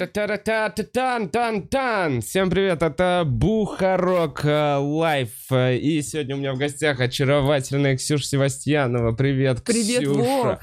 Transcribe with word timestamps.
Та-та-та-та-тан-тан-тан! 0.00 2.22
Всем 2.22 2.48
привет, 2.48 2.82
это 2.82 3.24
Бухарог 3.26 4.46
э, 4.46 4.76
Live. 4.76 5.52
И 5.52 6.00
сегодня 6.00 6.36
у 6.36 6.38
меня 6.38 6.54
в 6.54 6.56
гостях 6.56 7.00
очаровательная 7.00 7.98
Ксюша 7.98 8.24
Севастьянова. 8.24 9.12
Привет, 9.12 9.62
Привет, 9.62 10.00
Ксюша. 10.00 10.14
Вов. 10.14 10.58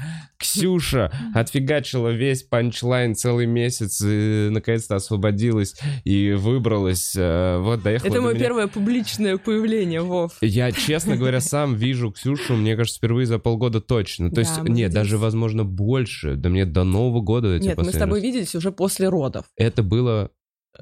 Ксюша 0.52 1.12
отфигачила 1.34 2.10
весь 2.10 2.44
punchline 2.44 3.16
целый 3.16 3.46
месяц 3.46 4.02
и 4.02 4.48
наконец-то 4.52 4.96
освободилась 4.96 5.76
и 6.04 6.32
выбралась. 6.34 7.14
Э, 7.18 7.60
Вот, 7.60 7.84
доехала 7.84 8.08
Это 8.08 8.16
до 8.18 8.22
мое 8.22 8.34
меня. 8.34 8.44
первое 8.44 8.68
публичное 8.68 9.38
появление, 9.38 10.02
Вов. 10.02 10.34
Я, 10.42 10.72
честно 10.72 11.18
говоря, 11.18 11.42
сам 11.42 11.76
вижу 11.76 12.12
Ксюшу, 12.12 12.56
мне 12.56 12.76
кажется, 12.76 12.98
впервые 12.98 13.26
за 13.26 13.40
полгода 13.40 13.82
точно. 13.82 14.32
То 14.32 14.40
есть, 14.40 14.62
нет, 14.64 14.92
даже, 14.92 15.18
возможно, 15.18 15.66
больше. 15.66 16.36
Да 16.36 16.50
мне 16.50 16.66
до 16.66 16.84
Нового 16.84 17.22
года 17.22 17.60
Нет, 17.60 17.78
мы 17.78 17.92
с 17.92 17.98
тобой 17.98 18.22
виделись 18.22 18.56
уже 18.56 18.72
после 18.72 19.10
родов. 19.10 19.46
Это 19.58 19.84
было 19.84 20.32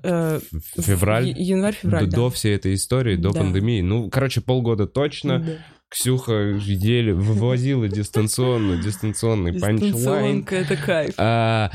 Э, 0.03 0.41
февраль? 0.77 1.33
Январь-февраль, 1.37 2.05
до, 2.05 2.11
да. 2.11 2.17
до 2.17 2.29
всей 2.29 2.53
этой 2.55 2.73
истории, 2.73 3.15
до 3.15 3.31
Да. 3.31 3.39
пандемии. 3.39 3.79
Ну, 3.81 4.09
короче, 4.09 4.41
полгода 4.41 4.87
точно. 4.87 5.39
Да. 5.39 5.51
Ксюха 5.89 6.33
еле 6.57 7.13
вывозила 7.13 7.87
дистанционно, 7.87 8.81
дистанционный 8.81 9.53
панчлайн. 9.59 10.45
Это 10.49 10.75
кайф. 10.75 11.13
А, 11.17 11.71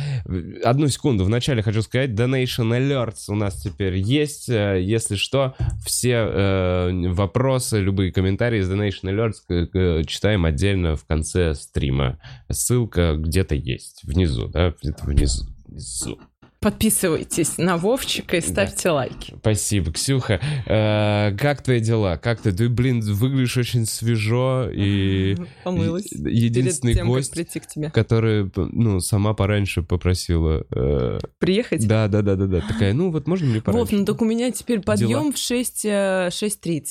одну 0.65 0.89
секунду, 0.89 1.25
вначале 1.25 1.62
хочу 1.62 1.81
сказать, 1.81 2.11
Donation 2.11 2.69
Alerts 2.77 3.25
у 3.29 3.34
нас 3.34 3.62
теперь 3.62 3.97
есть. 3.97 4.49
Э, 4.51 4.79
Если 4.83 5.15
что, 5.17 5.55
все 5.87 6.11
э, 6.17 7.09
вопросы, 7.12 7.79
любые 7.81 8.12
комментарии 8.12 8.61
из 8.61 8.71
Donation 8.71 9.05
Alerts 9.05 9.34
к- 9.47 9.71
к- 9.71 10.07
читаем 10.07 10.45
отдельно 10.45 10.97
в 10.97 11.06
конце 11.06 11.55
стрима. 11.55 12.19
Ссылка 12.51 13.15
где-то 13.17 13.55
есть, 13.55 14.01
внизу, 14.03 14.49
да, 14.49 14.75
где-то 14.83 15.05
внизу. 15.06 15.47
внизу. 15.67 16.19
Подписывайтесь 16.61 17.56
на 17.56 17.78
Вовчика 17.78 18.36
и 18.36 18.41
ставьте 18.42 18.91
лайки. 18.91 19.34
Спасибо, 19.41 19.92
Ксюха. 19.92 20.41
Э, 20.66 21.34
как 21.39 21.62
твои 21.62 21.80
дела? 21.80 22.19
Как 22.19 22.42
ты? 22.42 22.53
Ты, 22.53 22.69
блин, 22.69 23.00
выглядишь 23.00 23.56
очень 23.56 23.86
свежо 23.86 24.69
и 24.70 25.36
Помылась. 25.64 26.12
единственный 26.12 26.92
тем, 26.94 27.06
гость, 27.06 27.33
прийти 27.33 27.61
к 27.61 27.66
тебе. 27.66 27.91
который, 27.91 28.50
ну, 28.56 29.00
сама 29.00 29.33
пораньше 29.33 29.83
попросила. 29.83 30.66
э, 30.70 31.19
Приехать? 31.38 31.88
да, 31.88 32.08
да, 32.08 32.20
да, 32.20 32.36
да, 32.36 32.47
да. 32.47 32.61
Такая, 32.61 32.92
ну 32.92 33.11
вот 33.11 33.27
можно 33.27 33.47
мне 33.47 33.62
пораньше? 33.62 33.92
Вов, 33.92 33.98
ну 34.00 34.05
так 34.05 34.20
у 34.20 34.27
меня 34.27 34.50
теперь 34.50 34.81
Дела? 34.81 34.84
подъем 34.84 35.33
в 35.33 35.38
6, 35.38 35.84
э, 35.86 36.28
6.30. 36.31 36.83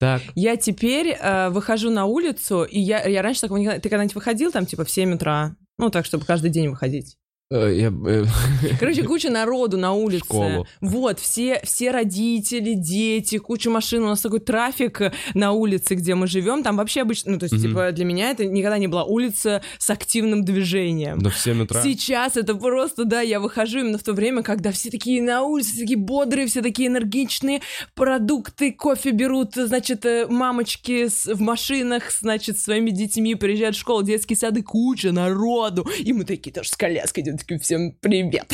Так. 0.00 0.22
Я 0.34 0.56
теперь 0.56 1.16
э, 1.18 1.50
выхожу 1.50 1.90
на 1.90 2.06
улицу, 2.06 2.64
и 2.64 2.80
я, 2.80 3.06
я 3.06 3.22
раньше 3.22 3.42
такого 3.42 3.58
никогда... 3.58 3.78
Ты 3.78 3.88
когда-нибудь 3.88 4.16
выходил 4.16 4.50
там, 4.50 4.66
типа, 4.66 4.84
в 4.84 4.90
7 4.90 5.14
утра? 5.14 5.54
Ну, 5.78 5.90
так, 5.90 6.04
чтобы 6.04 6.24
каждый 6.24 6.50
день 6.50 6.68
выходить. 6.68 7.16
Э, 7.50 7.74
я, 7.76 7.92
э, 8.06 8.24
Короче, 8.80 9.02
куча 9.02 9.30
народу 9.30 9.76
на 9.76 9.92
улице. 9.92 10.24
школу. 10.24 10.66
Вот, 10.80 11.20
все, 11.20 11.60
все 11.64 11.90
родители, 11.90 12.74
дети, 12.74 13.38
куча 13.38 13.70
машин. 13.70 14.02
У 14.04 14.06
нас 14.06 14.20
такой 14.20 14.40
трафик 14.40 15.00
на 15.34 15.52
улице, 15.52 15.94
где 15.94 16.14
мы 16.14 16.26
живем. 16.26 16.62
Там 16.62 16.76
вообще 16.76 17.02
обычно, 17.02 17.32
ну, 17.32 17.38
то 17.38 17.44
есть, 17.44 17.54
Мгм. 17.54 17.62
типа, 17.62 17.92
для 17.92 18.04
меня 18.04 18.30
это 18.30 18.44
никогда 18.44 18.78
не 18.78 18.88
была 18.88 19.04
улица 19.04 19.62
с 19.78 19.90
активным 19.90 20.44
движением. 20.44 21.18
В 21.20 21.32
7 21.38 21.62
утра. 21.62 21.82
Сейчас 21.82 22.36
это 22.36 22.54
просто, 22.54 23.04
да, 23.04 23.20
я 23.20 23.40
выхожу 23.40 23.80
именно 23.80 23.98
в 23.98 24.02
то 24.02 24.12
время, 24.12 24.42
когда 24.42 24.72
все 24.72 24.90
такие 24.90 25.22
на 25.22 25.42
улице, 25.42 25.70
все 25.72 25.80
такие 25.80 25.98
бодрые, 25.98 26.46
все 26.46 26.62
такие 26.62 26.88
энергичные, 26.88 27.60
продукты, 27.94 28.72
кофе 28.72 29.10
берут, 29.12 29.54
значит, 29.54 30.04
э, 30.04 30.26
мамочки 30.28 31.08
в 31.08 31.40
машинах, 31.40 32.10
значит, 32.10 32.58
с 32.58 32.64
своими 32.64 32.90
детьми 32.90 33.34
приезжают 33.34 33.76
в 33.76 33.80
школу, 33.80 34.02
детские 34.02 34.36
сады, 34.36 34.62
куча 34.62 35.12
народу, 35.12 35.86
и 35.98 36.12
мы 36.12 36.24
такие 36.24 36.52
тоже 36.52 36.68
с 36.68 36.76
коляской 36.76 37.22
идем, 37.22 37.33
такие, 37.38 37.58
всем 37.60 37.92
привет. 38.00 38.52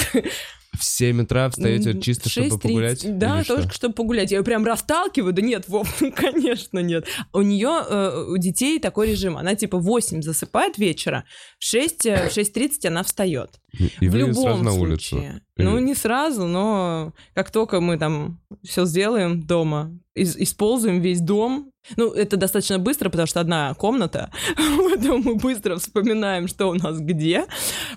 В 0.78 0.84
7 0.84 1.22
утра 1.22 1.50
встаете 1.50 2.00
чисто, 2.00 2.28
чтобы 2.28 2.48
6:30. 2.48 2.60
погулять? 2.60 3.18
Да, 3.18 3.36
Или 3.38 3.44
что? 3.44 3.56
только 3.56 3.74
чтобы 3.74 3.94
погулять. 3.94 4.30
Я 4.30 4.38
ее 4.38 4.44
прям 4.44 4.64
расталкиваю. 4.64 5.32
Да 5.32 5.42
нет, 5.42 5.68
Вов, 5.68 6.00
конечно, 6.14 6.78
нет. 6.78 7.06
У 7.32 7.42
нее, 7.42 7.82
э, 7.88 8.24
у 8.28 8.36
детей 8.38 8.78
такой 8.78 9.10
режим. 9.10 9.36
Она 9.36 9.56
типа 9.56 9.78
в 9.78 9.82
8 9.82 10.22
засыпает 10.22 10.78
вечера, 10.78 11.24
в 11.58 11.64
6, 11.64 12.06
э, 12.06 12.28
в 12.28 12.32
6.30 12.32 12.86
она 12.86 13.02
встает. 13.02 13.50
И 13.72 14.08
в 14.08 14.12
вы 14.12 14.18
любом 14.18 14.34
сразу 14.34 14.62
на 14.64 14.72
случае. 14.72 15.20
улицу. 15.20 15.40
Ну, 15.56 15.78
не 15.78 15.94
сразу, 15.94 16.46
но 16.46 17.12
как 17.34 17.50
только 17.50 17.80
мы 17.80 17.98
там 17.98 18.40
все 18.62 18.84
сделаем 18.86 19.42
дома, 19.42 19.92
из- 20.14 20.36
используем 20.36 21.00
весь 21.00 21.20
дом, 21.20 21.70
ну, 21.96 22.10
это 22.12 22.36
достаточно 22.36 22.78
быстро, 22.78 23.08
потому 23.10 23.26
что 23.26 23.40
одна 23.40 23.74
комната, 23.74 24.30
поэтому 24.56 25.18
мы 25.18 25.34
быстро 25.36 25.76
вспоминаем, 25.76 26.48
что 26.48 26.66
у 26.68 26.74
нас 26.74 26.98
где, 27.00 27.46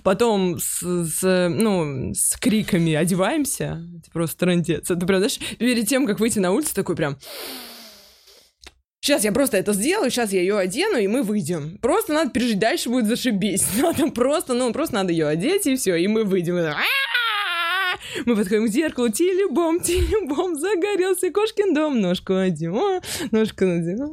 потом 0.02 0.58
с, 0.58 0.80
с, 0.82 1.48
ну, 1.48 2.12
с 2.14 2.36
криками 2.38 2.94
одеваемся, 2.94 3.82
это 3.98 4.10
просто 4.12 4.38
трындец. 4.38 4.90
Это 4.90 5.06
прям, 5.06 5.18
знаешь, 5.20 5.38
перед 5.58 5.88
тем, 5.88 6.06
как 6.06 6.20
выйти 6.20 6.38
на 6.38 6.52
улицу, 6.52 6.74
такой 6.74 6.96
прям... 6.96 7.16
Сейчас 9.04 9.22
я 9.22 9.32
просто 9.32 9.58
это 9.58 9.74
сделаю, 9.74 10.10
сейчас 10.10 10.32
я 10.32 10.40
ее 10.40 10.56
одену, 10.56 10.96
и 10.96 11.06
мы 11.08 11.22
выйдем. 11.22 11.76
Просто 11.82 12.14
надо 12.14 12.30
пережить, 12.30 12.58
дальше 12.58 12.88
будет 12.88 13.06
зашибись. 13.06 13.66
Надо 13.78 14.10
просто, 14.10 14.54
ну, 14.54 14.72
просто 14.72 14.94
надо 14.94 15.12
ее 15.12 15.26
одеть, 15.26 15.66
и 15.66 15.76
все, 15.76 15.96
и 15.96 16.08
мы 16.08 16.24
выйдем. 16.24 16.54
Мы 18.24 18.34
подходим 18.34 18.64
к 18.64 18.70
зеркалу, 18.70 19.10
телебом, 19.10 19.80
телебом, 19.80 20.56
загорелся 20.58 21.30
кошкин 21.30 21.74
дом, 21.74 22.00
ножку 22.00 22.32
одела, 22.32 23.02
ножку 23.30 23.66
надела. 23.66 24.10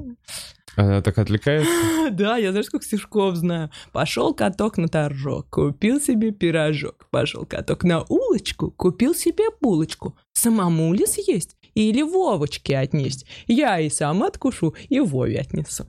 Она 0.75 1.01
так 1.01 1.17
отвлекается? 1.19 1.71
Да, 2.11 2.35
я 2.35 2.51
знаешь, 2.51 2.65
сколько 2.65 2.85
стишков 2.85 3.37
знаю. 3.37 3.71
Пошел 3.93 4.33
каток 4.33 4.77
на 4.77 4.89
торжок, 4.89 5.47
купил 5.49 6.01
себе 6.01 6.31
пирожок. 6.31 7.07
Пошел 7.11 7.45
каток 7.45 7.85
на 7.85 8.03
улочку, 8.09 8.71
купил 8.71 9.15
себе 9.15 9.45
булочку. 9.61 10.17
Самому 10.33 10.93
ли 10.93 11.05
съесть 11.05 11.55
или 11.75 12.01
Вовочке 12.01 12.77
отнесть? 12.77 13.25
Я 13.47 13.79
и 13.79 13.89
сам 13.89 14.23
откушу, 14.23 14.75
и 14.89 14.99
Вове 14.99 15.39
отнесу. 15.39 15.85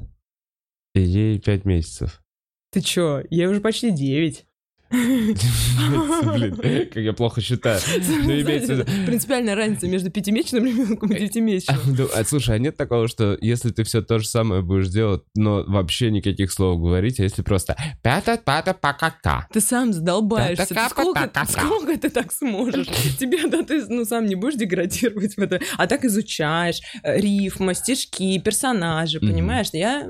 Ей 0.95 1.39
5 1.39 1.65
месяцев. 1.65 2.23
Ты 2.71 2.81
чё, 2.81 3.23
ей 3.31 3.47
уже 3.47 3.61
почти 3.61 3.91
девять. 3.91 4.47
Блин, 4.93 6.57
как 6.93 7.03
я 7.03 7.13
плохо 7.13 7.41
считаю. 7.41 7.81
Ну, 8.23 9.07
Принципиальная 9.07 9.55
разница 9.55 9.89
между 9.89 10.11
пятимесячным 10.11 10.67
ребенком 10.67 11.11
и 11.13 11.19
девятимесячным. 11.19 11.97
Ну, 12.03 12.09
а, 12.15 12.25
слушай, 12.25 12.55
а 12.55 12.59
нет 12.59 12.77
такого, 12.77 13.09
что 13.09 13.37
если 13.41 13.71
ты 13.71 13.85
все 13.85 14.03
то 14.03 14.19
же 14.19 14.27
самое 14.27 14.63
будешь 14.63 14.89
делать, 14.89 15.23
но 15.35 15.65
вообще 15.67 16.11
никаких 16.11 16.53
слов 16.53 16.81
говорить, 16.81 17.21
а 17.21 17.23
если 17.23 17.43
просто 17.43 17.77
пята 18.03 18.41
пата 18.43 18.75
пакака 18.75 19.47
Ты 19.53 19.61
сам 19.61 19.93
задолбаешься. 19.93 20.67
Сколько, 20.91 21.99
ты 21.99 22.11
так 22.11 22.33
сможешь? 22.33 22.87
Тебе, 23.19 23.47
да, 23.49 23.63
ты, 23.63 23.85
ну, 23.89 24.05
сам 24.05 24.27
не 24.27 24.35
будешь 24.35 24.55
деградировать 24.55 25.37
в 25.37 25.39
это. 25.39 25.61
А 25.77 25.87
так 25.87 26.05
изучаешь 26.05 26.81
э, 27.03 27.19
рифма, 27.19 27.75
стишки, 27.75 28.39
персонажи, 28.39 29.21
понимаешь? 29.21 29.69
Я... 29.73 30.09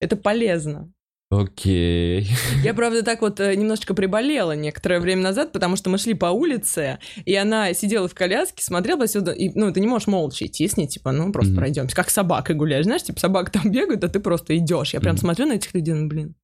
Это 0.00 0.16
полезно. 0.16 0.92
Окей. 1.42 2.28
Я, 2.62 2.74
правда, 2.74 3.02
так 3.02 3.20
вот 3.20 3.40
э, 3.40 3.54
немножечко 3.54 3.94
приболела 3.94 4.52
некоторое 4.52 5.00
время 5.00 5.22
назад, 5.22 5.52
потому 5.52 5.76
что 5.76 5.90
мы 5.90 5.98
шли 5.98 6.14
по 6.14 6.26
улице, 6.26 6.98
и 7.24 7.34
она 7.34 7.72
сидела 7.74 8.08
в 8.08 8.14
коляске, 8.14 8.62
смотрела 8.62 8.98
посюда, 8.98 9.32
и, 9.32 9.50
ну, 9.54 9.72
ты 9.72 9.80
не 9.80 9.86
можешь 9.86 10.08
молча 10.08 10.46
идти 10.46 10.66
с 10.68 10.76
ней, 10.76 10.86
типа, 10.86 11.12
ну, 11.12 11.32
просто 11.32 11.52
Мгм. 11.52 11.60
пройдемся. 11.60 11.96
Как 11.96 12.10
собакой 12.10 12.54
гуляешь, 12.54 12.84
знаешь, 12.84 13.02
типа, 13.02 13.20
собака 13.20 13.52
там 13.52 13.70
бегает, 13.70 14.02
а 14.04 14.08
ты 14.08 14.20
просто 14.20 14.56
идешь. 14.56 14.94
Я 14.94 15.00
прям 15.00 15.14
Мгм. 15.14 15.20
смотрю 15.20 15.46
на 15.46 15.52
этих 15.54 15.74
людей, 15.74 15.94
ну, 15.94 16.08
блин, 16.08 16.34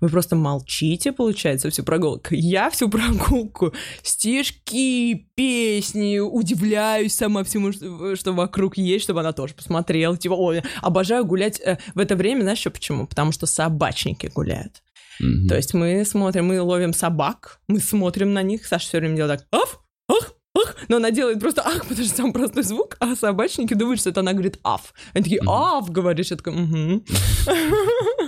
вы 0.00 0.08
просто 0.08 0.36
молчите, 0.36 1.12
получается, 1.12 1.70
всю 1.70 1.82
прогулку. 1.82 2.34
Я 2.34 2.70
всю 2.70 2.88
прогулку 2.90 3.72
стишки, 4.02 5.28
песни, 5.34 6.18
удивляюсь 6.18 7.14
сама 7.14 7.44
всему, 7.44 7.72
что, 8.16 8.32
вокруг 8.32 8.76
есть, 8.76 9.04
чтобы 9.04 9.20
она 9.20 9.32
тоже 9.32 9.54
посмотрела. 9.54 10.16
Типа, 10.16 10.34
ой, 10.34 10.62
обожаю 10.82 11.24
гулять 11.24 11.60
э, 11.60 11.78
в 11.94 11.98
это 11.98 12.16
время, 12.16 12.42
знаешь, 12.42 12.58
еще 12.58 12.70
почему? 12.70 13.06
Потому 13.06 13.32
что 13.32 13.46
собачники 13.46 14.30
гуляют. 14.34 14.82
Мгм. 15.20 15.48
То 15.48 15.56
есть 15.56 15.74
мы 15.74 16.04
смотрим, 16.04 16.46
мы 16.46 16.60
ловим 16.60 16.92
собак, 16.92 17.60
мы 17.68 17.80
смотрим 17.80 18.32
на 18.32 18.42
них, 18.42 18.66
Саша 18.66 18.88
все 18.88 18.98
время 18.98 19.16
делает 19.16 19.40
так, 19.40 19.60
аф, 19.62 19.80
ах, 20.08 20.34
ах, 20.54 20.76
но 20.88 20.96
она 20.96 21.10
делает 21.10 21.40
просто 21.40 21.62
ах, 21.62 21.86
потому 21.86 22.06
что 22.06 22.16
там 22.16 22.32
простой 22.32 22.62
звук, 22.62 22.96
а 23.00 23.16
собачники 23.16 23.74
думают, 23.74 24.00
что 24.00 24.10
это 24.10 24.20
она 24.20 24.32
говорит 24.32 24.58
аф. 24.62 24.92
Они 25.14 25.24
такие, 25.24 25.40
аф, 25.46 25.90
говоришь, 25.90 26.30
я 26.30 26.36
такая, 26.36 26.54
угу. 26.54 27.02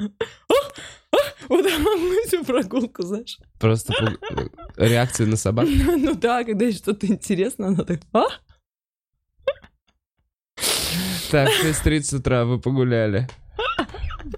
Вот 1.50 1.66
всю 2.26 2.44
прогулку, 2.44 3.02
знаешь. 3.02 3.38
Просто 3.58 3.92
пуг- 3.92 4.50
реакции 4.76 5.24
на 5.26 5.36
собак. 5.36 5.68
Ну 5.98 6.14
да, 6.14 6.44
когда 6.44 6.70
что-то 6.72 7.06
интересное, 7.06 7.68
она 7.68 7.84
так, 7.84 8.00
а? 8.12 8.24
Так, 11.30 11.48
6.30 11.62 12.16
утра 12.18 12.44
вы 12.44 12.58
погуляли. 12.60 13.28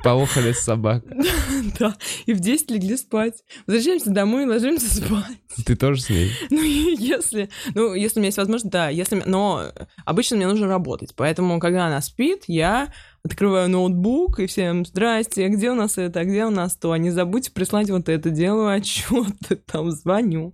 Поохали 0.02 0.52
с 0.52 0.60
собак. 0.60 1.04
Да, 1.78 1.96
и 2.26 2.32
в 2.32 2.40
10 2.40 2.70
легли 2.70 2.96
спать. 2.96 3.34
Возвращаемся 3.66 4.10
домой 4.10 4.44
и 4.44 4.46
ложимся 4.46 4.88
спать. 4.94 5.38
Ты 5.66 5.76
тоже 5.76 6.00
с 6.00 6.10
ней? 6.10 6.30
Ну, 6.50 6.60
если, 6.62 7.50
ну, 7.74 7.94
если 7.94 8.18
у 8.18 8.20
меня 8.20 8.28
есть 8.28 8.38
возможность, 8.38 8.72
да, 8.72 8.88
если, 8.88 9.22
но 9.26 9.66
обычно 10.04 10.36
мне 10.36 10.46
нужно 10.46 10.66
работать, 10.66 11.14
поэтому, 11.16 11.60
когда 11.60 11.86
она 11.86 12.00
спит, 12.00 12.44
я 12.46 12.92
открываю 13.24 13.68
ноутбук 13.68 14.40
и 14.40 14.46
всем, 14.46 14.84
здрасте, 14.84 15.48
где 15.48 15.70
у 15.70 15.74
нас 15.74 15.98
это, 15.98 16.20
а 16.20 16.24
где 16.24 16.44
у 16.44 16.50
нас 16.50 16.76
то, 16.76 16.96
не 16.96 17.10
забудьте 17.10 17.52
прислать 17.52 17.90
вот 17.90 18.08
это, 18.08 18.30
делаю 18.30 18.68
отчеты, 18.68 19.56
там, 19.56 19.90
звоню. 19.90 20.52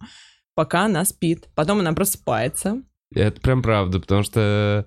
пока 0.55 0.85
она 0.85 1.05
спит. 1.05 1.49
Потом 1.55 1.81
она 1.81 1.93
просыпается. 1.93 2.83
Это 3.15 3.41
прям 3.41 3.63
правда, 3.63 4.01
потому 4.01 4.23
что 4.23 4.87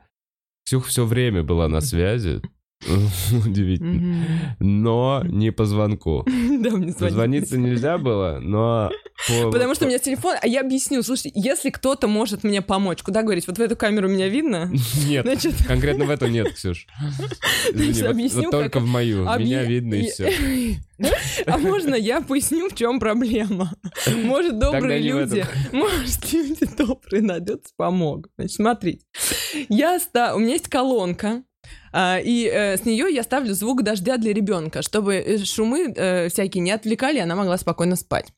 Ксюх 0.65 0.85
все 0.85 1.05
время 1.05 1.43
была 1.43 1.67
на 1.67 1.81
связи. 1.81 2.41
Удивительно. 3.45 4.55
Но 4.59 5.23
не 5.25 5.51
по 5.51 5.65
звонку. 5.65 6.25
Да, 6.61 6.69
мне 6.71 6.91
звонить. 6.91 6.97
Дозвониться 6.99 7.57
нельзя 7.57 7.97
было, 7.97 8.39
но... 8.41 8.91
по- 9.27 9.51
Потому 9.51 9.73
что 9.75 9.85
у 9.85 9.87
меня 9.87 9.99
телефон, 9.99 10.35
а 10.41 10.47
я 10.47 10.61
объясню, 10.61 11.01
слушайте, 11.03 11.31
если 11.35 11.69
кто-то 11.69 12.07
может 12.07 12.43
мне 12.43 12.61
помочь, 12.61 13.01
куда 13.01 13.23
говорить, 13.23 13.47
вот 13.47 13.57
в 13.57 13.61
эту 13.61 13.75
камеру 13.75 14.09
меня 14.09 14.27
видно? 14.27 14.71
Нет, 15.07 15.25
Значит, 15.25 15.53
конкретно 15.67 16.05
в 16.05 16.09
этом 16.09 16.31
нет, 16.31 16.53
Ксюш. 16.53 16.87
Только 18.51 18.79
в 18.79 18.85
мою. 18.85 19.23
Меня 19.39 19.63
видно 19.63 19.95
и 19.95 20.09
все. 20.09 20.31
А 21.47 21.57
можно 21.57 21.95
я 21.95 22.21
поясню, 22.21 22.69
в 22.69 22.75
чем 22.75 22.99
проблема? 22.99 23.71
Может, 24.23 24.59
добрые 24.59 24.99
люди, 24.99 25.45
может, 25.71 26.31
люди 26.31 26.67
добрые 26.77 27.21
найдутся, 27.23 27.73
помогут. 27.75 28.31
Значит, 28.37 28.55
смотрите. 28.55 29.05
Я 29.69 29.99
ста... 29.99 30.35
У 30.35 30.39
меня 30.39 30.53
есть 30.53 30.67
колонка, 30.67 31.43
и 32.23 32.49
э, 32.51 32.77
с 32.77 32.85
нее 32.85 33.07
я 33.11 33.23
ставлю 33.23 33.53
звук 33.53 33.83
дождя 33.83 34.17
для 34.17 34.33
ребенка, 34.33 34.81
чтобы 34.81 35.15
э, 35.15 35.37
шумы 35.39 35.93
э, 35.95 36.29
всякие 36.29 36.61
не 36.61 36.71
отвлекали, 36.71 37.19
она 37.19 37.35
могла 37.35 37.57
спокойно 37.57 37.95
спать. 37.95 38.33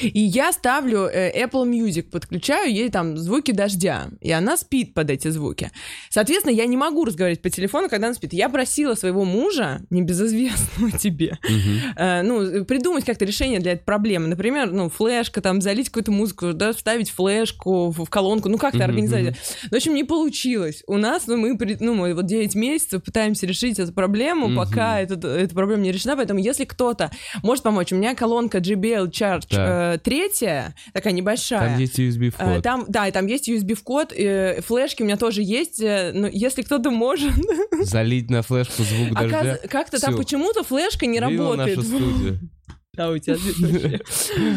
И 0.00 0.20
я 0.20 0.52
ставлю 0.52 1.06
э, 1.06 1.32
Apple 1.44 1.64
Music, 1.68 2.02
подключаю 2.10 2.72
ей 2.72 2.88
там 2.90 3.16
звуки 3.16 3.52
дождя, 3.52 4.08
и 4.20 4.30
она 4.30 4.56
спит 4.56 4.94
под 4.94 5.10
эти 5.10 5.28
звуки. 5.28 5.70
Соответственно, 6.10 6.52
я 6.52 6.66
не 6.66 6.76
могу 6.76 7.04
разговаривать 7.04 7.42
по 7.42 7.50
телефону, 7.50 7.88
когда 7.88 8.08
она 8.08 8.14
спит. 8.14 8.32
Я 8.32 8.48
просила 8.48 8.94
своего 8.94 9.24
мужа, 9.24 9.80
небезызвестного 9.90 10.90
тебе, 10.98 11.38
Мгм. 11.48 11.80
э, 11.96 12.22
ну, 12.22 12.64
придумать 12.64 13.04
как-то 13.04 13.24
решение 13.24 13.60
для 13.60 13.72
этой 13.72 13.84
проблемы. 13.84 14.26
Например, 14.28 14.70
ну, 14.70 14.88
флешка, 14.90 15.40
там, 15.40 15.60
залить 15.60 15.88
какую-то 15.88 16.10
музыку, 16.12 16.52
да, 16.52 16.72
вставить 16.72 17.10
флешку 17.10 17.90
в, 17.90 18.04
в 18.04 18.10
колонку, 18.10 18.48
ну, 18.48 18.58
как-то 18.58 18.78
Мгм, 18.78 18.86
организовать. 18.90 19.36
Ну, 19.64 19.68
в 19.70 19.74
общем, 19.74 19.94
не 19.94 20.04
получилось. 20.04 20.82
У 20.86 20.96
нас, 20.96 21.26
ну, 21.26 21.36
мы, 21.36 21.56
ну, 21.80 21.94
мы 21.94 22.14
вот 22.14 22.26
9 22.26 22.54
месяцев 22.54 23.02
пытаемся 23.02 23.46
решить 23.46 23.78
эту 23.78 23.92
проблему, 23.92 24.48
Мгм. 24.48 24.56
пока 24.56 25.00
эта, 25.00 25.14
эта 25.28 25.54
проблема 25.54 25.82
не 25.82 25.92
решена, 25.92 26.16
поэтому 26.16 26.40
если 26.40 26.64
кто-то 26.64 27.10
может 27.42 27.64
помочь, 27.64 27.92
у 27.92 27.96
меня 27.96 28.14
колонка 28.14 28.58
JBL 28.58 29.10
Charge 29.10 29.46
Так. 29.68 29.96
э, 29.96 29.98
третья, 30.02 30.74
такая 30.92 31.12
небольшая. 31.12 31.70
Там 31.70 31.78
есть 31.78 31.98
USB 31.98 32.34
Э. 32.38 32.60
Там, 32.62 32.84
да, 32.88 33.08
и 33.08 33.12
там 33.12 33.26
есть 33.26 33.48
USB-вход, 33.48 34.12
э, 34.12 34.60
флешки 34.62 35.02
у 35.02 35.04
меня 35.04 35.16
тоже 35.16 35.42
есть, 35.42 35.80
э, 35.80 36.12
но 36.14 36.26
если 36.26 36.62
кто-то 36.62 36.90
может, 36.90 37.32
Залить 37.82 38.30
на 38.30 38.42
флешку 38.42 38.82
звук 38.82 39.14
дождя. 39.14 39.40
оказ- 39.40 39.68
как-то 39.68 40.00
там 40.00 40.16
почему-то 40.16 40.64
флешка 40.64 41.06
не 41.06 41.20
Видела 41.20 41.56
работает. 41.56 41.76
нашу 41.78 41.88
студию? 41.88 42.40
Да, 42.94 43.10
у 43.10 43.18
тебя. 43.18 43.36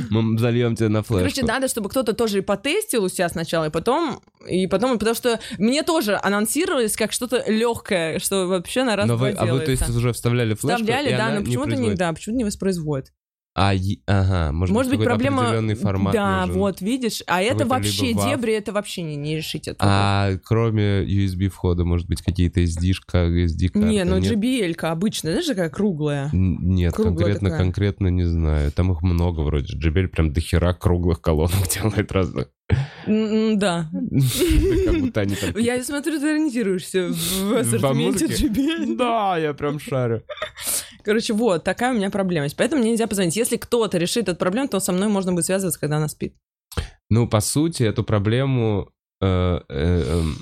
Мы 0.09 0.39
зальем 0.39 0.75
тебя 0.75 0.89
на 0.89 1.03
флешку. 1.03 1.19
Короче, 1.19 1.43
надо, 1.45 1.67
чтобы 1.67 1.89
кто-то 1.89 2.13
тоже 2.13 2.39
и 2.39 2.41
потестил 2.41 3.03
у 3.03 3.09
себя 3.09 3.29
сначала, 3.29 3.65
и 3.65 3.69
потом, 3.69 4.19
и 4.47 4.65
потом, 4.65 4.97
потому 4.97 5.15
что 5.15 5.39
мне 5.59 5.83
тоже 5.83 6.19
анонсировалось 6.21 6.95
как 6.95 7.11
что-то 7.11 7.43
легкое, 7.47 8.17
что 8.17 8.47
вообще 8.47 8.83
на 8.83 8.95
раз 8.95 9.07
Но 9.07 9.15
вы, 9.15 9.29
а 9.29 9.45
вы, 9.45 9.59
то 9.59 9.69
есть, 9.69 9.87
уже 9.89 10.11
вставляли 10.11 10.55
флешку, 10.55 10.79
Вставляли, 10.81 11.15
да, 11.15 11.29
но 11.29 11.45
почему-то 11.45 11.75
не, 11.75 11.93
да, 11.93 12.11
почему-то 12.13 12.37
не 12.39 12.43
воспроизводит. 12.43 13.13
А, 13.53 13.73
ага, 14.07 14.53
может, 14.53 14.73
Может 14.73 14.95
быть, 14.95 15.03
проблема... 15.03 15.41
определенный 15.43 15.75
формат 15.75 16.13
Да, 16.13 16.45
нужен. 16.45 16.59
вот, 16.61 16.79
видишь, 16.81 17.21
а 17.27 17.41
это 17.41 17.65
вообще, 17.65 18.13
WAV. 18.13 18.29
дебри, 18.31 18.53
это 18.53 18.71
вообще 18.71 19.01
не, 19.01 19.17
не 19.17 19.35
решить 19.35 19.67
это. 19.67 19.77
А 19.81 20.31
кроме 20.45 21.03
USB 21.03 21.49
входа, 21.49 21.83
может 21.83 22.07
быть, 22.07 22.21
какие-то 22.21 22.61
SD-шка, 22.61 23.27
SD-карты? 23.45 23.89
не, 23.89 24.05
ну? 24.05 24.19
JBL-ка 24.19 24.91
обычная, 24.91 25.31
знаешь, 25.33 25.47
такая 25.47 25.69
круглая. 25.69 26.29
Нет, 26.31 26.93
Круглая 26.93 27.15
конкретно, 27.17 27.49
такая. 27.49 27.63
конкретно 27.65 28.07
не 28.07 28.23
знаю. 28.23 28.71
Там 28.71 28.93
их 28.93 29.01
много 29.01 29.41
вроде. 29.41 29.77
JBL 29.77 30.07
прям 30.07 30.31
дохера 30.31 30.73
круглых 30.73 31.19
колонок 31.21 31.67
делает 31.73 32.09
разных. 32.13 32.47
М, 33.05 33.59
Да. 33.59 33.89
Я 35.55 35.83
смотрю, 35.83 36.19
ты 36.21 36.31
ориентируешься 36.31 37.09
в 37.09 37.53
ассортименте? 37.59 38.27
JBL. 38.27 38.95
Да, 38.95 39.37
я 39.37 39.53
прям 39.53 39.77
шарю. 39.79 40.23
Короче, 41.03 41.33
вот, 41.33 41.63
такая 41.63 41.93
у 41.93 41.95
меня 41.95 42.09
проблема. 42.09 42.47
Поэтому 42.55 42.81
мне 42.81 42.91
нельзя 42.91 43.07
позвонить. 43.07 43.35
Если 43.35 43.57
кто-то 43.57 43.97
решит 43.97 44.29
эту 44.29 44.37
проблему, 44.37 44.67
то 44.67 44.79
со 44.79 44.91
мной 44.91 45.07
можно 45.07 45.33
будет 45.33 45.45
связываться, 45.45 45.79
когда 45.79 45.97
она 45.97 46.07
спит. 46.07 46.33
Ну, 47.09 47.27
по 47.27 47.41
сути, 47.41 47.83
эту 47.83 48.03
проблему... 48.03 48.89
э, 49.21 49.59
э, 49.69 50.03
эм, 50.07 50.37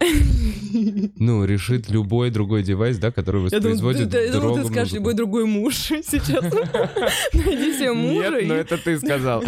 Ну, 1.16 1.44
решит 1.44 1.88
любой 1.88 2.30
другой 2.30 2.62
девайс, 2.62 2.98
да, 2.98 3.10
который 3.10 3.42
Я 3.50 3.58
думаю, 3.60 3.76
воспроизводит 3.76 4.10
ты, 4.10 4.26
я 4.26 4.32
думал, 4.32 4.56
ты 4.56 4.64
скажешь, 4.66 4.92
любой 4.94 5.14
другой 5.14 5.44
муж 5.46 5.74
сейчас. 5.76 6.44
Найди 7.32 7.72
себе 7.78 7.92
мужа. 7.92 8.30
Нет, 8.30 8.48
но 8.48 8.54
это 8.54 8.78
ты 8.78 8.98
сказал. 8.98 9.42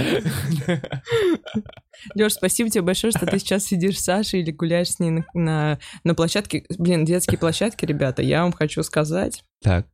Леш, 2.14 2.32
спасибо 2.32 2.70
тебе 2.70 2.82
большое, 2.82 3.12
что 3.12 3.26
ты 3.26 3.38
сейчас 3.38 3.64
сидишь 3.64 4.00
с 4.00 4.04
Сашей 4.04 4.40
или 4.40 4.50
гуляешь 4.50 4.90
с 4.90 4.98
ней 4.98 5.10
на, 5.10 5.24
на, 5.34 5.78
на 6.04 6.14
площадке. 6.14 6.64
Блин, 6.78 7.04
детские 7.04 7.38
площадки, 7.38 7.84
ребята, 7.84 8.22
я 8.22 8.42
вам 8.42 8.52
хочу 8.52 8.82
сказать. 8.82 9.44
Так, 9.62 9.86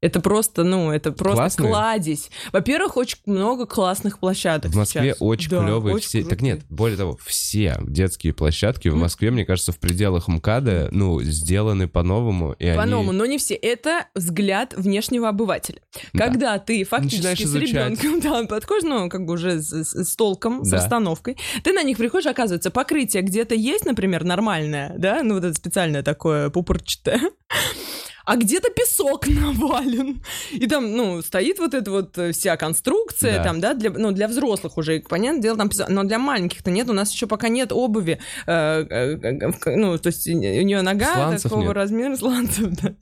Это 0.00 0.20
просто, 0.20 0.64
ну, 0.64 0.90
это 0.90 1.12
просто 1.12 1.36
Классные? 1.38 1.68
кладезь. 1.68 2.30
Во-первых, 2.52 2.96
очень 2.96 3.18
много 3.26 3.66
классных 3.66 4.18
площадок 4.18 4.72
в 4.72 4.76
Москве 4.76 5.02
сейчас. 5.10 5.16
очень 5.20 5.50
Да, 5.50 5.62
клевые 5.64 5.94
очень 5.96 6.08
все. 6.08 6.18
Так 6.20 6.38
крутые. 6.38 6.52
нет, 6.54 6.64
более 6.68 6.96
того, 6.96 7.18
все 7.24 7.76
детские 7.86 8.32
площадки 8.32 8.88
в. 8.88 8.96
Москве, 8.96 9.30
мне 9.30 9.44
кажется, 9.44 9.72
в 9.72 9.78
пределах 9.78 10.28
МКАДа, 10.28 10.88
ну, 10.90 11.20
сделаны 11.22 11.88
по-новому. 11.88 12.52
и 12.58 12.66
они- 12.66 12.76
По-новому, 12.76 13.12
но 13.12 13.26
не 13.26 13.38
все. 13.38 13.54
Это 13.54 14.06
взгляд 14.14 14.74
внешнего 14.76 15.28
обывателя. 15.28 15.80
Да. 16.12 16.24
Когда 16.26 16.58
ты 16.58 16.84
фактически 16.84 17.16
Начинаешь 17.18 17.38
с 17.38 17.42
изучать. 17.42 17.68
ребенком 18.02 18.20
да, 18.20 18.44
подходишь, 18.46 18.84
ну, 18.84 19.08
как 19.08 19.24
бы 19.26 19.34
уже 19.34 19.60
с, 19.60 19.70
с- 19.84 20.04
с 20.10 20.16
толком, 20.16 20.64
с 20.64 20.68
Да. 20.70 20.76
расстановкой, 20.78 21.36
ты 21.62 21.72
на 21.72 21.82
них 21.82 21.96
приходишь, 21.98 22.26
оказывается, 22.26 22.70
покрытие 22.70 23.22
где-то 23.22 23.54
есть, 23.54 23.84
например, 23.86 24.24
нормальное, 24.24 24.94
да, 24.98 25.22
ну, 25.22 25.34
вот 25.34 25.44
это 25.44 25.54
специальное 25.54 26.02
такое 26.02 26.50
пупырчатое, 26.50 27.20
а 28.28 28.36
где-то 28.36 28.68
песок 28.70 29.26
навален. 29.26 30.22
И 30.52 30.66
там, 30.66 30.94
ну, 30.94 31.22
стоит 31.22 31.58
вот 31.58 31.72
эта 31.72 31.90
вот 31.90 32.18
э, 32.18 32.32
вся 32.32 32.58
конструкция, 32.58 33.38
Да. 33.38 33.44
там, 33.44 33.60
да, 33.60 33.72
для, 33.72 33.90
ну, 33.90 34.12
для 34.12 34.28
взрослых 34.28 34.76
уже, 34.76 35.00
понятное 35.00 35.40
дело, 35.40 35.56
там 35.56 35.70
песок, 35.70 35.88
но 35.88 36.04
для 36.04 36.18
маленьких-то 36.18 36.70
нет, 36.70 36.90
у 36.90 36.92
нас 36.92 37.10
еще 37.10 37.26
пока 37.26 37.48
нет 37.48 37.72
обуви, 37.72 38.18
э, 38.46 38.52
э, 38.52 39.18
э, 39.22 39.76
ну, 39.76 39.96
то 39.96 40.08
есть 40.08 40.28
у 40.28 40.32
нее 40.32 40.82
нога 40.82 41.14
Сланцев 41.14 41.42
такого 41.50 41.62
нет. 41.68 41.72
размера, 41.72 42.16
сланцев, 42.18 42.68
да. 42.82 42.94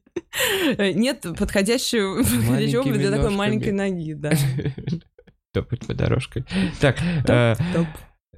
Э, 0.78 0.92
Нет 0.92 1.22
подходящего, 1.36 2.18
подходящей 2.18 2.78
обуви 2.78 2.98
для 2.98 3.10
такой 3.10 3.30
маленькой 3.30 3.72
ноги, 3.72 4.12
да. 4.14 4.30
Топать 5.52 5.86
по 5.86 5.94
дорожке. 5.94 6.44
Так, 6.80 6.98
э, 7.28 7.54
Топ. 7.74 7.86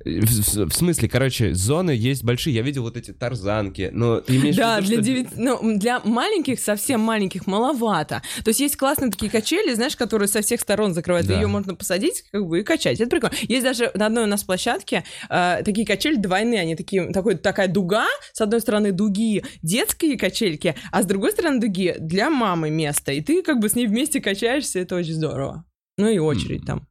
В, 0.04 0.08
в- 0.24 0.68
в 0.70 0.74
смысле, 0.74 1.08
короче, 1.08 1.54
зоны 1.54 1.90
есть 1.90 2.24
большие. 2.24 2.54
Я 2.54 2.62
видел 2.62 2.82
вот 2.82 2.96
эти 2.96 3.12
тарзанки, 3.12 3.90
но 3.92 4.20
ты 4.20 4.36
имеешь 4.36 4.56
Да, 4.56 4.80
в 4.80 4.84
виду, 4.84 4.88
для, 4.88 4.96
что- 4.96 5.04
девять- 5.04 5.36
ну, 5.36 5.78
для 5.78 6.00
маленьких, 6.00 6.60
совсем 6.60 7.00
маленьких, 7.00 7.46
маловато. 7.46 8.22
То 8.44 8.48
есть 8.50 8.60
есть 8.60 8.76
классные 8.76 9.10
такие 9.10 9.30
качели, 9.30 9.74
знаешь, 9.74 9.96
которые 9.96 10.28
со 10.28 10.40
всех 10.42 10.60
сторон 10.60 10.94
закрываются. 10.94 11.32
Да. 11.32 11.40
Ее 11.40 11.46
можно 11.46 11.74
посадить 11.74 12.24
как 12.32 12.46
бы, 12.46 12.60
и 12.60 12.62
качать. 12.62 13.00
Это 13.00 13.10
прикольно. 13.10 13.34
Есть 13.42 13.64
даже 13.64 13.90
на 13.94 14.06
одной 14.06 14.24
у 14.24 14.26
нас 14.28 14.42
площадке 14.44 15.04
э, 15.28 15.62
такие 15.64 15.86
качели 15.86 16.16
двойные. 16.16 16.60
Они 16.62 16.74
такие, 16.76 17.12
такой, 17.12 17.36
такая 17.36 17.68
дуга. 17.68 18.06
С 18.32 18.40
одной 18.40 18.60
стороны 18.60 18.92
дуги 18.92 19.44
детские 19.62 20.16
качельки, 20.18 20.74
а 20.90 21.02
с 21.02 21.06
другой 21.06 21.32
стороны 21.32 21.60
дуги 21.60 21.94
для 22.00 22.30
мамы 22.30 22.70
место. 22.70 23.12
И 23.12 23.20
ты 23.20 23.42
как 23.42 23.58
бы 23.60 23.68
с 23.68 23.74
ней 23.74 23.86
вместе 23.86 24.20
качаешься. 24.20 24.78
Это 24.80 24.96
очень 24.96 25.14
здорово. 25.14 25.64
Ну 25.98 26.08
и 26.08 26.18
очередь 26.18 26.64
там. 26.64 26.87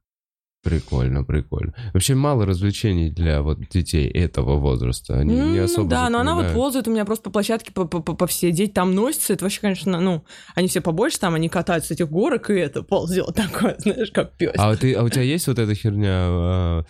Прикольно, 0.68 1.24
прикольно. 1.24 1.72
Вообще 1.94 2.14
мало 2.14 2.44
развлечений 2.46 3.10
для 3.10 3.42
вот 3.42 3.58
детей 3.70 4.08
этого 4.08 4.56
возраста. 4.58 5.18
Они 5.18 5.34
не 5.34 5.58
Ну 5.58 5.64
особо 5.64 5.88
да, 5.88 6.10
но 6.10 6.20
она 6.20 6.34
вот 6.34 6.52
ползает 6.52 6.88
у 6.88 6.90
меня 6.90 7.04
просто 7.04 7.24
по 7.24 7.30
площадке, 7.30 7.72
по, 7.72 7.86
по, 7.86 8.00
по- 8.00 8.14
по 8.14 8.26
всей. 8.26 8.52
Дети 8.52 8.70
там 8.72 8.94
носятся, 8.94 9.32
это 9.32 9.44
вообще, 9.44 9.60
конечно, 9.60 10.00
ну, 10.00 10.24
они 10.54 10.68
все 10.68 10.80
побольше 10.80 11.18
там, 11.18 11.34
они 11.34 11.48
катаются 11.48 11.88
с 11.88 11.90
этих 11.92 12.10
горок, 12.10 12.50
и 12.50 12.54
это 12.54 12.82
ползет 12.82 13.34
такое, 13.34 13.76
знаешь, 13.78 14.10
как 14.10 14.32
пес. 14.36 14.52
А, 14.58 14.74
ты, 14.76 14.94
а 14.94 15.02
у 15.02 15.08
тебя 15.08 15.22
есть 15.22 15.46
вот 15.46 15.58
эта 15.58 15.74
херня, 15.74 16.10
а, 16.12 16.84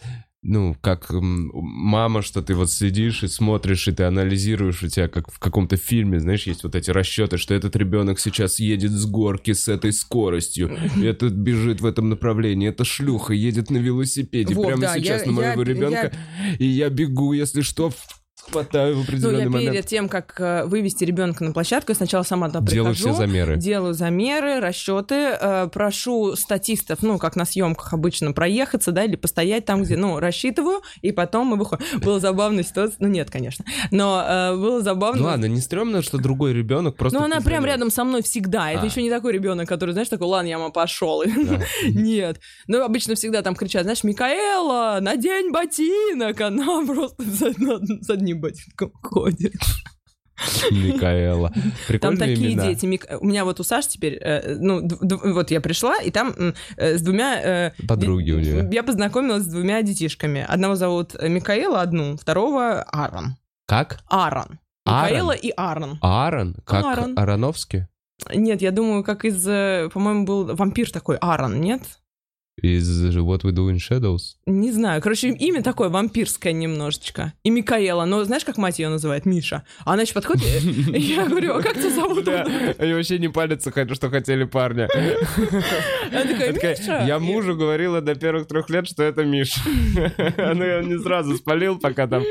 ну, 0.49 0.75
как 0.81 1.09
мама, 1.11 2.23
что 2.23 2.41
ты 2.43 2.55
вот 2.55 2.71
сидишь 2.71 3.23
и 3.23 3.29
смотришь, 3.29 3.87
и 3.89 3.93
ты 3.93 4.05
анализируешь, 4.05 4.83
у 4.83 4.89
тебя 4.89 5.07
как 5.09 5.31
в 5.31 5.39
каком-то 5.39 5.77
фильме, 5.77 6.21
знаешь, 6.21 6.47
есть 6.47 6.65
вот 6.65 6.75
эти 6.75 6.91
расчеты, 6.91 7.37
что 7.37 7.55
этот 7.55 7.77
ребенок 7.77 8.19
сейчас 8.19 8.59
едет 8.59 8.91
с 8.93 9.05
горки 9.05 9.53
с 9.53 9.69
этой 9.69 9.93
скоростью, 9.93 10.71
этот 11.03 11.35
бежит 11.35 11.81
в 11.83 11.87
этом 11.87 12.09
направлении, 12.09 12.69
эта 12.69 12.85
шлюха 12.85 13.35
едет 13.35 13.71
на 13.71 13.77
велосипеде 13.77 14.55
Вот, 14.55 14.67
прямо 14.67 14.81
да, 14.83 14.95
сейчас 14.97 15.21
я- 15.23 15.27
на 15.27 15.33
моего 15.33 15.63
я- 15.63 15.69
ребенка, 15.69 16.13
и 16.59 16.65
я 16.65 16.89
бегу, 16.89 17.33
если 17.35 17.61
что, 17.61 17.93
хватаю 18.51 18.95
в 18.95 18.99
Ну, 18.99 19.03
определенный 19.05 19.43
я 19.45 19.51
момент. 19.51 19.73
перед 19.73 19.87
тем, 19.87 20.09
как 20.09 20.35
э, 20.41 20.65
вывести 20.65 21.05
ребенка 21.05 21.45
на 21.45 21.53
площадку, 21.53 21.93
я 21.93 21.97
сначала 21.97 22.23
сама 22.23 22.49
туда 22.49 22.61
Делаю 22.61 22.95
прихожу. 22.95 23.15
все 23.15 23.27
замеры. 23.27 23.57
Делаю 23.57 23.95
замеры, 23.95 24.61
расчеты, 24.61 25.15
э, 25.41 25.69
прошу 25.73 26.37
статистов, 26.37 26.99
ну, 27.03 27.19
как 27.19 27.37
на 27.37 27.45
съемках 27.45 27.93
обычно, 27.93 28.33
проехаться, 28.33 28.93
да, 28.93 29.05
или 29.05 29.17
постоять 29.17 29.65
там, 29.65 29.83
где, 29.83 29.97
ну, 29.97 30.19
рассчитываю, 30.19 30.83
и 31.03 31.13
потом 31.13 31.49
мы 31.49 31.57
выходим. 31.57 31.85
Была 32.01 32.19
забавная 32.21 32.63
ситуация, 32.65 32.97
ну, 33.01 33.09
нет, 33.09 33.31
конечно, 33.31 33.65
но 33.91 34.25
э, 34.27 34.57
было 34.57 34.81
забавно. 34.83 35.21
Ну 35.23 35.27
ладно, 35.27 35.47
не 35.47 35.61
стрёмно, 35.61 36.03
что 36.03 36.19
другой 36.19 36.53
ребенок 36.53 36.97
просто... 36.97 37.19
Ну, 37.19 37.25
она 37.25 37.41
прям 37.41 37.65
рядом 37.65 37.91
со 37.91 38.05
мной 38.05 38.23
всегда. 38.23 38.71
Это 38.71 38.83
А. 38.83 38.87
еще 38.87 39.03
не 39.03 39.11
такой 39.11 39.33
ребенок, 39.33 39.69
который, 39.69 39.93
знаешь, 39.93 40.09
такой, 40.09 40.27
ладно, 40.29 40.49
я 40.49 40.59
мама 40.59 40.71
пошел. 40.71 41.23
Да. 41.25 41.61
Нет. 41.89 42.41
Ну, 42.67 42.83
обычно 42.83 43.15
всегда 43.15 43.43
там 43.43 43.55
кричат, 43.55 43.83
знаешь, 43.83 44.05
Микаэла, 44.05 44.99
надень 45.01 45.51
ботинок. 45.53 46.41
Она 46.41 46.85
просто 46.87 47.23
за, 47.23 48.13
одним 48.13 48.38
ботинком 48.39 48.93
ходит. 49.03 49.55
Микаэла. 50.71 51.53
Там 52.01 52.17
такие 52.17 52.53
имена. 52.53 52.65
дети. 52.67 52.87
Мик- 52.87 53.07
У 53.21 53.27
меня 53.27 53.45
вот 53.45 53.59
у 53.61 53.65
Саши 53.65 53.89
теперь, 53.89 54.15
э, 54.21 54.55
ну, 54.59 54.81
д- 54.81 54.97
д- 55.01 55.17
вот 55.33 55.51
я 55.51 55.61
пришла, 55.61 56.01
и 56.01 56.11
там 56.11 56.33
э, 56.77 56.97
с 56.97 57.03
двумя... 57.03 57.41
э, 57.43 57.73
Подруги 57.89 58.31
у 58.33 58.41
ди- 58.41 58.51
нее. 58.53 58.69
Я 58.73 58.83
познакомилась 58.85 59.43
с 59.45 59.49
двумя 59.49 59.83
детишками. 59.83 60.45
Одного 60.49 60.77
зовут 60.77 61.15
э, 61.19 61.29
Микаэла, 61.29 61.81
одну, 61.83 62.17
второго 62.17 62.83
Аарон. 62.83 63.37
Как? 63.67 64.01
Аарон. 64.09 64.61
Аарон? 64.85 65.09
Микаэла 65.11 65.33
и 65.33 65.51
Аарон. 65.57 65.99
Аарон? 66.03 66.55
Как 66.65 66.85
Аарон. 66.85 67.19
Ароновский? 67.19 67.87
Нет, 68.33 68.63
я 68.63 68.71
думаю, 68.71 69.03
как 69.05 69.25
из, 69.25 69.45
э, 69.47 69.89
по-моему, 69.93 70.25
был 70.25 70.55
вампир 70.57 70.91
такой, 70.93 71.17
Аарон, 71.17 71.61
нет? 71.61 71.83
Из 72.63 73.17
What 73.17 73.43
We 73.43 73.53
Do 73.53 73.71
in 73.71 73.77
Shadows? 73.77 74.37
Не 74.47 74.73
знаю. 74.73 75.03
Короче, 75.03 75.29
имя 75.31 75.63
такое 75.63 75.89
вампирское 75.89 76.53
немножечко. 76.53 77.33
И 77.43 77.51
Микаэла. 77.51 78.05
Но 78.05 78.23
знаешь, 78.25 78.45
как 78.45 78.59
мать 78.59 78.79
ее 78.79 78.89
называет? 78.89 79.27
Миша. 79.27 79.65
А 79.85 79.95
она 79.95 80.03
еще 80.03 80.15
подходит, 80.15 80.45
и 80.63 81.01
я 81.01 81.27
говорю, 81.27 81.55
а 81.55 81.63
как 81.63 81.75
тебя 81.75 81.91
зовут? 81.91 82.29
Они 82.79 82.93
вообще 82.93 83.19
не 83.19 83.29
палятся, 83.29 83.71
хотя 83.71 83.95
что 83.95 84.11
хотели 84.11 84.45
парня. 84.45 84.89
Она 86.11 86.23
такая, 86.23 86.51
Она 86.51 86.71
Миша. 86.71 87.05
Я 87.07 87.19
мужу 87.19 87.57
говорила 87.57 88.01
до 88.01 88.15
первых 88.15 88.47
трех 88.47 88.71
лет, 88.71 88.87
что 88.87 89.03
это 89.03 89.25
Миша. 89.25 89.61
Ну, 89.65 90.65
я 90.65 90.83
не 90.83 90.99
сразу 90.99 91.37
спалил, 91.37 91.79
пока 91.79 92.07
там... 92.07 92.23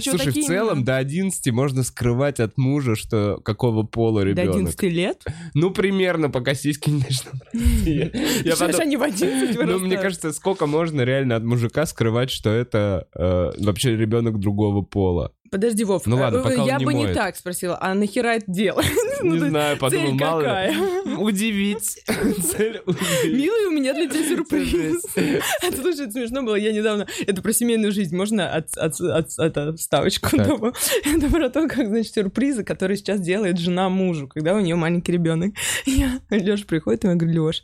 Слушай, 0.00 0.32
в 0.32 0.46
целом 0.46 0.84
до 0.84 0.96
11 0.96 1.52
можно 1.52 1.82
скрывать 1.82 2.40
от 2.40 2.58
мужа, 2.58 2.96
что 2.96 3.38
какого 3.44 3.82
пола 3.84 4.22
До 4.22 4.28
ребенок. 4.28 4.56
11 4.56 4.82
лет? 4.82 5.24
Ну, 5.54 5.70
примерно, 5.70 6.30
пока 6.30 6.54
сиськи 6.54 6.90
не 6.90 7.00
начнут 7.00 7.42
расти. 7.52 8.80
Они 8.82 8.96
в 8.96 9.02
11 9.02 9.56
Ну, 9.66 9.78
мне 9.78 9.98
кажется, 9.98 10.32
сколько 10.32 10.66
можно 10.66 11.02
реально 11.02 11.36
от 11.36 11.42
мужика 11.44 11.86
скрывать, 11.86 12.30
что 12.30 12.50
это 12.50 13.06
э, 13.14 13.52
вообще 13.58 13.96
ребенок 13.96 14.38
другого 14.38 14.82
пола. 14.82 15.32
Подожди, 15.52 15.84
Вов. 15.84 16.06
Ну 16.06 16.16
ладно, 16.16 16.38
э, 16.38 16.42
пока 16.44 16.64
Я 16.64 16.78
не 16.78 16.86
бы 16.86 16.94
не 16.94 17.02
моет. 17.04 17.14
так 17.14 17.36
спросила, 17.36 17.76
а 17.78 17.92
нахера 17.92 18.28
это 18.28 18.50
делать? 18.50 18.86
Ну, 19.24 19.34
Не 19.34 19.50
знаю, 19.50 19.76
подумал, 19.78 20.14
мало 20.14 20.40
какая? 20.40 20.74
Удивить. 21.18 22.02
Цель 22.42 22.82
удивить. 22.84 23.38
Милый, 23.38 23.66
у 23.66 23.70
меня 23.70 23.94
для 23.94 24.08
тебя 24.08 24.24
сюрприз. 24.28 25.04
Это, 25.14 25.76
слушай, 25.76 26.06
это 26.06 26.10
смешно 26.10 26.42
было. 26.42 26.56
Я 26.56 26.72
недавно... 26.72 27.06
Это 27.24 27.40
про 27.40 27.52
семейную 27.52 27.92
жизнь. 27.92 28.16
Можно 28.16 28.52
от, 28.52 28.76
от, 28.76 29.00
от- 29.00 29.38
это, 29.38 29.76
вставочку? 29.76 30.36
Это 30.36 31.30
про 31.30 31.48
то, 31.50 31.68
как, 31.68 31.86
значит, 31.86 32.14
сюрпризы, 32.14 32.64
которые 32.64 32.96
сейчас 32.96 33.20
делает 33.20 33.58
жена 33.58 33.88
мужу, 33.88 34.26
когда 34.26 34.56
у 34.56 34.60
нее 34.60 34.74
маленький 34.74 35.12
ребенок. 35.12 35.54
Я, 35.86 36.18
Леша 36.30 36.64
приходит, 36.66 37.04
и 37.04 37.08
я 37.08 37.14
говорю, 37.14 37.44
Леш, 37.44 37.62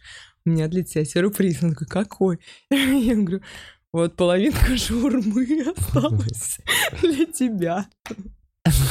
у 0.49 0.53
меня 0.53 0.69
для 0.69 0.83
тебя 0.83 1.05
сюрприз. 1.05 1.63
Он 1.63 1.71
такой, 1.71 1.87
какой? 1.87 2.39
Я 2.71 3.15
говорю, 3.17 3.43
вот 3.93 4.17
половинка 4.17 4.77
шаурмы 4.77 5.73
осталась 5.77 6.59
для 7.03 7.27
тебя. 7.27 7.87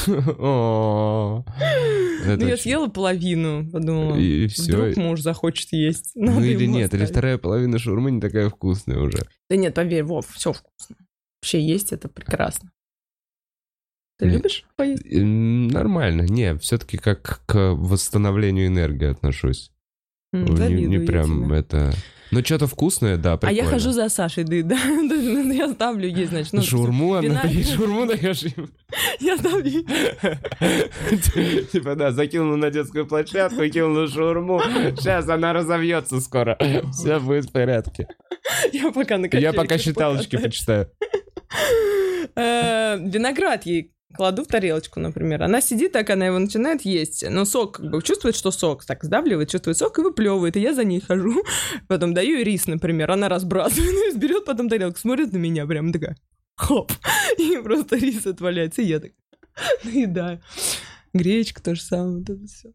Ну, 0.06 1.44
я 2.26 2.56
съела 2.56 2.88
половину, 2.88 3.70
подумала. 3.70 4.16
И 4.16 4.48
все. 4.48 4.72
Вдруг 4.72 4.96
муж 4.96 5.20
захочет 5.20 5.72
есть. 5.72 6.12
Ну 6.16 6.42
или 6.42 6.66
нет, 6.66 6.92
или 6.94 7.04
вторая 7.04 7.38
половина 7.38 7.78
шаурмы 7.78 8.10
не 8.10 8.20
такая 8.20 8.48
вкусная 8.48 8.98
уже. 8.98 9.28
Да 9.48 9.56
нет, 9.56 9.74
поверь, 9.74 10.02
Вов, 10.02 10.26
все 10.28 10.52
вкусно. 10.52 10.96
Вообще 11.40 11.60
есть 11.64 11.92
это 11.92 12.08
прекрасно. 12.08 12.72
Ты 14.18 14.26
любишь 14.26 14.64
поесть? 14.74 15.04
Нормально. 15.06 16.22
Не, 16.22 16.58
все-таки 16.58 16.98
как 16.98 17.42
к 17.46 17.74
восстановлению 17.74 18.66
энергии 18.66 19.08
отношусь. 19.08 19.70
М, 20.32 20.44
Не, 20.54 20.86
не 20.86 20.98
прям 20.98 21.52
это... 21.52 21.92
Ну, 22.30 22.44
что-то 22.44 22.66
вкусное, 22.66 23.16
да, 23.16 23.32
А 23.32 23.36
прикольно. 23.38 23.56
я 23.58 23.64
хожу 23.64 23.92
за 23.92 24.10
Сашей, 24.10 24.44
да, 24.44 24.56
да, 24.62 24.76
да, 25.08 25.14
я 25.54 25.72
ставлю 25.72 26.06
ей, 26.06 26.26
значит, 26.26 26.52
ну, 26.52 26.60
Шаурму, 26.60 27.14
она 27.14 27.42
шаурму 27.42 28.04
даешь 28.06 28.42
им. 28.42 28.68
Я 29.20 29.38
ставлю 29.38 29.64
ей. 29.66 29.84
Типа, 31.72 31.94
да, 31.94 32.10
закинула 32.12 32.56
на 32.56 32.70
детскую 32.70 33.06
площадку, 33.06 33.66
кинула 33.68 34.08
шаурму. 34.08 34.60
Сейчас 34.96 35.26
она 35.28 35.54
разовьется 35.54 36.20
скоро. 36.20 36.58
Все 36.92 37.18
будет 37.18 37.46
в 37.46 37.52
порядке. 37.52 38.08
Я 38.72 38.90
пока 38.92 39.16
на 39.16 39.26
Я 39.32 39.52
пока 39.54 39.78
считалочки 39.78 40.36
почитаю. 40.36 40.90
Э, 42.36 42.98
Виноград 43.00 43.64
ей 43.66 43.92
кладу 44.14 44.44
в 44.44 44.46
тарелочку, 44.46 45.00
например. 45.00 45.42
Она 45.42 45.60
сидит 45.60 45.92
так, 45.92 46.10
она 46.10 46.26
его 46.26 46.38
начинает 46.38 46.82
есть. 46.82 47.24
Но 47.28 47.44
сок, 47.44 47.76
как 47.76 47.90
бы, 47.90 48.02
чувствует, 48.02 48.34
что 48.34 48.50
сок 48.50 48.84
так 48.84 49.04
сдавливает, 49.04 49.50
чувствует 49.50 49.76
сок 49.76 49.98
и 49.98 50.02
выплевывает. 50.02 50.56
И 50.56 50.60
я 50.60 50.74
за 50.74 50.84
ней 50.84 51.00
хожу. 51.00 51.42
Потом 51.88 52.14
даю 52.14 52.36
ей 52.36 52.44
рис, 52.44 52.66
например. 52.66 53.10
Она 53.10 53.28
разбрасывает, 53.28 54.16
берет 54.18 54.44
потом 54.44 54.68
тарелку, 54.68 54.98
смотрит 54.98 55.32
на 55.32 55.38
меня 55.38 55.66
прям 55.66 55.92
такая. 55.92 56.16
Хоп. 56.56 56.92
И 57.38 57.56
просто 57.62 57.96
рис 57.96 58.26
отваляется. 58.26 58.82
И 58.82 58.86
я 58.86 59.00
так 59.00 59.12
наедаю. 59.84 60.40
Гречка 61.12 61.62
то 61.62 61.74
же 61.74 61.82
самое. 61.82 62.18
Вот 62.18 62.30
это 62.30 62.46
всё. 62.46 62.70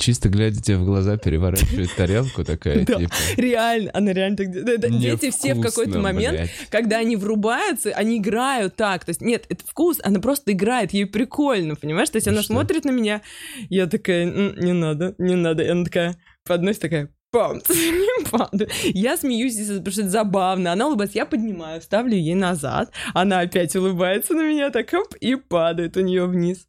Чисто 0.00 0.28
глядя 0.28 0.60
тебе 0.60 0.78
в 0.78 0.84
глаза, 0.84 1.16
переворачивает 1.18 1.94
тарелку 1.94 2.42
такая, 2.44 2.84
Да. 2.86 2.94
типа... 2.96 3.12
Реально, 3.36 3.90
она 3.94 4.12
реально 4.12 4.36
так 4.38 4.50
делает. 4.50 4.80
Дети 4.98 5.30
все 5.30 5.54
в 5.54 5.60
какой-то 5.60 5.90
«Невкусно, 5.90 6.00
момент 6.02 6.36
блядь». 6.38 6.50
когда 6.70 6.96
они 6.98 7.16
врубаются, 7.16 7.90
они 7.90 8.16
играют 8.18 8.76
так. 8.76 9.04
То 9.04 9.10
есть, 9.10 9.20
нет, 9.20 9.44
это 9.48 9.62
вкус, 9.66 9.98
она 10.02 10.18
просто 10.20 10.52
играет, 10.52 10.92
ей 10.92 11.04
прикольно, 11.06 11.76
понимаешь? 11.76 12.08
То 12.10 12.16
есть, 12.16 12.26
Ну 12.26 12.32
она 12.32 12.42
что? 12.42 12.54
смотрит 12.54 12.84
на 12.84 12.90
меня, 12.90 13.20
я 13.68 13.86
такая, 13.86 14.24
«М, 14.26 14.56
не 14.58 14.72
надо, 14.72 15.14
не 15.18 15.36
надо. 15.36 15.62
И 15.62 15.68
она 15.68 15.84
такая 15.84 16.16
подносит, 16.44 16.80
такая, 16.80 17.10
пам. 17.30 17.60
Я 18.84 19.16
смеюсь, 19.16 19.56
потому 19.56 19.90
что 19.90 20.00
это 20.00 20.10
забавно. 20.10 20.72
Она 20.72 20.86
улыбается, 20.88 21.18
я 21.18 21.26
поднимаю, 21.26 21.80
ставлю 21.82 22.16
ей 22.16 22.34
назад. 22.34 22.90
Она 23.14 23.40
опять 23.40 23.76
улыбается 23.76 24.34
на 24.34 24.42
меня, 24.48 24.70
так 24.70 24.92
оп, 24.94 25.14
и 25.20 25.34
падает 25.36 25.96
у 25.96 26.00
нее 26.00 26.26
вниз. 26.26 26.66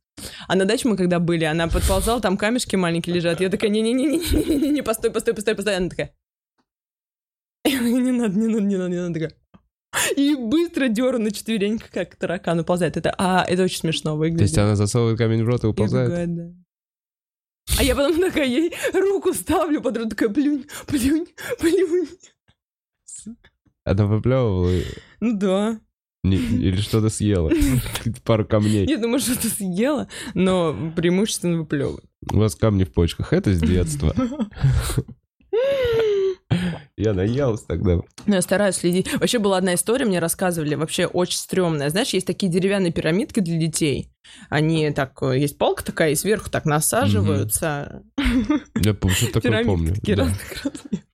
А 0.47 0.55
на 0.55 0.65
даче 0.65 0.87
мы 0.87 0.97
когда 0.97 1.19
были, 1.19 1.45
она 1.45 1.67
подползала, 1.67 2.21
там 2.21 2.37
камешки 2.37 2.75
маленькие 2.75 3.15
лежат. 3.15 3.41
Я 3.41 3.49
такая, 3.49 3.69
не-не-не-не-не-не, 3.69 4.83
постой, 4.83 5.11
постой, 5.11 5.33
постой, 5.33 5.55
постой. 5.55 5.77
Она 5.77 5.89
такая, 5.89 6.13
не 7.65 8.11
надо, 8.11 8.37
не 8.37 8.47
надо, 8.47 8.63
не 8.63 8.75
надо, 8.75 8.89
не 8.89 8.97
надо. 8.97 9.13
Такая, 9.13 9.33
и 10.15 10.35
быстро 10.35 10.87
деру 10.87 11.19
на 11.19 11.31
четвереньках, 11.31 11.89
как 11.89 12.15
таракан 12.15 12.59
уползает. 12.59 12.97
Это, 12.97 13.13
а, 13.17 13.45
это 13.47 13.63
очень 13.63 13.79
смешно 13.79 14.15
выглядит. 14.15 14.39
То 14.39 14.43
есть 14.43 14.57
она 14.57 14.75
засовывает 14.75 15.17
камень 15.17 15.43
в 15.43 15.47
рот 15.47 15.63
и 15.63 15.67
уползает? 15.67 16.07
убегает, 16.07 16.35
да. 16.35 16.53
А 17.77 17.83
я 17.83 17.95
потом 17.95 18.19
такая 18.19 18.47
ей 18.47 18.73
руку 18.93 19.33
ставлю 19.33 19.81
под 19.81 19.97
рот, 19.97 20.09
такая, 20.09 20.29
плюнь, 20.29 20.65
плюнь, 20.87 21.27
плюнь. 21.59 22.07
Она 23.83 24.05
выплевывала 24.05 24.71
Ну 25.19 25.37
да. 25.37 25.79
Не- 26.23 26.37
или 26.37 26.81
что-то 26.81 27.09
съела? 27.09 27.51
Пару 28.23 28.45
камней. 28.45 28.87
Ну 28.97 29.07
может 29.07 29.27
что-то 29.27 29.49
съела, 29.49 30.07
но 30.33 30.75
преимущественно 30.95 31.57
выплевывает. 31.57 32.05
У 32.31 32.37
вас 32.37 32.55
камни 32.55 32.83
в 32.83 32.93
почках. 32.93 33.33
Это 33.33 33.53
с 33.53 33.59
детства. 33.59 34.13
Я 36.97 37.13
наелся 37.13 37.65
тогда. 37.65 37.95
Ну, 38.25 38.35
я 38.35 38.41
стараюсь 38.41 38.75
следить. 38.75 39.11
Вообще 39.13 39.39
была 39.39 39.57
одна 39.57 39.73
история, 39.73 40.05
мне 40.05 40.19
рассказывали, 40.19 40.75
вообще 40.75 41.07
очень 41.07 41.37
стрёмная. 41.37 41.89
Знаешь, 41.89 42.09
есть 42.09 42.27
такие 42.27 42.51
деревянные 42.51 42.91
пирамидки 42.91 43.39
для 43.39 43.57
детей. 43.57 44.11
Они 44.49 44.91
так, 44.91 45.17
э, 45.23 45.39
есть 45.39 45.57
полка 45.57 45.83
такая, 45.83 46.11
и 46.11 46.15
сверху 46.15 46.51
так 46.51 46.65
насаживаются. 46.65 48.03
Я 48.75 48.93
что 48.93 49.31
такое 49.33 49.63
помню. 49.63 49.95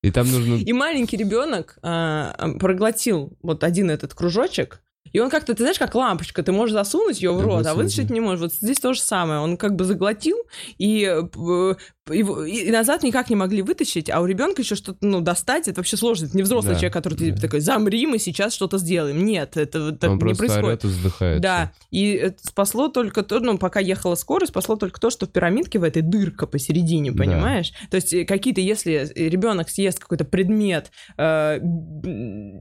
И 0.02 0.12
там 0.12 0.30
нужно... 0.32 0.56
И 0.56 0.74
маленький 0.74 1.18
ребенок 1.18 1.78
а, 1.82 2.34
проглотил 2.60 3.38
вот 3.42 3.64
один 3.64 3.90
этот 3.90 4.14
кружочек, 4.14 4.82
и 5.12 5.20
он 5.20 5.30
как-то, 5.30 5.54
ты 5.54 5.64
знаешь, 5.64 5.80
как 5.80 5.96
лампочка, 5.96 6.44
ты 6.44 6.52
можешь 6.52 6.74
засунуть 6.74 7.22
ее 7.22 7.32
в 7.32 7.42
рот, 7.42 7.66
а 7.66 7.74
вытащить 7.74 8.10
не 8.10 8.20
можешь. 8.20 8.42
Вот 8.42 8.54
здесь 8.54 8.80
то 8.80 8.94
же 8.94 9.02
самое. 9.02 9.40
Он 9.40 9.58
как 9.58 9.76
бы 9.76 9.86
заглотил, 9.86 10.38
и, 10.78 11.04
э, 11.04 11.76
его- 12.14 12.44
и 12.44 12.70
назад 12.72 13.04
никак 13.04 13.30
не 13.30 13.36
могли 13.36 13.62
вытащить, 13.62 14.10
а 14.10 14.22
у 14.22 14.26
ребенка 14.26 14.62
еще 14.62 14.76
что-то, 14.76 14.98
ну, 15.02 15.22
достать, 15.22 15.68
это 15.68 15.80
вообще 15.80 15.98
сложно. 15.98 16.26
Это 16.26 16.38
не 16.38 16.44
взрослый 16.44 16.74
Да, 16.74 16.80
человек, 16.80 16.94
который 16.94 17.16
ты 17.18 17.32
да. 17.32 17.42
такой, 17.42 17.60
замри, 17.60 18.06
мы 18.08 18.20
сейчас 18.20 18.54
что-то 18.54 18.78
сделаем. 18.78 19.26
Нет, 19.26 19.58
это 19.58 19.92
так 19.92 20.10
Он 20.12 20.16
не 20.18 20.20
просто 20.20 20.46
происходит. 20.46 20.84
и 20.84 20.88
вздыхает. 20.88 21.42
Да, 21.42 21.72
и 21.92 22.32
спасло 22.42 22.88
только 22.88 23.24
то, 23.24 23.40
ну, 23.40 23.58
пока 23.58 23.80
ехала 23.80 24.16
скорость, 24.16 24.52
спасло 24.52 24.76
только 24.76 25.00
то, 25.00 25.10
что 25.10 25.26
в 25.26 25.30
пирамидке 25.30 25.80
в 25.80 25.84
этой 25.84 26.02
дырка 26.02 26.48
посередине, 26.48 27.12
Да. 27.12 27.24
понимаешь? 27.24 27.72
То 27.90 27.96
есть 27.96 28.14
э, 28.14 28.26
какие-то, 28.26 28.62
если 28.62 29.12
ребенок 29.16 29.70
съест 29.70 30.00
какой-то 30.00 30.26
предмет, 30.26 30.92
э, 31.18 31.60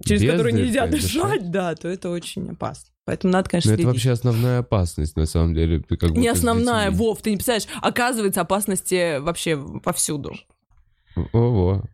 через 0.05 0.23
Без 0.23 0.31
который 0.31 0.53
дырки 0.53 0.65
нельзя 0.67 0.87
дышать. 0.87 1.13
дышать, 1.13 1.51
да, 1.51 1.75
то 1.75 1.89
это 1.89 2.11
очень 2.11 2.51
опасно. 2.51 2.91
Поэтому 3.07 3.33
надо, 3.33 3.49
конечно, 3.49 3.69
это 3.71 3.77
следить. 3.77 3.87
вообще 3.87 4.11
основная 4.11 4.59
опасность, 4.59 5.17
на 5.17 5.27
самом 5.27 5.55
деле. 5.55 5.81
Ты 5.81 5.97
как 5.97 6.11
Не 6.11 6.27
основная, 6.29 6.91
детьми. 6.91 6.99
Вов, 6.99 7.23
ты 7.23 7.31
не 7.31 7.37
представляешь, 7.37 7.69
оказывается, 7.81 8.41
опасности 8.43 9.19
вообще 9.21 9.57
повсюду. 9.83 10.35
Ого, 11.33 11.85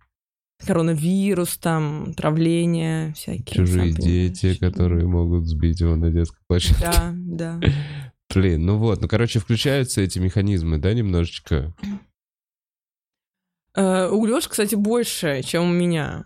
Коронавирус, 0.66 1.58
там, 1.58 2.14
травление, 2.14 3.12
всякие. 3.14 3.54
чужие 3.54 3.92
дети, 3.92 4.54
которые 4.58 5.06
могут 5.06 5.46
сбить 5.46 5.80
его 5.80 5.96
на 5.96 6.10
детской 6.10 6.40
площадке. 6.48 6.82
Да, 6.82 7.12
да. 7.14 7.60
Блин, 8.34 8.64
ну 8.64 8.78
вот, 8.78 9.00
ну, 9.02 9.08
короче, 9.08 9.38
включаются 9.38 10.00
эти 10.00 10.18
механизмы, 10.18 10.78
да, 10.78 10.94
немножечко? 10.94 11.74
Э, 13.74 14.08
У 14.08 14.24
Лёши, 14.24 14.48
кстати, 14.48 14.74
больше, 14.74 15.42
чем 15.44 15.64
у 15.64 15.72
меня. 15.72 16.24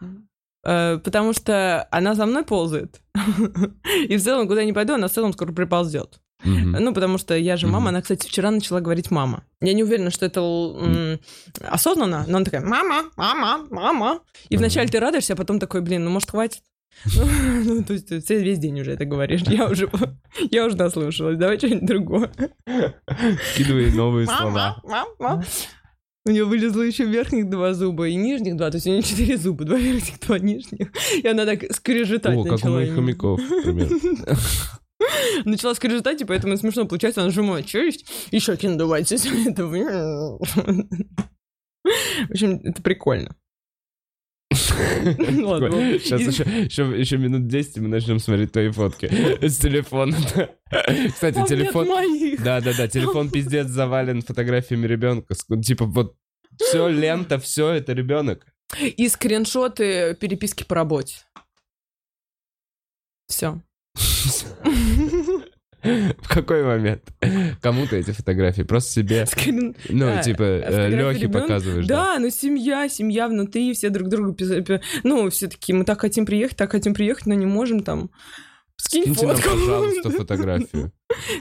Э, 0.67 0.99
Потому 0.99 1.33
что 1.33 1.87
она 1.91 2.15
за 2.15 2.27
мной 2.27 2.43
ползает. 2.45 3.01
И 4.09 4.17
в 4.17 4.23
целом, 4.23 4.49
куда 4.49 4.61
я 4.61 4.67
не 4.67 4.73
пойду, 4.73 4.95
она 4.95 5.07
в 5.09 5.13
целом 5.13 5.33
скоро 5.33 5.53
приползет. 5.53 6.19
Мгм. 6.45 6.73
Ну, 6.81 6.93
потому 6.93 7.19
что 7.19 7.35
я 7.37 7.57
же 7.57 7.67
мама, 7.67 7.79
Мгм. 7.81 7.89
она, 7.89 8.03
кстати, 8.03 8.27
вчера 8.27 8.51
начала 8.51 8.81
говорить 8.81 9.11
мама. 9.11 9.45
Я 9.63 9.73
не 9.73 9.83
уверена, 9.85 10.11
что 10.11 10.27
это 10.27 10.41
м, 10.41 11.19
осознанно, 11.67 12.25
но 12.29 12.37
она 12.37 12.45
такая 12.45 12.61
мама, 12.61 13.05
мама, 13.17 13.67
мама. 13.71 14.21
И 14.51 14.57
вначале 14.57 14.89
ты 14.89 15.01
радуешься, 15.01 15.33
а 15.33 15.37
потом 15.37 15.59
такой, 15.59 15.81
блин, 15.81 16.05
ну, 16.05 16.11
может, 16.11 16.31
хватит? 16.31 16.63
Ну, 17.15 17.25
ну, 17.65 17.85
то 17.85 17.93
есть 17.95 18.09
ты 18.09 18.43
весь 18.43 18.59
день 18.59 18.81
уже 18.81 18.93
это 18.93 19.05
говоришь. 19.05 19.43
Я 19.47 19.67
уже, 19.67 19.89
я 20.51 20.67
уже 20.67 20.77
наслушалась. 20.77 21.39
Давай 21.39 21.59
что-нибудь 21.59 21.87
другое. 21.87 22.31
Скидывай 23.55 23.91
новые 23.93 24.27
слова. 24.27 24.83
У 26.27 26.31
нее 26.31 26.45
вылезло 26.45 26.83
еще 26.83 27.05
верхних 27.05 27.49
два 27.49 27.73
зуба 27.73 28.09
и 28.09 28.17
нижних 28.17 28.57
два, 28.57 28.69
то 28.71 28.79
есть 28.79 28.87
у 28.89 28.91
нее 28.91 29.03
четыре 29.03 29.37
зуба, 29.37 29.65
два 29.67 29.79
верхних, 29.79 30.19
два 30.19 30.41
нижних. 30.41 30.89
И 31.23 31.27
она 31.27 31.47
так 31.47 31.73
скрежетать 31.73 32.37
О, 32.37 32.43
как 32.43 32.53
у 32.53 32.55
начала. 32.57 32.75
моих 32.75 32.95
хомяков, 32.95 33.41
например. 33.41 33.89
Начала 35.45 35.75
скрежетать, 35.75 36.21
и 36.23 36.25
поэтому 36.25 36.57
смешно 36.57 36.85
получается, 36.85 37.23
она 37.23 37.31
сжимает 37.31 37.67
челюсть, 37.67 38.07
и 38.33 38.41
щеки 38.41 38.67
надуваются. 38.67 39.15
Это... 39.15 39.67
В 39.69 40.41
общем, 42.31 42.61
это 42.65 42.83
прикольно. 42.83 43.37
Сейчас 44.57 46.21
еще, 46.21 47.19
минут 47.19 47.47
10, 47.47 47.77
и 47.77 47.81
мы 47.81 47.89
начнем 47.89 48.19
смотреть 48.19 48.53
твои 48.53 48.71
фотки 48.71 49.07
с 49.47 49.59
телефона. 49.59 50.17
Кстати, 51.13 51.47
телефон... 51.47 51.89
Да-да-да, 52.39 52.89
телефон 52.89 53.31
пиздец 53.31 53.69
завален 53.69 54.23
фотографиями 54.23 54.87
ребенка. 54.87 55.35
Типа 55.63 55.85
вот 55.85 56.17
все 56.57 56.89
лента, 56.89 57.39
все 57.39 57.71
это 57.71 57.93
ребенок. 57.93 58.47
И 58.81 59.09
скриншоты 59.09 60.15
переписки 60.15 60.65
по 60.65 60.75
работе. 60.75 61.17
Все. 63.29 63.61
В 65.83 66.29
какой 66.29 66.65
момент? 66.65 67.03
Кому 67.61 67.87
ты 67.87 67.99
эти 67.99 68.11
фотографии? 68.11 68.63
Просто 68.63 68.93
себе, 68.93 69.27
ну, 69.47 69.75
Да, 69.89 70.23
типа, 70.23 70.63
фотографии 70.65 70.95
Лехе 70.95 71.21
ребенка. 71.21 71.41
показываешь, 71.41 71.87
да? 71.87 72.15
Да, 72.15 72.19
ну 72.19 72.31
семья, 72.31 72.89
семья 72.89 73.29
внутри, 73.29 73.73
все 73.75 73.91
друг 73.91 74.09
другу 74.09 74.37
Ну, 75.05 75.31
все 75.31 75.49
таки 75.49 75.73
мы 75.73 75.85
так 75.85 76.01
хотим 76.01 76.27
приехать, 76.27 76.57
так 76.57 76.73
хотим 76.73 76.95
приехать, 76.95 77.27
но 77.27 77.35
не 77.35 77.47
можем 77.47 77.83
там. 77.83 78.11
Скинь 78.77 79.03
Скиньте 79.05 79.27
нам, 79.27 79.37
фотку. 79.37 79.51
пожалуйста, 79.51 80.11
фотографию. 80.19 80.93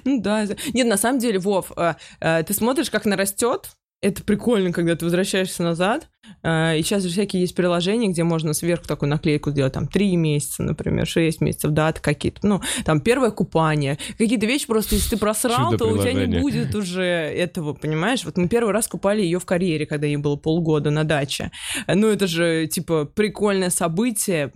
Ну 0.03 0.21
да. 0.21 0.45
Нет, 0.73 0.87
на 0.87 0.97
самом 0.97 1.19
деле, 1.19 1.39
Вов, 1.39 1.71
а, 1.75 1.97
а, 2.19 2.43
ты 2.43 2.53
смотришь, 2.53 2.89
как 2.89 3.05
она 3.05 3.17
растет. 3.17 3.69
Это 4.05 4.23
прикольно, 4.23 4.71
когда 4.71 4.95
ты 4.95 5.03
возвращаешься 5.03 5.63
назад. 5.63 6.09
А, 6.43 6.75
И 6.75 6.83
сейчас 6.83 7.01
же 7.01 7.09
всякие 7.09 7.41
есть 7.41 7.55
приложения, 7.55 8.07
где 8.07 8.23
можно 8.23 8.53
сверху 8.53 8.85
такую 8.85 9.09
наклейку 9.09 9.49
сделать, 9.49 9.73
там, 9.73 9.87
3 9.87 10.15
месяца, 10.15 10.61
например, 10.61 11.07
6 11.07 11.41
месяцев, 11.41 11.71
даты 11.71 12.03
какие-то. 12.03 12.45
Ну, 12.45 12.61
там, 12.83 13.01
первое 13.01 13.31
купание. 13.31 13.97
Какие-то 14.19 14.45
вещи 14.45 14.67
просто, 14.67 14.93
если 14.93 15.15
ты 15.15 15.17
просрал, 15.17 15.75
то 15.75 15.87
у 15.87 15.97
тебя 15.97 16.13
не 16.13 16.39
будет 16.39 16.75
уже 16.75 17.01
этого, 17.01 17.73
понимаешь? 17.73 18.23
Вот 18.25 18.37
мы 18.37 18.47
первый 18.47 18.73
раз 18.73 18.87
купали 18.87 19.23
ее 19.23 19.39
в 19.39 19.45
карьере, 19.45 19.87
когда 19.87 20.05
ей 20.05 20.17
было 20.17 20.35
полгода 20.35 20.91
на 20.91 21.03
даче. 21.03 21.49
Ну, 21.87 22.07
это 22.07 22.27
же, 22.27 22.67
типа, 22.67 23.05
прикольное 23.05 23.71
событие. 23.71 24.53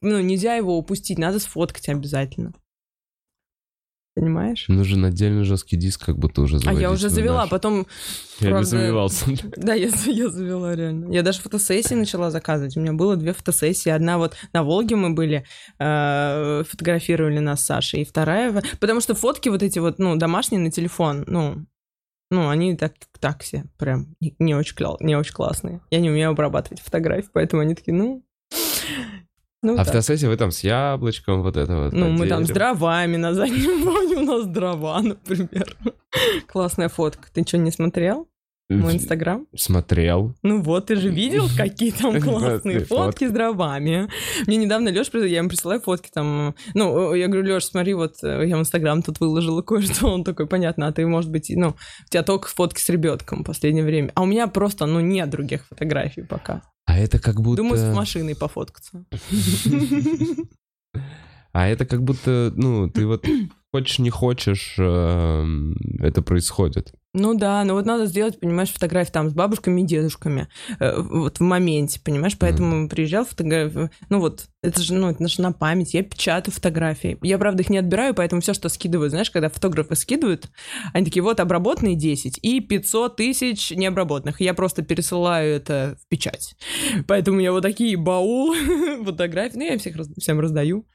Ну, 0.00 0.20
нельзя 0.20 0.54
его 0.54 0.78
упустить, 0.78 1.18
надо 1.18 1.38
сфоткать 1.38 1.90
обязательно. 1.90 2.54
Понимаешь? 4.14 4.64
Нужен 4.68 5.04
отдельный 5.04 5.44
жесткий 5.44 5.76
диск, 5.76 6.04
как 6.04 6.18
будто 6.18 6.42
уже 6.42 6.56
А 6.56 6.58
заводить 6.58 6.82
я 6.82 6.90
уже 6.90 7.08
завела, 7.08 7.42
наш. 7.42 7.50
потом... 7.50 7.86
Я 8.40 8.46
не 8.46 8.50
правда, 8.50 8.68
сомневался. 8.68 9.26
Да, 9.56 9.74
я, 9.74 9.88
я 10.06 10.28
завела 10.28 10.74
реально. 10.74 11.12
Я 11.12 11.22
даже 11.22 11.40
фотосессии 11.40 11.94
начала 11.94 12.30
заказывать. 12.30 12.76
У 12.76 12.80
меня 12.80 12.92
было 12.92 13.16
две 13.16 13.32
фотосессии. 13.32 13.88
Одна 13.88 14.18
вот 14.18 14.36
на 14.52 14.64
Волге 14.64 14.96
мы 14.96 15.14
были, 15.14 15.44
э, 15.78 16.64
фотографировали 16.68 17.38
нас 17.38 17.62
с 17.62 17.66
Сашей, 17.66 18.02
и 18.02 18.04
вторая... 18.04 18.62
Потому 18.80 19.00
что 19.00 19.14
фотки 19.14 19.48
вот 19.48 19.62
эти 19.62 19.78
вот, 19.78 19.98
ну, 19.98 20.16
домашние 20.16 20.60
на 20.60 20.72
телефон, 20.72 21.24
ну, 21.28 21.66
ну, 22.30 22.48
они 22.48 22.76
так, 22.76 22.94
так 23.18 23.42
все, 23.42 23.64
прям 23.78 24.14
не, 24.20 24.34
не 24.38 24.54
очень, 24.54 24.76
не 25.00 25.16
очень 25.16 25.34
классные. 25.34 25.80
Я 25.90 26.00
не 26.00 26.10
умею 26.10 26.30
обрабатывать 26.30 26.80
фотографии, 26.80 27.30
поэтому 27.32 27.62
они 27.62 27.74
такие, 27.74 27.96
ну... 27.96 28.24
Ну, 29.62 29.74
А 29.74 29.78
так. 29.78 29.88
фотосессия 29.88 30.28
вы 30.28 30.36
там 30.38 30.50
с 30.50 30.64
яблочком, 30.64 31.42
вот 31.42 31.56
это 31.56 31.84
вот. 31.84 31.92
Ну, 31.92 32.10
мы 32.10 32.26
там 32.26 32.46
с 32.46 32.48
дровами 32.48 33.16
на 33.16 33.34
заднем 33.34 33.82
фоне, 33.84 34.16
у 34.16 34.22
нас 34.24 34.46
дрова, 34.46 35.00
например. 35.02 35.76
Классная 36.46 36.88
фотка. 36.88 37.28
Ты 37.32 37.42
что, 37.46 37.58
не 37.58 37.70
смотрел? 37.70 38.26
Мой 38.70 38.94
инстаграм? 38.94 39.46
Смотрел. 39.56 40.36
Ну 40.42 40.62
вот, 40.62 40.86
ты 40.86 40.96
же 40.96 41.10
видел, 41.10 41.48
какие 41.56 41.90
там 41.90 42.20
классные 42.20 42.80
фотки 42.80 43.26
с 43.26 43.30
дровами. 43.30 44.08
Мне 44.46 44.56
недавно 44.56 44.88
Лёш, 44.88 45.08
я 45.12 45.38
ему 45.38 45.48
присылаю 45.48 45.80
фотки 45.80 46.10
там, 46.12 46.54
ну, 46.74 47.14
я 47.14 47.26
говорю, 47.26 47.46
Лёш, 47.46 47.64
смотри, 47.64 47.94
вот 47.94 48.22
э, 48.22 48.46
я 48.46 48.56
в 48.56 48.60
Инстаграм 48.60 49.02
тут 49.02 49.20
выложила 49.20 49.62
кое-что, 49.62 50.06
он 50.08 50.24
такой, 50.24 50.46
понятно, 50.46 50.86
а 50.86 50.92
ты, 50.92 51.06
может 51.06 51.30
быть, 51.30 51.50
ну, 51.54 51.70
у 51.70 52.10
тебя 52.10 52.22
только 52.22 52.48
фотки 52.48 52.80
с 52.80 52.88
ребенком 52.88 53.42
в 53.42 53.46
последнее 53.46 53.84
время. 53.84 54.12
А 54.14 54.22
у 54.22 54.26
меня 54.26 54.46
просто, 54.46 54.86
ну, 54.86 55.00
нет 55.00 55.30
других 55.30 55.66
фотографий 55.66 56.22
пока. 56.22 56.62
А 56.86 56.98
это 56.98 57.18
как 57.18 57.40
будто... 57.40 57.62
Думаю, 57.62 57.76
с 57.76 57.94
машиной 57.94 58.36
пофоткаться. 58.36 59.04
А 61.52 61.66
это 61.66 61.84
как 61.84 62.02
будто, 62.02 62.52
ну, 62.54 62.88
ты 62.88 63.06
вот 63.06 63.26
хочешь, 63.72 63.98
не 63.98 64.10
хочешь, 64.10 64.76
эм, 64.78 65.76
это 65.98 66.22
происходит. 66.22 66.94
Ну 67.12 67.34
да, 67.34 67.64
но 67.64 67.74
вот 67.74 67.86
надо 67.86 68.06
сделать, 68.06 68.38
понимаешь, 68.38 68.72
фотографии 68.72 69.10
там 69.10 69.30
с 69.30 69.32
бабушками 69.32 69.80
и 69.80 69.84
дедушками, 69.84 70.46
э, 70.78 71.00
вот 71.00 71.38
в 71.38 71.42
моменте, 71.42 72.00
понимаешь, 72.00 72.38
поэтому 72.38 72.88
приезжал 72.88 73.24
фотографию, 73.24 73.90
ну 74.10 74.20
вот, 74.20 74.46
это 74.62 74.80
же, 74.80 74.94
ну, 74.94 75.10
это 75.10 75.26
же 75.26 75.42
на 75.42 75.50
память, 75.50 75.92
я 75.92 76.04
печатаю 76.04 76.54
фотографии, 76.54 77.18
я, 77.22 77.36
правда, 77.38 77.64
их 77.64 77.70
не 77.70 77.78
отбираю, 77.78 78.14
поэтому 78.14 78.42
все, 78.42 78.54
что 78.54 78.68
скидывают, 78.68 79.10
знаешь, 79.10 79.32
когда 79.32 79.48
фотографы 79.48 79.96
скидывают, 79.96 80.50
они 80.92 81.04
такие, 81.04 81.24
вот, 81.24 81.40
обработанные 81.40 81.96
10 81.96 82.38
и 82.42 82.60
500 82.60 83.16
тысяч 83.16 83.72
необработанных, 83.72 84.40
я 84.40 84.54
просто 84.54 84.82
пересылаю 84.82 85.56
это 85.56 85.96
в 86.00 86.06
печать, 86.08 86.54
поэтому 87.08 87.38
у 87.38 87.40
меня 87.40 87.50
вот 87.50 87.62
такие 87.62 87.96
баулы 87.96 89.02
фотографий, 89.04 89.58
ну, 89.58 89.64
я 89.64 89.78
всех, 89.78 89.96
всем 90.16 90.38
раздаю. 90.38 90.86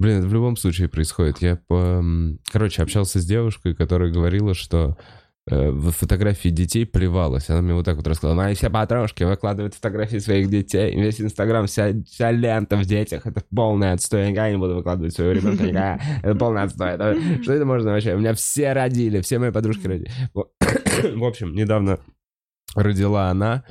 Блин, 0.00 0.18
это 0.18 0.28
в 0.28 0.34
любом 0.34 0.56
случае 0.56 0.88
происходит. 0.88 1.42
Я, 1.42 1.56
по... 1.56 2.04
короче, 2.52 2.82
общался 2.82 3.20
с 3.20 3.26
девушкой, 3.26 3.74
которая 3.74 4.12
говорила, 4.12 4.54
что 4.54 4.96
в 5.50 5.90
фотографии 5.92 6.48
детей 6.50 6.84
плевалась. 6.86 7.48
Она 7.50 7.62
мне 7.62 7.74
вот 7.74 7.84
так 7.84 7.96
вот 7.96 8.06
рассказала. 8.06 8.34
Мои 8.36 8.54
все 8.54 8.70
подружки 8.70 9.22
выкладывают 9.24 9.74
фотографии 9.74 10.18
своих 10.18 10.48
детей. 10.50 10.94
Весь 10.94 11.20
Инстаграм, 11.20 11.66
вся, 11.66 11.92
вся 12.06 12.30
лента 12.30 12.76
в 12.76 12.84
детях. 12.84 13.26
Это 13.26 13.42
полное 13.54 13.92
отстой. 13.94 14.20
Я 14.22 14.30
никогда 14.30 14.50
не 14.50 14.58
буду 14.58 14.74
выкладывать 14.76 15.14
своего 15.14 15.32
ребенка. 15.32 15.62
никогда. 15.64 16.00
Это 16.22 16.34
полное 16.34 16.64
отстой. 16.64 16.90
Это- 16.90 17.16
Что 17.42 17.52
это 17.54 17.64
можно 17.64 17.90
вообще? 17.92 18.14
У 18.14 18.18
меня 18.18 18.34
все 18.34 18.72
родили. 18.72 19.20
Все 19.20 19.38
мои 19.38 19.50
подружки 19.50 19.86
родили. 19.86 20.10
В 21.14 21.24
общем, 21.24 21.54
недавно 21.54 21.98
родила 22.74 23.30
она. 23.30 23.64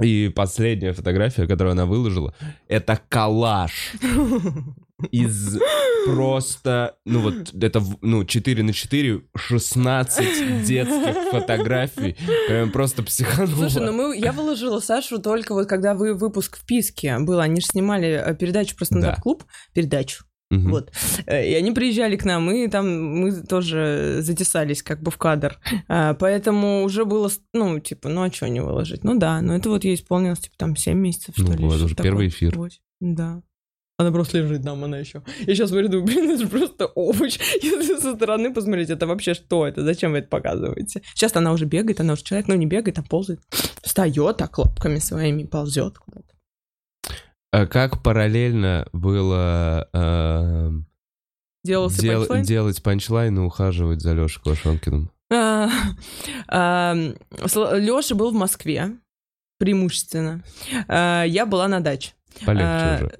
И 0.00 0.28
последняя 0.34 0.92
фотография, 0.92 1.46
которую 1.46 1.72
она 1.72 1.86
выложила, 1.86 2.34
это 2.68 3.00
коллаж 3.08 3.92
из 5.06 5.58
просто, 6.06 6.96
ну 7.06 7.20
вот, 7.20 7.54
это, 7.54 7.82
ну, 8.02 8.24
4 8.24 8.62
на 8.62 8.72
4, 8.72 9.22
16 9.36 10.64
детских 10.66 11.16
фотографий. 11.30 12.16
Прям 12.46 12.70
просто 12.70 13.02
психанула. 13.02 13.68
Слушай, 13.68 13.86
ну 13.86 13.92
мы, 13.92 14.16
я 14.16 14.32
выложила 14.32 14.80
Сашу 14.80 15.18
только 15.18 15.54
вот 15.54 15.66
когда 15.68 15.94
вы 15.94 16.14
выпуск 16.14 16.58
в 16.58 16.66
Писке 16.66 17.18
был, 17.20 17.40
они 17.40 17.60
же 17.60 17.66
снимали 17.66 18.08
э, 18.08 18.34
передачу 18.34 18.76
про 18.76 18.84
стендап-клуб, 18.84 19.44
передачу, 19.72 20.24
Мгм. 20.50 20.70
вот, 20.70 20.92
Э, 21.26 21.48
и 21.48 21.54
они 21.54 21.72
приезжали 21.72 22.16
к 22.16 22.24
нам, 22.26 22.50
и 22.50 22.68
там 22.68 23.14
мы 23.20 23.32
тоже 23.42 24.18
затесались 24.20 24.82
как 24.82 25.02
бы 25.02 25.10
в 25.10 25.16
кадр, 25.16 25.58
А, 25.88 26.12
поэтому 26.14 26.84
уже 26.84 27.06
было, 27.06 27.30
ну, 27.54 27.80
типа, 27.80 28.08
ну 28.10 28.22
а 28.24 28.30
что 28.30 28.46
не 28.48 28.60
выложить? 28.60 29.04
Ну 29.04 29.18
да, 29.18 29.40
но 29.40 29.56
это 29.56 29.70
вот 29.70 29.84
ей 29.84 29.94
исполнилось, 29.94 30.40
типа, 30.40 30.54
там 30.58 30.76
7 30.76 30.98
месяцев, 30.98 31.34
что 31.34 31.46
Ну 31.46 31.52
ли. 31.56 31.64
вот, 31.64 31.70
что-то 31.76 31.84
уже 31.86 31.94
первый 31.96 32.28
такое. 32.28 32.28
эфир. 32.28 32.56
Восемь, 32.58 32.80
Да. 33.00 33.42
Она 33.96 34.10
просто 34.10 34.38
лежит 34.38 34.64
там, 34.64 34.82
она 34.82 34.98
еще. 34.98 35.22
Я 35.46 35.54
сейчас 35.54 35.70
смотрю, 35.70 35.88
думаю, 35.88 36.06
блин, 36.06 36.30
это 36.30 36.42
же 36.42 36.48
просто 36.48 36.86
овощ. 36.86 37.38
Если 37.62 38.00
со 38.00 38.14
стороны 38.16 38.52
посмотреть, 38.52 38.90
это 38.90 39.06
вообще 39.06 39.34
что 39.34 39.66
это? 39.68 39.84
Зачем 39.84 40.10
вы 40.12 40.18
это 40.18 40.28
показываете? 40.28 41.02
Сейчас 41.14 41.36
она 41.36 41.52
уже 41.52 41.64
бегает, 41.64 42.00
она 42.00 42.14
уже 42.14 42.24
человек, 42.24 42.48
ну 42.48 42.56
не 42.56 42.66
бегает, 42.66 42.98
а 42.98 43.02
ползает. 43.02 43.40
Встает 43.82 44.36
так 44.38 44.58
лапками 44.58 44.98
своими, 44.98 45.44
ползет 45.44 45.98
куда-то. 45.98 46.26
А 47.52 47.66
как 47.68 48.02
параллельно 48.02 48.88
было 48.92 49.88
э, 49.92 50.70
Делался 51.62 52.02
дел- 52.02 52.20
панчлайн? 52.22 52.44
делать 52.44 52.82
панчлайн 52.82 53.38
и 53.38 53.40
ухаживать 53.42 54.00
за 54.00 54.12
Лешей 54.14 54.42
Квашонкиным? 54.42 55.12
Леша 56.50 58.14
был 58.14 58.30
в 58.32 58.34
Москве, 58.34 58.96
преимущественно. 59.58 60.42
А, 60.88 61.22
Я 61.24 61.46
была 61.46 61.68
на 61.68 61.78
даче. 61.80 62.12
Полегче 62.44 62.64
А, 62.64 62.96
уже. 62.96 63.10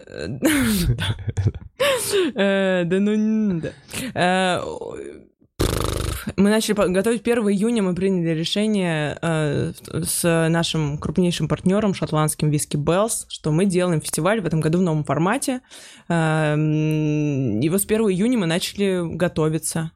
э, 2.35 2.85
Да 2.85 3.01
ну... 3.01 3.15
не-. 3.15 3.73
Э, 4.15 4.61
Мы 6.37 6.51
начали 6.51 6.75
готовить 6.93 7.21
1 7.23 7.39
июня, 7.51 7.83
мы 7.83 7.95
приняли 7.95 8.31
решение 8.39 9.19
э, 9.21 9.73
с 10.05 10.49
нашим 10.49 10.99
крупнейшим 10.99 11.49
партнером, 11.49 11.95
шотландским 11.95 12.51
Whisky 12.51 12.77
Bells, 12.83 13.27
что 13.29 13.53
мы 13.53 13.67
делаем 13.67 14.01
фестиваль 14.01 14.41
в 14.41 14.47
этом 14.47 14.61
году 14.61 14.79
в 14.79 14.83
новом 14.83 15.05
формате. 15.05 15.61
Э, 16.09 16.55
И 16.57 17.69
вот 17.69 17.81
с 17.81 17.85
1 17.85 18.01
июня 18.11 18.39
мы 18.39 18.47
начали 18.47 19.03
готовиться. 19.17 19.93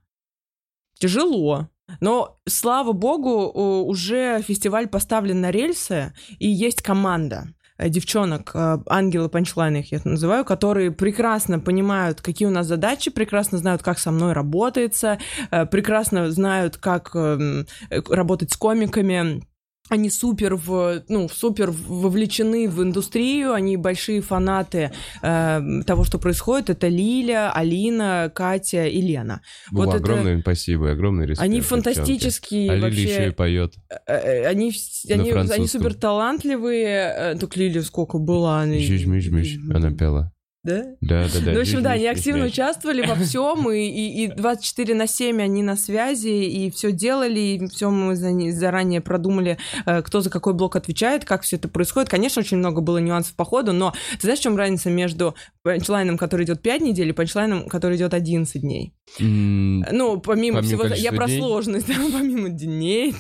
Тяжело. 1.01 1.69
Но, 2.01 2.39
слава 2.47 2.93
богу, 2.93 3.51
уже 3.85 4.43
фестиваль 4.43 4.89
поставлен 4.89 5.41
на 5.41 5.51
рельсы, 5.51 6.13
и 6.39 6.47
есть 6.49 6.83
команда 6.83 7.55
девчонок, 7.79 8.51
э, 8.55 8.79
ангелы 8.87 9.29
панчлайна 9.29 9.79
их 9.79 9.93
я 9.93 10.01
называю, 10.05 10.45
которые 10.45 10.91
прекрасно 10.91 11.61
понимают, 11.61 12.21
какие 12.21 12.49
у 12.49 12.51
нас 12.51 12.67
задачи, 12.67 13.11
прекрасно 13.11 13.59
знают, 13.59 13.83
как 13.83 13.99
со 13.99 14.11
мной 14.11 14.33
работается, 14.33 15.19
э, 15.51 15.67
прекрасно 15.67 16.31
знают, 16.31 16.77
как 16.77 17.15
эм, 17.15 17.67
э, 17.91 18.01
работать 18.09 18.51
с 18.51 18.57
комиками. 18.57 19.43
Они 19.91 20.11
супер, 20.11 20.55
в, 20.55 21.03
ну, 21.09 21.29
супер 21.29 21.71
вовлечены 21.71 22.69
в 22.69 22.83
индустрию, 22.83 23.53
они 23.55 23.77
большие 23.79 24.21
фанаты 24.21 24.93
э, 25.23 25.61
того, 25.87 26.05
что 26.05 26.19
происходит. 26.19 26.69
Это 26.71 26.89
Лиля, 26.89 27.51
Алина, 27.53 28.31
Катя 28.35 28.87
и 28.87 29.01
Лена. 29.01 29.41
Вова, 29.71 29.87
вот 29.87 29.95
это- 29.95 30.05
огромное 30.05 30.35
им 30.35 30.41
спасибо, 30.43 30.91
огромный 30.93 31.27
респект. 31.27 31.43
Они 31.45 31.61
девчонки. 31.61 31.85
фантастические 31.85 32.71
А 32.71 32.75
Лили 32.75 32.85
вообще. 32.85 33.03
еще 33.03 33.29
и 33.29 33.31
поет. 33.31 33.75
Э, 34.07 34.13
э, 34.13 34.45
Они, 34.47 34.73
они, 35.11 35.31
они 35.33 35.67
супер 35.67 35.95
талантливые. 35.95 37.15
э, 37.17 37.39
Только 37.39 37.59
Лили 37.59 37.81
сколько 37.81 38.19
была. 38.19 38.61
она- 38.61 38.75
Жиж-миш-миш, 38.79 39.59
она 39.75 39.91
пела. 39.91 40.33
Да? 40.65 40.83
Да, 41.01 41.23
да, 41.23 41.41
да. 41.45 41.53
Ну, 41.53 41.59
в 41.59 41.61
общем, 41.63 41.83
да, 41.83 41.93
они 41.93 42.07
активно 42.09 42.45
участвовали 42.47 43.07
во 43.07 43.15
всем, 43.15 43.71
и, 43.71 43.79
и, 43.79 44.25
и 44.25 44.29
24 44.29 44.95
на 44.95 45.07
7 45.07 45.41
они 45.41 45.63
на 45.63 45.77
связи, 45.77 46.29
и 46.29 46.71
все 46.71 46.91
делали, 46.91 47.39
и 47.41 47.67
все 47.69 47.91
мы 47.91 48.17
за 48.17 48.33
не- 48.33 48.51
заранее 48.51 49.01
продумали, 49.01 49.57
э, 49.87 50.03
кто 50.03 50.21
за 50.21 50.31
какой 50.31 50.55
блок 50.55 50.75
отвечает, 50.77 51.25
как 51.25 51.43
все 51.43 51.57
это 51.57 51.69
происходит. 51.69 52.11
Конечно, 52.11 52.41
очень 52.41 52.57
много 52.59 52.81
было 52.81 52.99
нюансов 52.99 53.35
по 53.37 53.45
ходу, 53.45 53.73
но 53.73 53.93
ты 54.15 54.23
знаешь, 54.23 54.41
в 54.41 54.43
чем 54.43 54.57
разница 54.57 54.91
между 54.91 55.37
панчлайном, 55.63 56.19
который 56.19 56.45
идет 56.45 56.61
5 56.61 56.81
недель, 56.83 57.09
и 57.11 57.13
панчлайном, 57.13 57.69
который 57.69 57.97
идет 57.97 58.13
11 58.13 58.61
дней? 58.61 58.93
М, 59.21 59.81
Ну, 59.93 60.21
помимо, 60.21 60.59
Помимо 60.59 60.63
всего, 60.63 60.85
я 60.95 61.13
про 61.13 61.27
дней? 61.27 61.39
сложность, 61.39 61.87
да, 61.87 61.95
помимо 62.13 62.49
дней, 62.49 63.15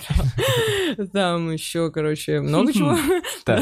там, 0.96 1.08
там 1.08 1.50
еще, 1.52 1.90
короче, 1.92 2.40
много 2.40 2.72
чего. 2.74 2.98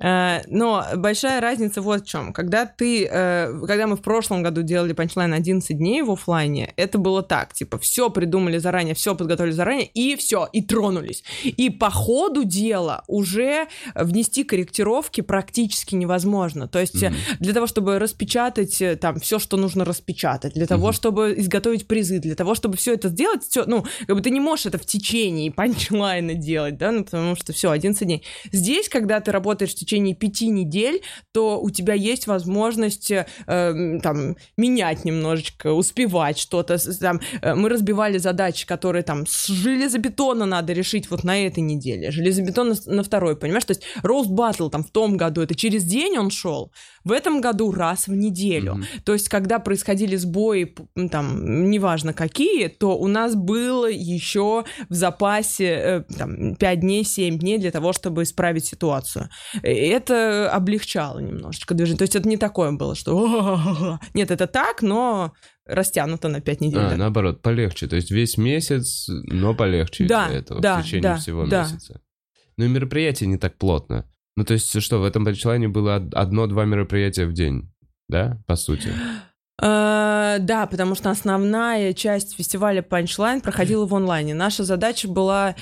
Э, 0.00 0.40
Но 0.48 0.84
большая 0.96 1.40
разница 1.40 1.80
вот 1.80 2.02
в 2.02 2.06
чем. 2.06 2.32
Когда 2.32 2.66
ты, 2.66 2.87
э, 3.10 3.60
когда 3.66 3.86
мы 3.86 3.96
в 3.96 4.02
прошлом 4.02 4.42
году 4.42 4.62
делали 4.62 4.92
панчлайн 4.92 5.32
11 5.32 5.76
дней 5.76 6.02
в 6.02 6.10
оффлайне, 6.10 6.72
это 6.76 6.98
было 6.98 7.22
так, 7.22 7.52
типа, 7.54 7.78
все 7.78 8.10
придумали 8.10 8.58
заранее, 8.58 8.94
все 8.94 9.14
подготовили 9.14 9.52
заранее, 9.52 9.86
и 9.86 10.16
все, 10.16 10.48
и 10.52 10.62
тронулись. 10.62 11.24
И 11.44 11.70
по 11.70 11.90
ходу 11.90 12.44
дела 12.44 13.04
уже 13.06 13.66
внести 13.94 14.44
корректировки 14.44 15.20
практически 15.20 15.94
невозможно. 15.94 16.68
То 16.68 16.78
есть 16.80 17.02
Мгм. 17.02 17.14
для 17.40 17.52
того, 17.54 17.66
чтобы 17.66 17.98
распечатать 17.98 18.80
э, 18.80 18.96
там 18.96 19.18
все, 19.20 19.38
что 19.38 19.56
нужно 19.56 19.84
распечатать, 19.84 20.54
для 20.54 20.66
того, 20.66 20.86
Мгм. 20.88 20.92
чтобы 20.92 21.34
изготовить 21.38 21.86
призы, 21.86 22.18
для 22.18 22.34
того, 22.34 22.54
чтобы 22.54 22.76
все 22.76 22.94
это 22.94 23.08
сделать, 23.08 23.42
всё, 23.44 23.64
ну, 23.66 23.84
как 24.06 24.16
бы 24.16 24.22
ты 24.22 24.30
не 24.30 24.40
можешь 24.40 24.66
это 24.66 24.78
в 24.78 24.86
течение 24.86 25.50
панчлайна 25.52 26.34
делать, 26.34 26.76
да, 26.78 26.90
ну, 26.92 27.04
потому 27.04 27.36
что 27.36 27.52
все, 27.52 27.70
11 27.70 28.04
дней. 28.06 28.22
Здесь, 28.52 28.88
когда 28.88 29.20
ты 29.20 29.32
работаешь 29.32 29.72
в 29.72 29.74
течение 29.74 30.14
пяти 30.14 30.48
недель, 30.48 31.02
то 31.32 31.60
у 31.60 31.70
тебя 31.70 31.94
есть 31.94 32.26
возможность 32.26 32.77
э, 32.86 33.24
м, 33.46 34.00
там 34.00 34.36
менять 34.56 35.04
немножечко, 35.04 35.72
успевать 35.72 36.38
что-то. 36.38 36.78
Там, 36.98 37.20
э, 37.42 37.54
мы 37.54 37.68
разбивали 37.68 38.18
задачи, 38.18 38.66
которые 38.66 39.02
там 39.02 39.26
с 39.26 39.46
железобетона 39.46 40.46
надо 40.46 40.72
решить 40.72 41.10
вот 41.10 41.24
на 41.24 41.46
этой 41.46 41.60
неделе, 41.60 42.10
железобетон 42.10 42.70
на, 42.70 42.94
на 42.94 43.02
второй, 43.02 43.36
понимаешь? 43.36 43.64
То 43.64 43.72
есть 43.72 43.82
Роуст 44.02 44.30
Баттл 44.30 44.68
там 44.68 44.84
в 44.84 44.90
том 44.90 45.16
году, 45.16 45.42
это 45.42 45.54
через 45.54 45.84
день 45.84 46.18
он 46.18 46.30
шел, 46.30 46.72
в 47.04 47.12
этом 47.12 47.40
году 47.40 47.72
раз 47.72 48.06
в 48.06 48.14
неделю. 48.14 48.74
Мгм. 48.74 48.84
То 49.04 49.12
есть, 49.14 49.28
когда 49.28 49.58
происходили 49.58 50.16
сбои, 50.16 50.74
там, 51.10 51.70
неважно 51.70 52.12
какие, 52.12 52.68
то 52.68 52.98
у 52.98 53.06
нас 53.06 53.34
было 53.34 53.86
еще 53.86 54.64
в 54.88 54.94
запасе 54.94 55.64
э, 55.64 56.02
там, 56.18 56.54
5 56.54 56.80
дней, 56.80 57.04
7 57.04 57.38
дней 57.38 57.58
для 57.58 57.70
того, 57.70 57.92
чтобы 57.92 58.22
исправить 58.22 58.66
ситуацию. 58.66 59.30
И 59.62 59.68
это 59.68 60.50
облегчало 60.50 61.20
немножечко 61.20 61.74
движение. 61.74 61.98
То 61.98 62.04
есть, 62.04 62.16
это 62.16 62.28
не 62.28 62.36
такое 62.36 62.67
было, 62.76 62.94
что... 62.94 63.98
Нет, 64.14 64.30
это 64.30 64.46
так, 64.46 64.82
но 64.82 65.32
растянуто 65.64 66.28
на 66.28 66.40
5 66.40 66.60
недель. 66.60 66.80
А, 66.80 66.90
да. 66.90 66.96
наоборот, 66.96 67.42
полегче. 67.42 67.86
То 67.86 67.96
есть 67.96 68.10
весь 68.10 68.36
месяц, 68.36 69.08
но 69.08 69.54
полегче 69.54 70.06
Да, 70.06 70.26
из-за 70.26 70.36
этого 70.38 70.60
да, 70.60 70.80
в 70.80 70.84
течение 70.84 71.02
да, 71.02 71.16
всего 71.16 71.46
да. 71.46 71.62
месяца. 71.62 72.00
Ну 72.56 72.64
и 72.64 72.68
мероприятие 72.68 73.28
не 73.28 73.38
так 73.38 73.56
плотно. 73.56 74.10
Ну 74.36 74.44
то 74.44 74.54
есть 74.54 74.80
что, 74.82 74.98
в 74.98 75.04
этом 75.04 75.24
панчлайне 75.24 75.68
было 75.68 75.96
од- 75.96 76.14
одно-два 76.14 76.64
мероприятия 76.64 77.26
в 77.26 77.32
день, 77.32 77.72
да, 78.08 78.42
по 78.46 78.56
сути? 78.56 78.88
Э, 79.60 80.36
Да, 80.40 80.66
потому 80.66 80.94
что 80.94 81.10
основная 81.10 81.92
часть 81.92 82.36
фестиваля 82.36 82.80
Punchline 82.82 83.40
проходила 83.40 83.86
в 83.86 83.94
онлайне. 83.94 84.34
Наша 84.34 84.62
задача 84.64 85.08
была 85.08 85.56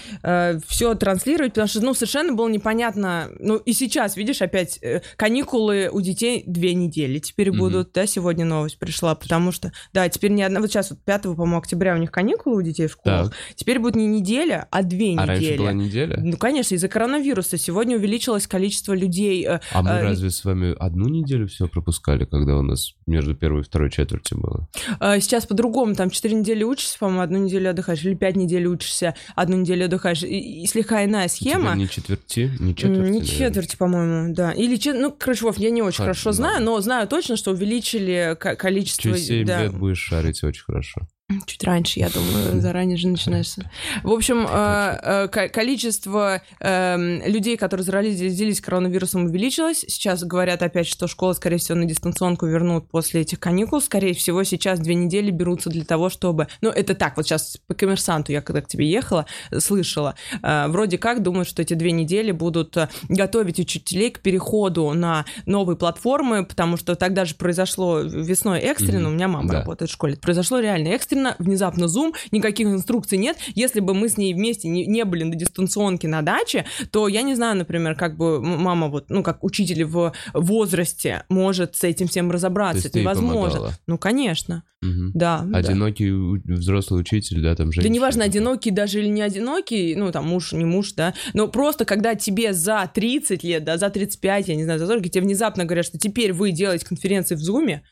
все 0.66 0.94
транслировать, 0.94 1.52
потому 1.52 1.68
что, 1.68 1.80
ну, 1.84 1.94
совершенно 1.94 2.32
было 2.34 2.48
непонятно. 2.48 3.28
Ну, 3.38 3.56
и 3.56 3.72
сейчас, 3.72 4.16
видишь, 4.16 4.42
опять 4.42 4.78
э, 4.82 5.00
каникулы 5.16 5.88
у 5.92 6.00
детей 6.00 6.42
две 6.46 6.74
недели 6.74 7.18
теперь 7.20 7.50
будут, 7.52 7.92
да, 7.92 8.06
сегодня 8.06 8.44
новость 8.44 8.78
пришла, 8.78 9.14
потому 9.14 9.52
что, 9.52 9.72
да, 9.94 10.08
теперь 10.08 10.32
не 10.32 10.42
одна, 10.42 10.60
вот 10.60 10.70
сейчас 10.70 10.90
вот 10.90 11.00
5, 11.04 11.22
по-моему, 11.22 11.58
октября 11.58 11.94
у 11.94 11.98
них 11.98 12.10
каникулы 12.10 12.56
у 12.56 12.62
детей 12.62 12.88
в 12.88 12.92
школах. 12.92 13.30
Так. 13.30 13.36
Теперь 13.54 13.78
будет 13.78 13.94
не 13.96 14.06
неделя, 14.06 14.66
а 14.70 14.82
две 14.82 15.14
А 15.16 15.26
раньше 15.26 15.42
недели. 15.44 15.58
была 15.58 15.72
неделя? 15.72 16.18
Ну, 16.20 16.36
конечно, 16.36 16.74
из-за 16.74 16.88
коронавируса 16.88 17.56
сегодня 17.56 17.96
увеличилось 17.96 18.46
количество 18.46 18.92
людей. 18.94 19.46
э, 19.46 19.60
А 19.72 19.82
мы 19.82 19.90
э, 19.90 20.02
разве 20.02 20.30
с 20.30 20.44
вами 20.44 20.74
одну 20.78 21.08
неделю 21.08 21.46
все 21.48 21.66
пропускали, 21.68 22.24
когда 22.24 22.56
у 22.56 22.62
нас 22.62 22.94
между 23.06 23.34
первой 23.34 23.60
и 23.60 23.64
второй 23.64 23.85
четвертью 23.90 24.38
было? 24.40 24.68
А, 25.00 25.18
Сейчас 25.20 25.46
по-другому, 25.46 25.94
там 25.94 26.10
4 26.10 26.34
недели 26.34 26.62
учишься, 26.64 26.98
по-моему, 26.98 27.22
одну 27.22 27.38
неделю 27.38 27.70
отдыхаешь, 27.70 28.04
или 28.04 28.14
5 28.14 28.36
недель 28.36 28.66
учишься, 28.66 29.14
одну 29.34 29.56
неделю 29.56 29.86
отдыхаешь. 29.86 30.22
И, 30.22 30.62
и 30.62 30.66
слегка 30.66 31.04
иная 31.04 31.28
схема. 31.28 31.74
не 31.74 31.88
четверти? 31.88 32.50
Не 32.58 32.74
четверти, 32.74 33.10
Не 33.10 33.24
четверти, 33.24 33.76
по-моему, 33.76 34.34
да. 34.34 34.52
Или, 34.52 34.76
чет- 34.76 34.98
ну, 34.98 35.14
короче, 35.16 35.44
Вов, 35.44 35.58
я 35.58 35.70
не 35.70 35.82
очень 35.82 35.98
Ха- 35.98 36.04
хорошо 36.04 36.30
ладно. 36.30 36.32
знаю, 36.44 36.64
но 36.64 36.80
знаю 36.80 37.08
точно, 37.08 37.36
что 37.36 37.50
увеличили 37.52 38.36
ко- 38.38 38.56
количество... 38.56 39.10
Через 39.12 39.26
7 39.26 39.46
да. 39.46 39.62
лет 39.62 39.74
будешь 39.76 39.98
шарить 39.98 40.42
очень 40.44 40.64
хорошо. 40.64 41.02
Чуть 41.46 41.64
раньше, 41.64 41.98
я 41.98 42.08
думаю, 42.08 42.60
заранее 42.60 42.96
же 42.96 43.08
начинается. 43.08 43.68
В 44.04 44.12
общем, 44.12 44.46
э, 44.48 44.98
э, 45.02 45.28
ко- 45.28 45.48
количество 45.48 46.40
эм, 46.60 47.20
людей, 47.26 47.56
которые 47.56 47.84
заразились 47.84 48.60
коронавирусом, 48.60 49.24
увеличилось. 49.24 49.84
Сейчас 49.88 50.22
говорят 50.22 50.62
опять, 50.62 50.86
что 50.86 51.08
школы, 51.08 51.34
скорее 51.34 51.56
всего, 51.56 51.76
на 51.78 51.84
дистанционку 51.84 52.46
вернут 52.46 52.88
после 52.88 53.22
этих 53.22 53.40
каникул. 53.40 53.80
Скорее 53.80 54.14
всего, 54.14 54.44
сейчас 54.44 54.78
две 54.78 54.94
недели 54.94 55.32
берутся 55.32 55.68
для 55.68 55.84
того, 55.84 56.10
чтобы... 56.10 56.46
Ну, 56.60 56.70
это 56.70 56.94
так, 56.94 57.16
вот 57.16 57.26
сейчас 57.26 57.56
по 57.66 57.74
коммерсанту, 57.74 58.30
я 58.30 58.40
когда 58.40 58.60
к 58.60 58.68
тебе 58.68 58.88
ехала, 58.88 59.26
слышала. 59.58 60.14
Э, 60.44 60.68
Вроде 60.68 60.96
как 60.96 61.22
думают, 61.24 61.48
что 61.48 61.60
эти 61.60 61.74
две 61.74 61.90
недели 61.90 62.30
будут 62.30 62.76
готовить 63.08 63.58
учителей 63.58 64.10
к 64.10 64.20
переходу 64.20 64.92
на 64.92 65.24
новые 65.44 65.76
платформы, 65.76 66.44
потому 66.46 66.76
что 66.76 66.94
тогда 66.94 67.24
же 67.24 67.34
произошло 67.34 67.98
весной 67.98 68.60
экстренно, 68.60 69.08
у 69.08 69.12
меня 69.12 69.26
мама 69.26 69.48
Да. 69.50 69.58
работает 69.60 69.90
в 69.90 69.94
школе, 69.94 70.16
произошло 70.16 70.60
реально 70.60 70.88
экстренно, 70.88 71.15
внезапно 71.38 71.84
Zoom, 71.84 72.14
никаких 72.32 72.66
инструкций 72.66 73.18
нет. 73.18 73.36
Если 73.54 73.80
бы 73.80 73.94
мы 73.94 74.08
с 74.08 74.16
ней 74.16 74.34
вместе 74.34 74.68
не, 74.68 74.86
не 74.86 75.04
были 75.04 75.24
на 75.24 75.34
дистанционке 75.34 76.08
на 76.08 76.22
даче, 76.22 76.64
то 76.90 77.08
я 77.08 77.22
не 77.22 77.34
знаю, 77.34 77.56
например, 77.56 77.94
как 77.96 78.16
бы 78.16 78.40
мама 78.42 78.88
вот, 78.88 79.06
ну, 79.10 79.22
как 79.22 79.42
учитель 79.44 79.84
в 79.84 80.12
возрасте 80.34 81.24
может 81.28 81.76
с 81.76 81.84
этим 81.84 82.08
всем 82.08 82.30
разобраться. 82.30 82.88
Это 82.88 82.98
невозможно. 83.00 83.72
Ну, 83.86 83.98
конечно, 83.98 84.62
Мгм. 84.82 85.12
да. 85.14 85.42
да. 85.46 85.58
Одинокий 85.58 86.10
у- 86.12 86.40
взрослый 86.44 87.00
учитель, 87.00 87.42
да, 87.42 87.54
там 87.54 87.66
Да 87.68 87.72
женщина. 87.72 87.92
неважно, 87.94 88.24
одинокий 88.24 88.70
даже 88.70 89.00
или 89.00 89.08
не 89.08 89.22
одинокий, 89.22 89.94
ну, 89.96 90.12
там, 90.12 90.26
муж, 90.26 90.52
не 90.52 90.64
муж, 90.64 90.92
да, 90.92 91.14
но 91.34 91.48
просто 91.48 91.84
когда 91.84 92.14
тебе 92.14 92.52
за 92.52 92.90
30 92.92 93.42
лет, 93.42 93.64
да, 93.64 93.78
за 93.78 93.90
35, 93.90 94.48
я 94.48 94.54
не 94.56 94.64
знаю, 94.64 94.78
за 94.78 94.86
40, 94.86 95.08
тебе 95.10 95.22
внезапно 95.22 95.64
говорят, 95.64 95.86
что 95.86 95.98
теперь 95.98 96.32
вы 96.32 96.52
делаете 96.52 96.86
конференции 96.86 97.34
в 97.34 97.38
Зуме, 97.40 97.82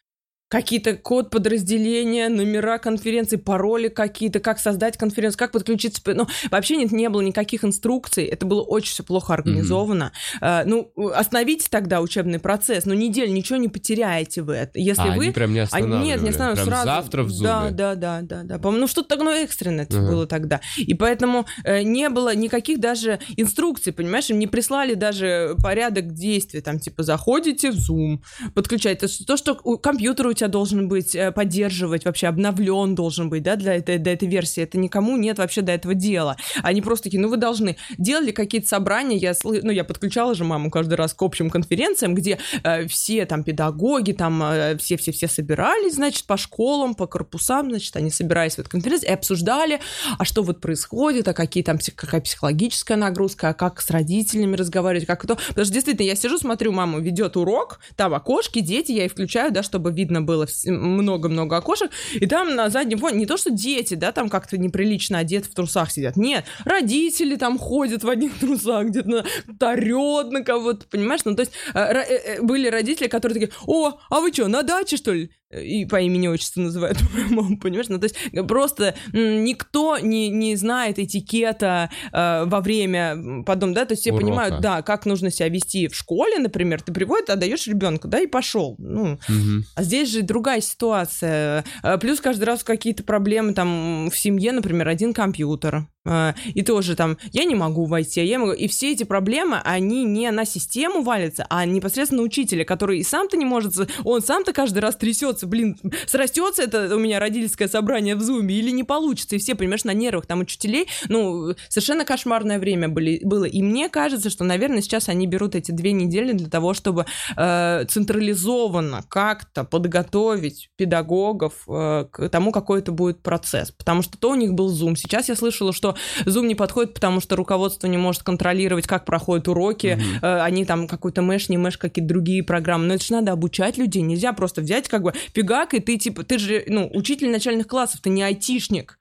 какие-то 0.49 0.95
код 0.97 1.31
подразделения, 1.31 2.29
номера 2.29 2.79
конференции, 2.79 3.37
пароли 3.37 3.89
какие-то, 3.89 4.41
как 4.41 4.59
создать 4.59 4.97
конференцию, 4.97 5.39
как 5.39 5.53
подключиться. 5.53 6.01
Ну, 6.07 6.27
вообще 6.51 6.77
нет, 6.77 6.93
не 6.93 7.09
было 7.09 7.23
никаких 7.23 7.65
инструкций, 7.65 8.25
это 8.25 8.47
было 8.47 8.63
очень 8.63 8.93
все 8.93 9.03
плохо 9.03 9.35
организовано. 9.35 10.13
Mm-hmm. 10.41 10.65
ну, 10.67 11.09
остановите 11.11 11.69
тогда 11.71 12.01
учебный 12.01 12.39
процесс, 12.39 12.85
ну, 12.85 12.95
неделю 12.95 13.33
ничего 13.33 13.59
не 13.59 13.69
потеряете 13.69 14.43
вы. 14.43 14.69
Если 14.75 15.03
а, 15.03 15.17
вы... 15.17 15.25
они 15.25 15.33
прям 15.33 15.53
не 15.53 15.61
останавливали? 15.61 16.05
Нет, 16.05 16.23
не 16.23 16.31
останавливали. 16.31 16.69
Прям 16.69 16.83
сразу... 16.83 16.87
завтра 16.87 17.23
в 17.23 17.29
Zoom? 17.29 17.43
Да, 17.43 17.71
да, 17.71 17.95
да, 17.95 18.21
да, 18.23 18.43
да. 18.43 18.59
По-моему, 18.59 18.83
ну, 18.83 18.87
что-то 18.87 19.17
такое 19.17 19.45
экстренное 19.45 19.87
uh-huh. 19.87 20.09
было 20.09 20.27
тогда. 20.27 20.61
И 20.77 20.95
поэтому 20.95 21.47
э, 21.65 21.83
не 21.83 22.09
было 22.09 22.35
никаких 22.35 22.81
даже 22.81 23.19
инструкций, 23.37 23.93
понимаешь, 23.93 24.31
им 24.31 24.39
не 24.39 24.47
прислали 24.47 24.95
даже 24.95 25.57
порядок 25.63 26.13
действий, 26.13 26.61
там, 26.61 26.79
типа, 26.79 27.03
заходите 27.03 27.71
в 27.71 27.77
Zoom, 27.77 28.19
подключаете. 28.55 29.09
То, 29.27 29.37
что 29.37 29.55
компьютер 29.55 30.29
у 30.35 30.37
тебя 30.37 30.49
должен 30.49 30.89
быть, 30.89 31.15
э, 31.15 31.31
поддерживать, 31.31 32.05
вообще 32.05 32.27
обновлен 32.27 32.95
должен 32.95 33.31
быть, 33.31 33.43
да, 33.43 33.55
для 33.55 33.77
этой, 33.77 33.99
для 33.99 34.13
этой 34.13 34.29
версии. 34.29 34.63
Это 34.63 34.79
никому 34.79 35.17
нет 35.17 35.39
вообще 35.39 35.63
до 35.63 35.73
этого 35.73 35.95
дела. 35.95 36.37
Они 36.63 36.83
просто 36.83 37.05
такие, 37.05 37.21
ну 37.21 37.29
вы 37.29 37.37
должны. 37.37 37.77
Делали 37.99 38.33
какие-то 38.33 38.67
собрания, 38.67 39.17
я, 39.17 39.33
ну, 39.45 39.71
я 39.71 39.85
подключала 39.85 40.35
же 40.35 40.45
маму 40.45 40.71
каждый 40.71 40.95
раз 40.95 41.15
к 41.15 41.23
общим 41.23 41.51
конференциям, 41.51 42.15
где 42.15 42.39
э, 42.65 42.87
все 42.89 43.27
там 43.27 43.45
педагоги, 43.45 44.13
там 44.13 44.43
э, 44.43 44.77
все-все-все 44.79 45.29
собирались, 45.29 45.95
значит, 45.95 46.25
по 46.27 46.37
школам, 46.37 46.95
по 46.95 47.07
корпусам, 47.07 47.71
значит, 47.71 47.95
они 47.97 48.11
собирались 48.11 48.57
в 48.57 48.59
эту 48.59 48.71
конференцию 48.71 49.11
и 49.11 49.15
обсуждали, 49.15 49.81
а 50.19 50.25
что 50.25 50.43
вот 50.43 50.61
происходит, 50.61 51.29
а 51.29 51.33
какие 51.33 51.63
там, 51.63 51.79
какая 51.95 52.21
психологическая 52.21 52.97
нагрузка, 52.97 53.51
а 53.51 53.55
как 53.55 53.81
с 53.81 53.91
родителями 53.91 54.57
разговаривать, 54.57 55.07
как 55.07 55.25
то. 55.27 55.37
Потому 55.49 55.65
что 55.65 55.75
действительно, 55.75 56.07
я 56.07 56.17
сижу, 56.17 56.39
смотрю, 56.39 56.73
мама 56.73 56.99
ведет 56.99 57.37
урок, 57.37 57.79
там 57.97 58.15
окошки, 58.15 58.59
дети, 58.61 58.93
я 58.93 59.05
и 59.05 59.09
включаю, 59.09 59.53
да, 59.53 59.63
чтобы 59.63 59.93
видно 59.93 60.23
было 60.25 60.47
много-много 60.67 61.57
окошек, 61.57 61.91
и 62.15 62.27
там 62.27 62.55
на 62.55 62.71
заднем 62.71 62.99
фоне 62.99 63.19
не 63.19 63.27
то, 63.27 63.37
что 63.37 63.51
дети, 63.51 63.95
да, 63.95 64.13
там 64.13 64.29
как-то 64.29 64.59
неприлично 64.59 65.19
одеты 65.19 65.49
в 65.51 65.55
трусах 65.55 65.91
сидят, 65.91 66.17
нет, 66.17 66.45
родители 66.65 67.37
там 67.37 67.59
ходят 67.59 68.05
в 68.05 68.09
одних 68.09 68.35
трусах, 68.41 68.89
где-то 68.89 69.25
тарет 69.59 70.31
на 70.31 70.43
кого-то, 70.43 70.87
понимаешь, 70.87 71.21
ну, 71.25 71.35
то 71.35 71.41
есть 71.41 71.53
э, 71.75 71.79
э, 71.79 72.37
э, 72.37 72.43
были 72.43 72.69
родители, 72.69 73.09
которые 73.09 73.41
такие, 73.41 73.57
о, 73.67 73.99
а 74.11 74.21
вы 74.21 74.33
что, 74.33 74.49
на 74.49 74.63
даче, 74.63 74.97
что 74.97 75.13
ли? 75.13 75.31
И 75.63 75.85
по 75.85 76.01
имени 76.01 76.29
отчеству 76.29 76.63
называют 76.63 76.99
маму, 77.31 77.59
понимаешь? 77.59 77.89
Ну, 77.89 77.99
то 77.99 78.05
есть 78.05 78.17
просто 78.47 78.95
никто 79.13 79.99
не, 79.99 80.29
не 80.31 80.57
знает 80.57 80.99
этикета 80.99 81.91
э, 82.13 82.45
во 82.47 82.61
время 82.61 83.43
потом, 83.45 83.75
да, 83.75 83.85
то 83.85 83.93
есть 83.93 84.03
все 84.03 84.13
Урока. 84.13 84.25
понимают, 84.25 84.61
да, 84.61 84.83
как 84.83 85.07
нужно 85.07 85.31
себя 85.31 85.49
вести 85.49 85.89
в 85.89 85.95
школе, 85.95 86.39
например, 86.39 86.83
ты 86.83 86.93
приводишь, 86.93 87.29
отдаешь 87.29 87.67
ребенка, 87.67 88.09
да, 88.09 88.21
и 88.21 88.27
пошел. 88.27 88.77
Ну, 88.79 89.15
угу. 89.15 89.65
а 89.75 89.83
здесь 89.83 90.11
же 90.11 90.23
другая 90.23 90.61
ситуация. 90.61 91.65
Э, 91.83 91.99
плюс 91.99 92.21
каждый 92.21 92.45
раз 92.45 92.65
какие-то 92.65 93.03
проблемы 93.03 93.55
там 93.55 94.11
в 94.11 94.19
семье, 94.19 94.53
например, 94.53 94.89
один 94.89 95.13
компьютер, 95.13 95.87
и 96.07 96.63
тоже 96.63 96.97
там, 96.97 97.17
я 97.33 97.45
не 97.45 97.55
могу 97.55 97.87
войти, 97.87 98.21
а 98.21 98.25
я 98.25 98.39
могу... 98.39 98.53
И 98.53 98.69
все 98.69 98.93
эти 98.93 99.05
проблемы, 99.05 99.61
они 99.65 100.05
не 100.05 100.31
на 100.31 100.45
систему 100.45 101.03
валятся, 101.03 101.47
а 101.49 101.65
непосредственно 101.65 102.23
учителя, 102.23 102.65
который 102.65 102.99
и 102.99 103.03
сам-то 103.03 103.37
не 103.37 103.45
может... 103.45 103.75
Он 104.05 104.21
сам-то 104.21 104.53
каждый 104.53 104.81
раз 104.81 104.97
трясется 104.97 105.47
блин, 105.47 105.79
срастется 106.07 106.63
это 106.63 106.95
у 106.95 106.99
меня 106.99 107.21
родительское 107.21 107.69
собрание 107.69 108.17
в 108.17 108.23
зуме 108.23 108.55
или 108.57 108.71
не 108.71 108.83
получится, 108.83 109.37
и 109.37 109.39
все, 109.39 109.55
понимаешь, 109.55 109.85
на 109.85 109.93
нервах 109.93 110.27
там 110.27 110.41
учителей, 110.41 110.89
ну, 111.09 111.55
совершенно 111.69 112.05
кошмарное 112.05 112.59
время 112.59 112.89
были, 112.89 113.21
было, 113.25 113.45
и 113.45 113.63
мне 113.63 113.89
кажется, 113.89 114.31
что, 114.31 114.45
наверное, 114.45 114.83
сейчас 114.83 115.09
они 115.09 115.27
берут 115.27 115.55
эти 115.55 115.71
две 115.71 115.93
недели 115.93 116.33
для 116.33 116.49
того, 116.49 116.75
чтобы 116.75 117.07
э, 117.37 117.85
централизованно 117.89 119.05
как-то 119.09 119.65
подготовить 119.65 120.71
педагогов 120.77 121.55
э, 121.69 122.07
к 122.11 122.29
тому, 122.29 122.51
какой 122.51 122.81
это 122.81 122.93
будет 122.93 123.23
процесс, 123.23 123.71
потому 123.71 124.03
что 124.03 124.19
то 124.19 124.31
у 124.31 124.35
них 124.35 124.55
был 124.55 124.73
Zoom, 124.73 124.97
сейчас 124.97 125.29
я 125.29 125.37
слышала, 125.37 125.73
что 125.73 125.94
Zoom 126.25 126.47
не 126.47 126.55
подходит, 126.55 126.95
потому 126.95 127.21
что 127.21 127.37
руководство 127.37 127.87
не 127.87 127.97
может 127.97 128.23
контролировать, 128.23 128.87
как 128.87 129.05
проходят 129.05 129.49
уроки, 129.49 129.99
mm-hmm. 129.99 130.41
они 130.43 130.65
там 130.65 130.89
какой-то 130.89 131.23
мэш, 131.23 131.49
не 131.49 131.57
мэш, 131.57 131.79
какие-то 131.79 132.09
другие 132.09 132.43
программы, 132.43 132.87
но 132.87 132.95
это 132.95 133.05
же 133.05 133.13
надо 133.13 133.33
обучать 133.33 133.79
людей, 133.79 134.03
нельзя 134.03 134.33
просто 134.33 134.61
взять 134.61 134.89
как 134.89 135.03
бы 135.03 135.13
фигак, 135.35 135.75
и 135.75 135.81
ты 135.81 135.97
типа, 135.97 136.25
ты 136.25 136.39
же, 136.39 136.65
ну, 136.67 136.91
учитель 136.93 137.31
начальных 137.31 137.67
классов, 137.67 138.01
ты 138.01 138.11
не 138.11 138.23
айтишник. 138.23 138.99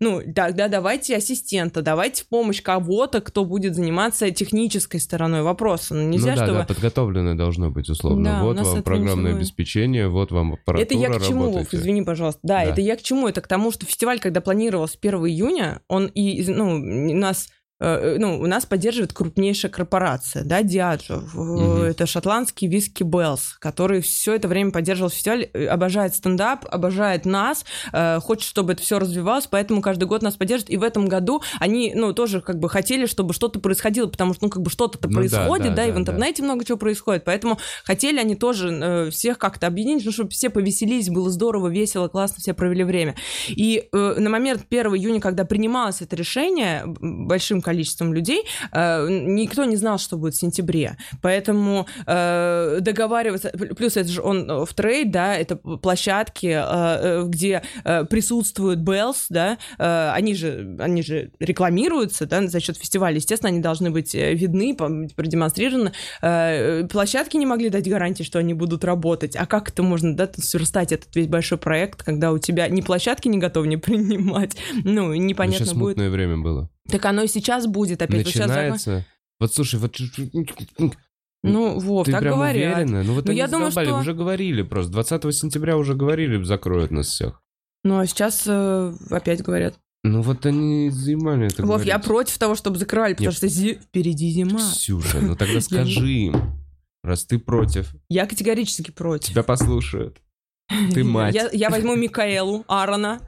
Ну, 0.00 0.20
тогда 0.34 0.68
давайте 0.68 1.16
ассистента, 1.16 1.82
давайте 1.82 2.24
помощь 2.24 2.62
кого-то, 2.62 3.20
кто 3.20 3.44
будет 3.44 3.74
заниматься 3.74 4.30
технической 4.30 5.00
стороной 5.00 5.42
вопроса. 5.42 5.94
Ну, 5.94 6.08
нельзя, 6.08 6.32
ну, 6.32 6.36
да, 6.36 6.44
чтобы... 6.44 6.58
да, 6.60 6.64
подготовленное 6.66 7.34
должно 7.34 7.70
быть, 7.70 7.88
условно. 7.88 8.24
Да, 8.24 8.42
вот 8.42 8.58
вам 8.58 8.82
программное 8.82 9.32
ничего... 9.32 9.38
обеспечение, 9.38 10.08
вот 10.08 10.32
вам 10.32 10.54
аппаратура, 10.54 10.84
Это 10.84 10.94
я 10.94 11.10
к 11.10 11.22
чему, 11.22 11.50
Вов, 11.50 11.72
извини, 11.72 12.02
пожалуйста. 12.02 12.40
Да, 12.42 12.64
да, 12.64 12.70
это 12.70 12.80
я 12.80 12.96
к 12.96 13.02
чему? 13.02 13.28
Это 13.28 13.40
к 13.40 13.48
тому, 13.48 13.70
что 13.72 13.86
фестиваль, 13.86 14.20
когда 14.20 14.40
планировался 14.40 14.98
1 15.00 15.14
июня, 15.26 15.80
он 15.88 16.06
и, 16.06 16.44
ну, 16.50 16.78
нас 16.78 17.48
ну, 17.80 18.40
у 18.40 18.46
нас 18.46 18.66
поддерживает 18.66 19.12
крупнейшая 19.12 19.70
корпорация, 19.70 20.44
да, 20.44 20.62
Diageo. 20.62 21.24
Угу. 21.34 21.82
Это 21.82 22.06
шотландский 22.06 22.68
виски 22.68 23.02
Bell's, 23.02 23.56
который 23.58 24.00
все 24.00 24.34
это 24.34 24.48
время 24.48 24.70
поддерживал 24.70 25.10
фестиваль, 25.10 25.48
э, 25.52 25.66
обожает 25.66 26.14
стендап, 26.14 26.64
обожает 26.70 27.24
нас, 27.24 27.64
хочет, 28.20 28.48
чтобы 28.48 28.72
это 28.72 28.82
все 28.82 28.98
развивалось, 28.98 29.46
поэтому 29.46 29.82
каждый 29.82 30.04
год 30.04 30.22
нас 30.22 30.36
поддерживает. 30.36 30.70
И 30.70 30.76
в 30.76 30.82
этом 30.82 31.06
году 31.06 31.42
они, 31.58 31.92
ну, 31.94 32.12
тоже 32.12 32.40
как 32.40 32.58
бы 32.58 32.68
хотели, 32.68 33.06
чтобы 33.06 33.34
что-то 33.34 33.60
происходило, 33.60 34.06
потому 34.06 34.34
что, 34.34 34.44
ну, 34.44 34.50
как 34.50 34.62
бы 34.62 34.70
что-то-то 34.70 35.08
ну, 35.08 35.14
происходит, 35.14 35.68
да, 35.68 35.70
да, 35.70 35.76
да, 35.76 35.86
и 35.86 35.92
в 35.92 35.98
интернете 35.98 36.42
да. 36.42 36.48
много 36.48 36.64
чего 36.64 36.78
происходит. 36.78 37.24
Поэтому 37.24 37.58
хотели 37.84 38.18
они 38.18 38.34
тоже 38.36 38.70
э, 38.70 39.10
всех 39.10 39.38
как-то 39.38 39.66
объединить, 39.66 40.04
ну, 40.04 40.12
чтобы 40.12 40.30
все 40.30 40.50
повеселились, 40.50 41.10
было 41.10 41.30
здорово, 41.30 41.68
весело, 41.68 42.08
классно, 42.08 42.36
все 42.40 42.54
провели 42.54 42.84
время. 42.84 43.14
И 43.48 43.88
э, 43.92 44.14
на 44.18 44.30
момент 44.30 44.66
1 44.68 44.86
июня, 44.94 45.20
когда 45.20 45.44
принималось 45.44 46.02
это 46.02 46.16
решение 46.16 46.82
большим 46.86 47.60
количеством 47.66 48.14
людей, 48.14 48.44
э, 48.70 49.08
никто 49.10 49.64
не 49.64 49.74
знал, 49.76 49.98
что 49.98 50.16
будет 50.16 50.34
в 50.34 50.38
сентябре. 50.38 50.96
Поэтому 51.20 51.86
э, 52.06 52.78
договариваться... 52.80 53.50
Плюс 53.76 53.96
это 53.96 54.08
же 54.08 54.22
он 54.22 54.64
в 54.64 54.72
трейд, 54.72 55.10
да, 55.10 55.34
это 55.34 55.56
площадки, 55.56 56.46
э, 56.46 56.62
э 56.62 57.24
где 57.26 57.62
э, 57.84 58.04
присутствуют 58.04 58.78
Bells, 58.80 59.26
да, 59.30 59.58
э, 59.78 60.10
они, 60.14 60.34
же, 60.34 60.76
они 60.78 61.02
же 61.02 61.32
рекламируются, 61.40 62.26
да, 62.26 62.46
за 62.46 62.60
счет 62.60 62.76
фестиваля. 62.76 63.16
Естественно, 63.16 63.48
они 63.48 63.60
должны 63.60 63.90
быть 63.90 64.14
э, 64.14 64.34
видны, 64.34 64.76
продемонстрированы. 64.76 65.92
Э, 66.22 66.86
площадки 66.86 67.36
не 67.36 67.46
могли 67.46 67.68
дать 67.68 67.90
гарантии, 67.90 68.22
что 68.22 68.38
они 68.38 68.54
будут 68.54 68.84
работать. 68.84 69.34
А 69.34 69.46
как 69.46 69.70
это 69.70 69.82
можно, 69.82 70.14
да, 70.14 70.30
сверстать 70.36 70.92
этот 70.92 71.16
весь 71.16 71.26
большой 71.26 71.58
проект, 71.58 72.04
когда 72.04 72.30
у 72.30 72.38
тебя 72.38 72.68
ни 72.68 72.80
площадки 72.80 73.26
не 73.26 73.38
готовы 73.38 73.66
не 73.66 73.76
принимать, 73.76 74.56
ну, 74.84 75.12
непонятно 75.14 75.74
будет. 75.74 75.96
время 75.96 76.38
было. 76.38 76.70
Так 76.88 77.04
оно 77.04 77.22
и 77.22 77.28
сейчас 77.28 77.66
будет 77.66 78.02
опять. 78.02 78.26
Начинается. 78.26 79.04
Вот, 79.38 79.52
сейчас... 79.52 79.54
вот 79.54 79.54
слушай, 79.54 79.80
вот 79.80 79.96
ну, 81.42 81.78
Вов, 81.78 82.06
Ты 82.06 82.12
так 82.12 82.22
прям 82.22 82.34
говорят. 82.34 82.76
уверена? 82.76 83.02
Ну, 83.04 83.14
вот 83.14 83.26
ну, 83.26 83.30
они 83.30 83.38
я 83.38 83.46
думаю, 83.46 83.70
что... 83.70 83.98
уже 83.98 84.14
говорили 84.14 84.62
просто. 84.62 84.92
20 84.92 85.34
сентября 85.34 85.76
уже 85.76 85.94
говорили, 85.94 86.42
закроют 86.42 86.90
нас 86.90 87.06
всех. 87.06 87.40
Ну, 87.84 88.00
а 88.00 88.06
сейчас 88.06 88.44
э, 88.46 88.94
опять 89.10 89.42
говорят. 89.42 89.78
Ну, 90.02 90.22
вот 90.22 90.44
они 90.44 90.90
заимали 90.90 91.46
это 91.46 91.62
Вов, 91.62 91.76
говорить. 91.76 91.88
я 91.88 91.98
против 91.98 92.38
того, 92.38 92.54
чтобы 92.56 92.78
закрывали, 92.78 93.12
потому 93.12 93.28
Нет. 93.28 93.36
что 93.36 93.48
зи... 93.48 93.74
впереди 93.74 94.30
зима. 94.30 94.58
Ксюша, 94.58 95.20
ну 95.20 95.36
тогда 95.36 95.60
скажи 95.60 96.08
им, 96.08 96.36
раз 97.02 97.24
ты 97.24 97.38
против. 97.38 97.94
Я 98.08 98.26
категорически 98.26 98.90
против. 98.90 99.30
Тебя 99.30 99.42
послушают. 99.42 100.18
Ты 100.92 101.04
мать. 101.04 101.34
Я, 101.34 101.48
я 101.52 101.70
возьму 101.70 101.94
Микаэлу, 101.94 102.64
Аарона, 102.66 103.20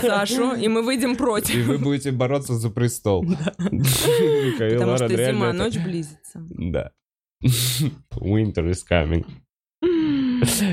Сашу, 0.00 0.54
и 0.54 0.68
мы 0.68 0.82
выйдем 0.82 1.16
против. 1.16 1.54
И 1.54 1.62
вы 1.62 1.78
будете 1.78 2.12
бороться 2.12 2.54
за 2.54 2.70
престол. 2.70 3.24
Потому 3.24 4.96
что 4.96 5.08
зима, 5.08 5.52
ночь 5.52 5.78
близится. 5.78 6.42
Да. 6.48 6.92
Winter 7.42 8.70
is 8.70 8.80
coming. 8.88 9.24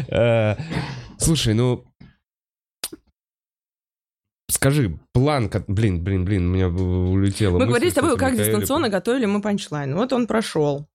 Э, 0.10 0.56
слушай, 1.18 1.54
ну... 1.54 1.86
Скажи, 4.50 4.98
план, 5.14 5.52
блин, 5.68 6.04
блин, 6.04 6.24
блин, 6.26 6.50
у 6.50 6.54
меня 6.54 6.70
улетело. 6.70 7.60
Мы 7.60 7.66
говорили 7.66 7.90
с 7.90 7.94
тобой, 7.94 8.18
как 8.18 8.36
дистанционно 8.36 8.90
готовили 8.90 9.26
мы 9.26 9.42
панчлайн. 9.42 9.94
Вот 9.94 10.14
он 10.14 10.26
прошел. 10.26 10.88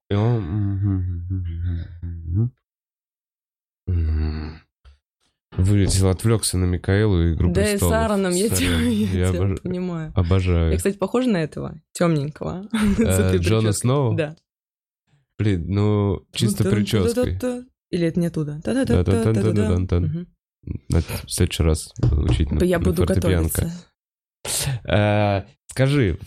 Вылетел, 5.62 6.09
отвлекся 6.09 6.59
на 6.59 6.64
Микаэлу 6.64 7.22
и 7.22 7.33
игру 7.35 7.53
Да 7.53 7.72
и 7.72 7.79
с 7.79 7.83
Аароном, 7.83 8.33
я, 8.33 8.48
тебя, 8.48 8.79
я, 8.79 9.27
я 9.27 9.33
тебя 9.33 9.44
обож... 9.44 9.61
понимаю. 9.61 10.12
Обожаю. 10.14 10.72
Я, 10.72 10.77
кстати, 10.77 10.96
похожа 10.96 11.29
на 11.29 11.42
этого, 11.42 11.81
темненького. 11.92 12.68
Э, 12.98 13.37
Джона 13.38 13.72
Сноу? 13.72 14.14
Да. 14.14 14.37
Блин, 15.38 15.66
ну, 15.68 16.22
чисто 16.33 16.64
прической. 16.64 17.38
Или 17.90 18.07
это 18.07 18.20
не 18.20 18.27
оттуда? 18.27 18.61
В 20.64 21.31
следующий 21.31 21.62
раз 21.62 21.92
учить 22.01 22.51
на 22.51 22.64
Я 22.64 22.79
буду 22.79 23.05
готовиться. 23.05 23.70
Э, 24.85 25.42
скажи, 25.66 26.18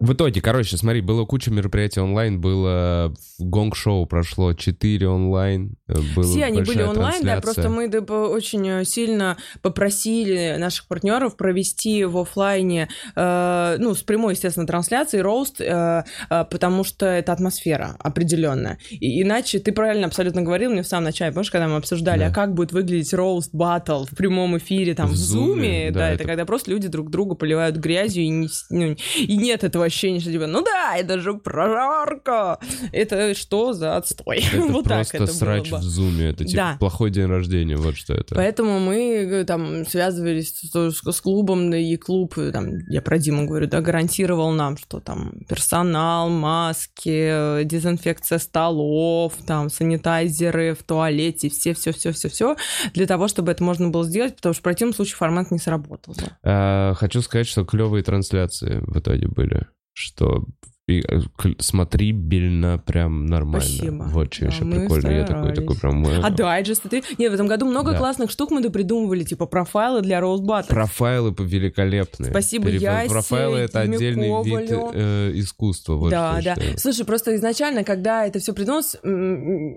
В 0.00 0.12
итоге, 0.12 0.40
короче, 0.40 0.76
смотри, 0.76 1.00
было 1.00 1.24
куча 1.24 1.50
мероприятий 1.50 1.98
онлайн, 2.00 2.40
было 2.40 3.12
гонг-шоу 3.40 4.06
прошло 4.06 4.52
4 4.54 5.08
онлайн. 5.08 5.74
э, 5.88 5.94
Было 6.14 6.24
Все 6.24 6.44
они 6.44 6.62
были 6.62 6.82
онлайн, 6.82 7.22
да, 7.24 7.40
трансляция. 7.40 7.40
просто 7.40 7.68
мы 7.68 7.88
да, 7.88 8.02
по- 8.02 8.12
очень 8.28 8.68
э, 8.68 8.84
сильно 8.84 9.36
попросили 9.60 10.56
наших 10.58 10.86
партнеров 10.86 11.36
провести 11.36 12.04
в 12.04 12.16
оффлайне, 12.18 12.88
э, 13.16 13.76
ну, 13.80 13.94
с 13.94 14.02
прямой, 14.04 14.34
естественно, 14.34 14.66
трансляцией 14.68 15.22
роуст, 15.22 15.60
э, 15.60 16.04
э, 16.30 16.44
потому 16.50 16.84
что 16.84 17.06
это 17.06 17.32
атмосфера 17.32 17.96
определенная. 17.98 18.78
И, 18.90 19.22
иначе 19.22 19.58
ты 19.58 19.72
правильно 19.72 20.06
абсолютно 20.06 20.42
говорил 20.42 20.70
мне 20.70 20.82
в 20.82 20.86
самом 20.86 21.04
начале, 21.06 21.32
помнишь, 21.32 21.50
когда 21.50 21.66
мы 21.66 21.76
обсуждали, 21.76 22.20
Да. 22.20 22.26
а 22.28 22.30
как 22.30 22.54
будет 22.54 22.72
выглядеть 22.72 23.12
роуст 23.14 23.52
батл 23.52 24.04
в 24.04 24.14
прямом 24.16 24.58
эфире, 24.58 24.94
там, 24.94 25.08
В 25.08 25.12
в 25.12 25.16
зуме, 25.16 25.90
да, 25.90 25.98
да, 26.00 26.06
это, 26.10 26.14
это- 26.22 26.24
когда 26.28 26.44
просто 26.44 26.70
люди 26.70 26.86
друг 26.86 27.10
друга 27.10 27.34
поливают 27.34 27.76
грязью, 27.76 28.22
и, 28.24 28.28
не, 28.28 28.48
ну, 28.70 28.94
и 29.16 29.36
нет 29.36 29.64
этого 29.64 29.87
ощущения, 29.88 30.20
что 30.20 30.30
типа, 30.32 30.46
ну 30.46 30.62
да, 30.64 30.96
это 30.96 31.18
же 31.20 31.34
прожарка, 31.34 32.58
это 32.92 33.34
что 33.34 33.72
за 33.72 33.96
отстой? 33.96 34.44
Это 34.52 34.62
вот 34.72 34.84
так 34.84 34.94
просто 34.98 35.16
это 35.18 35.26
было 35.26 35.32
срач 35.34 35.70
бы. 35.70 35.78
в 35.78 35.82
зуме, 35.82 36.30
это 36.30 36.44
типа 36.44 36.56
Да. 36.56 36.76
плохой 36.78 37.10
день 37.10 37.26
рождения, 37.26 37.76
вот 37.76 37.96
что 37.96 38.14
это. 38.14 38.34
Поэтому 38.34 38.78
мы 38.78 38.96
э, 39.16 39.44
там 39.44 39.86
связывались 39.86 40.54
с, 40.58 40.72
с- 40.74 41.20
клубом, 41.20 41.70
да, 41.70 41.76
и 41.76 41.96
клуб, 41.96 42.38
э, 42.38 42.50
там, 42.52 42.78
я 42.88 43.02
про 43.02 43.18
Диму 43.18 43.46
говорю, 43.46 43.66
да, 43.66 43.80
гарантировал 43.80 44.52
нам, 44.52 44.76
что 44.76 45.00
там 45.00 45.32
персонал, 45.48 46.28
маски, 46.30 47.60
э, 47.60 47.64
дезинфекция 47.64 48.38
столов, 48.38 49.34
там, 49.46 49.68
санитайзеры 49.70 50.74
в 50.74 50.82
туалете, 50.84 51.48
все-все-все-все-все, 51.48 52.56
для 52.94 53.06
того, 53.06 53.28
чтобы 53.28 53.52
это 53.52 53.62
можно 53.64 53.88
было 53.88 54.04
сделать, 54.04 54.36
потому 54.36 54.52
что 54.54 54.60
в 54.60 54.64
противном 54.64 54.94
случае 54.94 55.16
формат 55.16 55.50
не 55.50 55.58
сработал. 55.58 56.14
бы. 56.14 56.22
А, 56.42 56.94
хочу 56.94 57.20
сказать, 57.22 57.46
что 57.46 57.64
клевые 57.64 58.02
трансляции 58.02 58.78
в 58.86 58.98
итоге 58.98 59.28
были. 59.28 59.66
Что 59.98 60.44
и, 60.86 61.00
э, 61.06 61.20
смотрибельно 61.58 62.78
прям 62.78 63.26
нормально. 63.26 63.60
Спасибо. 63.60 64.04
Вот 64.10 64.32
что 64.32 64.46
Да, 64.46 64.52
еще 64.52 64.64
прикольно. 64.64 65.08
Я 65.10 65.26
такой, 65.26 65.54
такой 65.54 65.76
прям... 65.76 66.06
А 66.06 66.30
дайджесты 66.30 66.88
ты... 66.88 67.02
Нет, 67.18 67.30
в 67.30 67.34
этом 67.34 67.46
году 67.46 67.66
много 67.66 67.92
Да. 67.92 67.98
классных 67.98 68.30
штук 68.30 68.50
мы 68.50 68.62
придумывали, 68.70 69.24
типа 69.24 69.46
профайлы 69.46 70.00
для 70.00 70.20
Roast 70.20 70.42
Battle. 70.46 70.68
Профайлы 70.68 71.34
великолепные. 71.38 72.30
Спасибо 72.30 72.68
Переф- 72.70 72.80
Ясе, 72.80 73.08
Профайлы— 73.10 73.58
это 73.58 73.80
отдельный 73.80 74.28
вид 74.44 74.70
Ковалю. 74.70 74.90
э, 74.94 75.32
искусства. 75.34 75.94
Вот 75.96 76.10
да, 76.10 76.40
да. 76.42 76.54
считаю. 76.54 76.78
Слушай, 76.78 77.04
просто 77.04 77.36
изначально, 77.36 77.84
когда 77.84 78.24
это 78.26 78.38
все 78.38 78.54
придумалось, 78.54 78.96
м, 79.02 79.76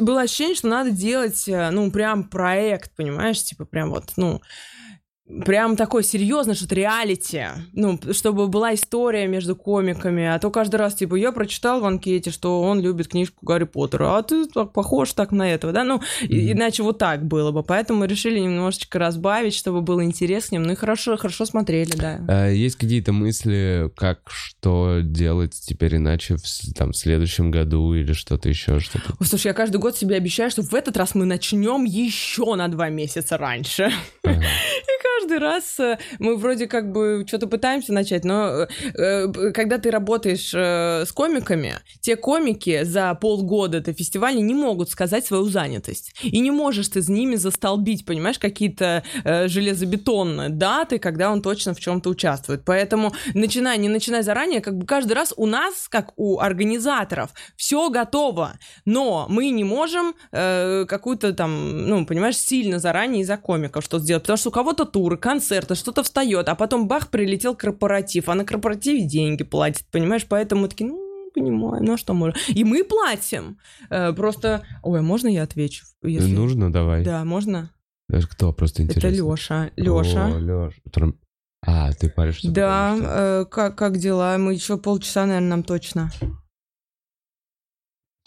было 0.00 0.22
ощущение, 0.22 0.54
что 0.54 0.68
надо 0.68 0.90
делать, 0.92 1.46
э, 1.48 1.70
ну, 1.70 1.90
прям 1.90 2.24
проект, 2.24 2.92
понимаешь, 2.96 3.42
типа 3.42 3.64
прям 3.66 3.90
вот, 3.90 4.12
ну, 4.16 4.40
прям 5.44 5.76
такой 5.76 6.02
серьезный, 6.04 6.54
что-то 6.54 6.74
реалити, 6.74 7.44
ну, 7.72 7.98
чтобы 8.12 8.48
была 8.48 8.74
история 8.74 9.26
между 9.26 9.54
комиками, 9.54 10.24
а 10.24 10.38
то 10.38 10.50
каждый 10.50 10.76
раз, 10.76 10.94
типа, 10.94 11.16
я 11.16 11.32
прочитал 11.32 11.80
в 11.80 11.84
анкете, 11.84 12.30
что 12.30 12.62
он 12.62 12.80
любит 12.80 13.08
книжку 13.08 13.44
Гарри 13.44 13.64
Поттера, 13.64 14.16
а 14.16 14.22
ты 14.22 14.46
так 14.46 14.72
похож 14.72 15.12
так 15.12 15.32
на 15.32 15.50
этого, 15.52 15.72
да, 15.72 15.84
ну, 15.84 15.96
Мгм. 15.96 16.02
иначе 16.52 16.82
вот 16.82 16.98
так 16.98 17.24
было 17.26 17.50
бы, 17.52 17.62
поэтому 17.62 18.04
решили 18.04 18.38
немножечко 18.38 18.98
разбавить, 18.98 19.54
чтобы 19.54 19.82
было 19.82 20.02
интереснее, 20.04 20.60
ну 20.60 20.72
и 20.72 20.76
хорошо, 20.76 21.16
хорошо 21.16 21.44
смотрели, 21.44 21.92
да. 21.92 22.20
А 22.28 22.48
есть 22.48 22.76
какие-то 22.76 23.12
мысли, 23.12 23.90
как 23.96 24.20
что 24.26 25.00
делать 25.02 25.52
теперь 25.60 25.96
иначе 25.96 26.36
в, 26.36 26.74
там, 26.74 26.92
в 26.92 26.96
следующем 26.96 27.50
году 27.50 27.94
или 27.94 28.12
что-то 28.12 28.48
еще, 28.48 28.80
что-то? 28.80 29.14
Ой, 29.20 29.26
Слушай, 29.26 29.48
я 29.48 29.54
каждый 29.54 29.76
год 29.78 29.96
себе 29.96 30.16
обещаю, 30.16 30.50
что 30.50 30.62
в 30.62 30.74
этот 30.74 30.96
раз 30.96 31.14
мы 31.14 31.24
начнем 31.26 31.84
еще 31.84 32.54
на 32.54 32.68
два 32.68 32.88
месяца 32.88 33.36
раньше. 33.36 33.90
Ага. 34.24 34.34
И 34.42 35.02
каждый 35.18 35.38
раз 35.38 35.80
э, 35.80 35.98
мы 36.18 36.36
вроде 36.36 36.66
как 36.66 36.92
бы 36.92 37.24
что-то 37.26 37.46
пытаемся 37.46 37.92
начать, 37.92 38.24
но 38.24 38.50
э, 38.50 38.68
э, 38.94 39.52
когда 39.52 39.78
ты 39.78 39.90
работаешь 39.90 40.54
с 40.54 41.12
комиками, 41.12 41.74
те 42.00 42.16
комики 42.16 42.84
за 42.84 43.14
полгода 43.14 43.80
до 43.80 43.92
фестиваля 43.92 44.40
не 44.40 44.54
могут 44.54 44.90
сказать 44.90 45.26
свою 45.26 45.44
занятость. 45.44 46.14
И 46.22 46.40
не 46.40 46.50
можешь 46.50 46.88
ты 46.88 47.02
с 47.02 47.08
ними 47.08 47.36
застолбить, 47.36 48.04
понимаешь, 48.04 48.38
какие-то 48.38 49.02
железобетонные 49.24 50.48
даты, 50.48 50.98
когда 50.98 51.30
он 51.30 51.42
точно 51.42 51.74
в 51.74 51.80
чем-то 51.80 52.10
участвует. 52.10 52.62
Поэтому 52.64 53.12
начинай, 53.34 53.78
не 53.78 53.88
начинай 53.88 54.22
заранее, 54.22 54.60
как 54.60 54.76
бы 54.76 54.86
каждый 54.86 55.12
раз 55.12 55.34
у 55.36 55.46
нас, 55.46 55.88
как 55.88 56.12
у 56.16 56.38
организаторов, 56.38 57.30
все 57.56 57.90
готово, 57.90 58.58
но 58.84 59.26
мы 59.28 59.50
не 59.50 59.64
можем 59.64 60.14
какую-то 60.30 61.32
там, 61.32 61.86
ну, 61.86 62.06
понимаешь, 62.06 62.36
сильно 62.36 62.78
заранее 62.78 63.22
из-за 63.22 63.36
комиков 63.36 63.84
что 63.84 63.98
сделать, 63.98 64.22
потому 64.22 64.36
что 64.36 64.48
у 64.50 64.52
кого-то 64.52 64.84
туры, 65.08 65.16
концерты, 65.16 65.74
что-то 65.74 66.02
встает, 66.02 66.48
а 66.48 66.54
потом 66.54 66.86
бах, 66.88 67.08
прилетел 67.08 67.54
корпоратив, 67.56 68.28
а 68.28 68.34
на 68.34 68.44
корпоративе 68.44 69.06
деньги 69.06 69.42
платят, 69.44 69.84
понимаешь, 69.90 70.26
поэтому 70.28 70.68
такие, 70.68 70.86
ну, 70.90 71.30
понимаю, 71.34 71.82
ну 71.82 71.94
а 71.94 71.96
что 71.96 72.14
можно. 72.14 72.38
И 72.48 72.64
мы 72.64 72.84
платим. 72.84 73.58
Э, 73.90 74.12
просто, 74.12 74.62
ой, 74.82 74.98
а 74.98 75.02
можно 75.02 75.28
я 75.28 75.42
отвечу? 75.44 75.84
Если- 76.02 76.34
Нужно? 76.34 76.70
Давай. 76.72 77.04
Да, 77.04 77.24
можно? 77.24 77.70
Даже 78.08 78.26
Кто? 78.28 78.52
Просто 78.52 78.82
интересно. 78.82 79.08
Это 79.08 79.16
Лёша. 79.16 79.70
Лёша. 79.76 80.26
О. 80.26 80.70
Тром- 80.90 81.14
А, 81.66 81.92
ты 81.92 82.08
паришься. 82.10 82.50
Да, 82.50 82.90
потому 82.92 82.96
что- 82.98 83.18
э, 83.18 83.44
как, 83.50 83.76
как 83.78 83.98
дела? 83.98 84.38
Мы 84.38 84.54
еще 84.54 84.76
полчаса, 84.78 85.26
наверное, 85.26 85.48
нам 85.48 85.62
точно. 85.62 86.10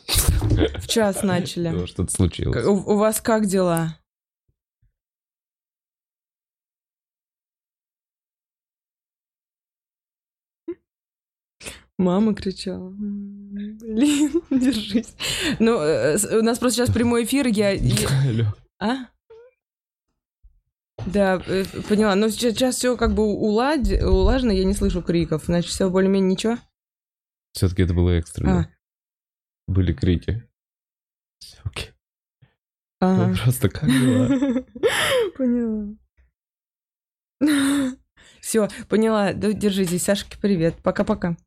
В 0.07 0.87
час 0.87 1.23
начали. 1.23 1.85
Что-то 1.85 2.11
случилось. 2.11 2.65
У 2.65 2.97
вас 2.97 3.21
как 3.21 3.45
дела? 3.45 3.97
Мама 12.01 12.33
кричала. 12.33 12.89
«М, 12.89 13.77
Блин, 13.77 14.41
держись. 14.49 15.15
Ну, 15.59 15.79
э, 15.79 16.17
у 16.39 16.41
нас 16.41 16.57
просто 16.57 16.77
сейчас 16.77 16.91
прямой 16.91 17.25
эфир, 17.25 17.45
я... 17.47 17.69
Алло. 17.69 18.45
А? 18.79 19.07
Да, 21.05 21.41
э, 21.45 21.63
поняла. 21.87 22.15
Но 22.15 22.29
сейчас, 22.29 22.75
все 22.77 22.97
как 22.97 23.13
бы 23.13 23.23
уладь, 23.23 23.91
улажено, 24.01 24.51
я 24.51 24.63
не 24.63 24.73
слышу 24.73 25.03
криков. 25.03 25.45
Значит, 25.45 25.69
все 25.69 25.89
более-менее 25.91 26.31
ничего? 26.31 26.57
Все-таки 27.53 27.83
это 27.83 27.93
было 27.93 28.09
экстренно. 28.11 28.59
А. 28.61 28.67
Были 29.71 29.93
крики. 29.93 30.47
Суки. 31.39 31.93
Ага. 32.99 33.27
Ну, 33.27 33.35
просто 33.35 33.69
как 33.69 33.87
дела? 33.87 34.27
Поняла. 35.37 35.95
Все, 38.41 38.67
поняла. 38.89 39.33
Держитесь, 39.33 40.03
Сашке, 40.03 40.37
привет. 40.41 40.75
Пока-пока. 40.81 41.37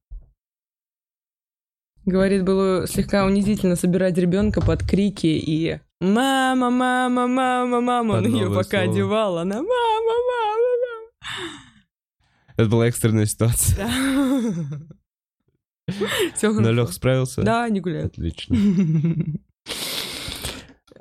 Говорит, 2.06 2.44
было 2.44 2.86
слегка 2.86 3.24
унизительно 3.24 3.76
собирать 3.76 4.18
ребенка 4.18 4.60
под 4.60 4.82
крики 4.82 5.26
и 5.26 5.80
«Мама, 6.00 6.70
мама, 6.70 7.26
мама, 7.26 7.80
мама». 7.80 8.14
Он 8.14 8.26
ее 8.26 8.48
пока 8.48 8.82
слово. 8.82 8.92
одевал, 8.92 9.38
она 9.38 9.56
«Мама, 9.56 9.66
мама, 9.66 11.10
Это 12.56 12.68
была 12.68 12.88
экстренная 12.88 13.26
ситуация. 13.26 13.86
мама». 13.86 14.88
Все 16.34 16.52
Но. 16.60 16.70
Лех 16.72 16.92
справился? 16.92 17.42
Да, 17.42 17.68
не 17.68 17.80
гуляют. 17.80 18.12
Отлично. 18.12 18.56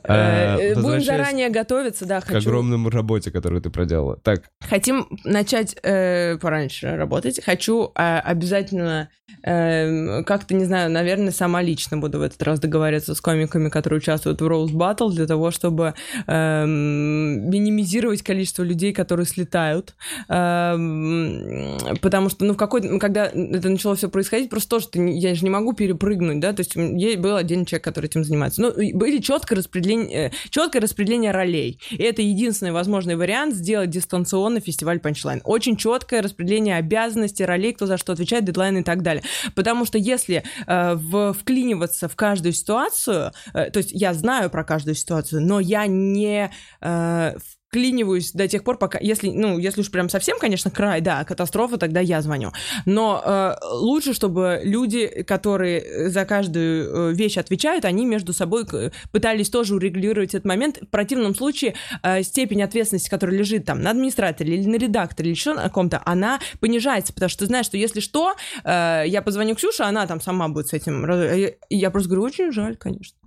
Э, 0.03 0.13
А, 0.13 0.57
э, 0.59 0.75
Будем 0.75 1.01
заранее 1.01 1.49
готовиться, 1.49 2.05
да, 2.05 2.21
К 2.21 2.25
хочу. 2.25 2.49
огромному 2.49 2.89
работе, 2.89 3.31
которую 3.31 3.61
ты 3.61 3.69
проделала. 3.69 4.17
Так, 4.17 4.43
Хотим 4.61 5.07
начать 5.23 5.75
э, 5.83 6.37
пораньше 6.37 6.95
работать. 6.95 7.41
Хочу 7.43 7.91
э, 7.95 8.19
обязательно 8.19 9.09
э, 9.43 10.23
как-то, 10.23 10.53
не 10.55 10.65
знаю, 10.65 10.91
наверное, 10.91 11.31
сама 11.31 11.61
лично 11.61 11.97
буду 11.97 12.19
в 12.19 12.21
этот 12.21 12.41
раз 12.43 12.59
договариваться 12.59 13.15
с 13.15 13.21
комиками, 13.21 13.69
которые 13.69 13.99
участвуют 13.99 14.41
в 14.41 14.45
Rose 14.45 14.71
Battle, 14.71 15.11
для 15.11 15.25
того, 15.27 15.51
чтобы 15.51 15.93
эм, 16.27 17.49
минимизировать 17.49 18.21
количество 18.23 18.63
людей, 18.63 18.93
которые 18.93 19.25
слетают. 19.25 19.95
Эм, 20.29 21.77
потому 22.01 22.29
что, 22.29 22.45
ну, 22.45 22.53
в 22.53 22.57
какой 22.57 22.99
когда 22.99 23.25
это 23.25 23.69
начало 23.69 23.95
все 23.95 24.09
происходить, 24.09 24.49
просто 24.49 24.69
тоже 24.69 24.87
ты 24.89 24.99
я 25.13 25.35
же 25.35 25.43
не 25.43 25.49
могу 25.49 25.73
перепрыгнуть, 25.73 26.39
да, 26.39 26.53
то 26.53 26.61
есть 26.61 26.75
был 26.75 27.35
один 27.35 27.65
человек, 27.65 27.83
который 27.83 28.05
этим 28.05 28.23
занимается. 28.23 28.61
Ну, 28.61 28.71
были 28.93 29.19
четкое 29.19 29.57
распределение, 29.93 30.31
четкое 30.49 30.81
распределение 30.81 31.31
ролей. 31.31 31.79
И 31.91 32.03
это 32.03 32.21
единственный 32.21 32.71
возможный 32.71 33.15
вариант 33.15 33.55
сделать 33.55 33.89
дистанционный 33.89 34.61
фестиваль 34.61 34.97
Punchline. 34.97 35.41
Очень 35.43 35.75
четкое 35.75 36.21
распределение 36.21 36.77
обязанностей, 36.77 37.45
ролей, 37.45 37.73
кто 37.73 37.85
за 37.85 37.97
что 37.97 38.13
отвечает, 38.13 38.45
дедлайн 38.45 38.77
и 38.77 38.83
так 38.83 39.01
далее. 39.01 39.23
Потому 39.55 39.85
что 39.85 39.97
если 39.97 40.43
э, 40.67 40.95
в, 40.95 41.33
вклиниваться 41.33 42.07
в 42.07 42.15
каждую 42.15 42.53
ситуацию, 42.53 43.31
э, 43.53 43.69
то 43.69 43.77
есть 43.77 43.91
я 43.91 44.13
знаю 44.13 44.49
про 44.49 44.63
каждую 44.63 44.95
ситуацию, 44.95 45.41
но 45.41 45.59
я 45.59 45.87
не 45.87 46.51
э, 46.81 47.35
вклиниваюсь 47.73 48.31
до 48.33 48.47
тех 48.47 48.63
пор, 48.63 48.77
пока, 48.77 48.99
если, 49.01 49.31
ну, 49.31 49.57
если 49.57 49.81
уж 49.81 49.89
прям 49.89 50.07
совсем, 50.07 50.37
конечно, 50.37 50.69
край, 50.69 51.01
да, 51.01 51.23
катастрофа, 51.23 51.77
тогда 51.77 51.99
я 52.01 52.21
звоню. 52.21 52.51
Но 52.85 53.19
э, 53.25 53.53
лучше, 53.71 54.13
чтобы 54.13 54.61
люди, 54.63 55.23
которые 55.23 56.09
за 56.09 56.23
каждую 56.25 57.11
э, 57.11 57.13
вещь 57.15 57.37
отвечают, 57.37 57.83
они 57.85 58.05
между 58.05 58.31
собой 58.31 58.67
к- 58.67 58.91
пытались 59.11 59.49
тоже 59.49 59.73
урегулировать 59.73 60.35
этот 60.35 60.45
момент. 60.45 60.77
В 60.83 60.87
противном 60.87 61.33
случае 61.33 61.73
э, 62.03 62.21
степень 62.21 62.61
ответственности, 62.61 63.09
которая 63.09 63.35
лежит 63.37 63.65
там 63.65 63.81
на 63.81 63.89
администраторе 63.89 64.53
или 64.55 64.69
на 64.69 64.75
редакторе 64.75 65.29
или 65.29 65.35
еще 65.35 65.53
на 65.55 65.67
ком-то, 65.69 65.99
она 66.05 66.39
понижается, 66.59 67.11
потому 67.11 67.29
что 67.29 67.39
ты 67.39 67.45
знаешь, 67.47 67.65
что 67.65 67.77
если 67.77 68.01
что, 68.01 68.35
э, 68.63 69.03
я 69.07 69.23
позвоню 69.23 69.55
Ксюше, 69.55 69.81
она 69.81 70.05
там 70.05 70.21
сама 70.21 70.47
будет 70.47 70.67
с 70.67 70.73
этим. 70.73 71.09
я- 71.09 71.53
я 71.69 71.89
просто 71.89 72.09
говорю, 72.09 72.23
очень 72.23 72.51
жаль, 72.51 72.77
конечно. 72.77 73.17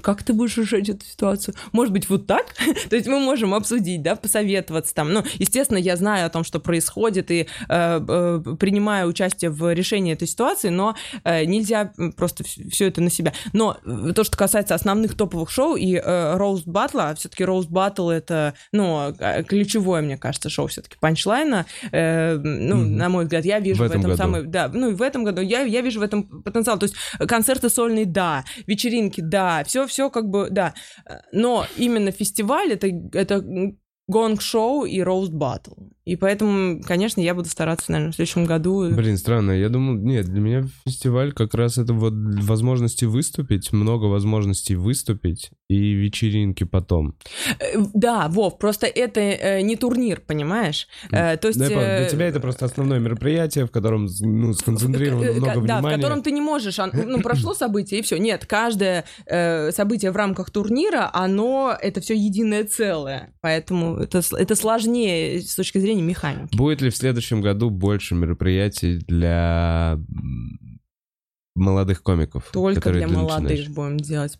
Как 0.00 0.22
ты 0.24 0.32
будешь 0.32 0.56
решать 0.56 0.88
эту 0.88 1.04
ситуацию? 1.04 1.54
Может 1.70 1.92
быть, 1.92 2.08
вот 2.08 2.26
так? 2.26 2.54
То 2.90 2.96
есть 2.96 3.06
мы 3.06 3.20
можем 3.20 3.54
обсудить, 3.54 4.02
да, 4.02 4.16
посоветоваться 4.16 4.94
там. 4.94 5.12
Ну, 5.12 5.22
естественно, 5.34 5.78
я 5.78 5.96
знаю 5.96 6.26
о 6.26 6.28
том, 6.28 6.42
что 6.44 6.58
происходит, 6.58 7.30
и 7.30 7.46
э, 7.68 8.00
э, 8.08 8.42
принимаю 8.58 9.08
участие 9.08 9.50
в 9.50 9.72
решении 9.72 10.12
этой 10.14 10.26
ситуации, 10.26 10.70
но 10.70 10.96
э, 11.24 11.44
нельзя 11.44 11.92
просто 12.16 12.42
все 12.42 12.88
это 12.88 13.00
на 13.00 13.10
себя. 13.10 13.32
Но 13.52 13.76
э, 13.84 14.12
то, 14.14 14.24
что 14.24 14.36
касается 14.36 14.74
основных 14.74 15.14
топовых 15.14 15.50
шоу 15.50 15.76
и 15.76 15.96
Роуст 16.04 16.66
Батла, 16.66 17.14
все-таки 17.14 17.44
Роуст 17.44 17.68
Батл 17.68 18.08
это, 18.10 18.54
ну, 18.72 19.14
э, 19.16 19.44
ключевое, 19.44 20.02
мне 20.02 20.16
кажется, 20.16 20.48
шоу 20.50 20.66
все-таки 20.66 20.96
панчлайна. 20.98 21.66
Э, 21.92 22.36
ну, 22.38 22.76
Мгм. 22.76 22.96
на 22.96 23.08
мой 23.08 23.24
взгляд, 23.24 23.44
я 23.44 23.60
вижу 23.60 23.84
В 23.84 23.86
в 23.86 23.90
этом 23.90 24.00
этом, 24.00 24.10
году. 24.10 24.22
самый, 24.22 24.42
да, 24.46 24.68
ну 24.68 24.90
и 24.90 24.94
в 24.94 25.02
этом 25.02 25.22
году 25.22 25.42
я, 25.42 25.60
я 25.62 25.80
вижу 25.82 26.00
в 26.00 26.02
этом 26.02 26.24
потенциал. 26.42 26.76
То 26.78 26.84
есть 26.84 26.96
концерты 27.28 27.68
сольные, 27.68 28.06
да, 28.06 28.44
вечеринки, 28.66 29.20
да, 29.20 29.62
все, 29.64 29.81
все 29.86 30.10
как 30.10 30.28
бы, 30.28 30.48
да. 30.50 30.74
Но 31.32 31.66
именно 31.76 32.10
фестиваль 32.10 32.72
это, 32.72 32.88
это 33.12 33.44
гонг-шоу 34.08 34.84
и 34.84 35.00
роуст 35.00 35.32
батл. 35.32 35.72
И 36.04 36.16
поэтому, 36.16 36.80
конечно, 36.82 37.20
я 37.20 37.32
буду 37.34 37.48
стараться, 37.48 37.92
наверное, 37.92 38.12
в 38.12 38.16
следующем 38.16 38.44
году. 38.44 38.90
Блин, 38.92 39.16
странно. 39.16 39.52
Я 39.52 39.68
думал, 39.68 39.94
нет, 39.94 40.26
для 40.26 40.40
меня 40.40 40.64
фестиваль 40.84 41.32
как 41.32 41.54
раз 41.54 41.78
это 41.78 41.92
вот 41.92 42.12
возможности 42.14 43.04
выступить, 43.04 43.72
много 43.72 44.06
возможностей 44.06 44.74
выступить 44.74 45.50
и 45.68 45.92
вечеринки 45.92 46.64
потом. 46.64 47.14
Э, 47.60 47.78
Да, 47.94 48.26
Вов, 48.28 48.58
просто 48.58 48.86
это 48.86 49.20
э, 49.20 49.60
не 49.62 49.76
турнир, 49.76 50.20
понимаешь? 50.26 50.88
Э, 51.12 51.36
То 51.36 51.48
есть... 51.48 51.60
Да, 51.60 51.68
для 51.68 52.06
э, 52.06 52.10
тебя 52.10 52.26
это 52.26 52.40
просто 52.40 52.64
основное 52.66 52.98
мероприятие, 52.98 53.66
в 53.66 53.70
котором 53.70 54.08
ну, 54.20 54.52
сконцентрировано 54.54 55.26
Э, 55.26 55.32
много 55.34 55.46
ка- 55.46 55.54
Да, 55.54 55.60
в 55.60 55.62
внимания. 55.78 55.96
котором 55.96 56.22
ты 56.22 56.32
не 56.32 56.40
можешь, 56.40 56.78
ан- 56.80 56.92
ну, 56.94 57.20
прошло 57.20 57.54
событие, 57.54 58.00
и 58.00 58.02
все. 58.02 58.16
Нет, 58.18 58.44
каждое 58.46 59.04
э, 59.26 59.70
событие 59.70 60.10
в 60.10 60.16
рамках 60.16 60.50
турнира, 60.50 61.08
оно, 61.12 61.76
это 61.80 62.00
все 62.00 62.14
единое 62.14 62.64
целое. 62.64 63.32
Поэтому 63.40 63.96
это, 63.98 64.20
это 64.36 64.56
сложнее 64.56 65.40
с 65.42 65.54
точки 65.54 65.78
зрения 65.78 65.91
механики. 66.00 66.56
Будет 66.56 66.80
ли 66.80 66.90
в 66.90 66.96
следующем 66.96 67.40
году 67.40 67.70
больше 67.70 68.14
мероприятий 68.14 68.98
для 68.98 69.98
молодых 71.54 72.02
комиков? 72.02 72.48
Только 72.52 72.92
для 72.92 73.08
молодых 73.08 73.50
начинаешь? 73.50 73.68
будем 73.68 73.96
делать. 73.98 74.38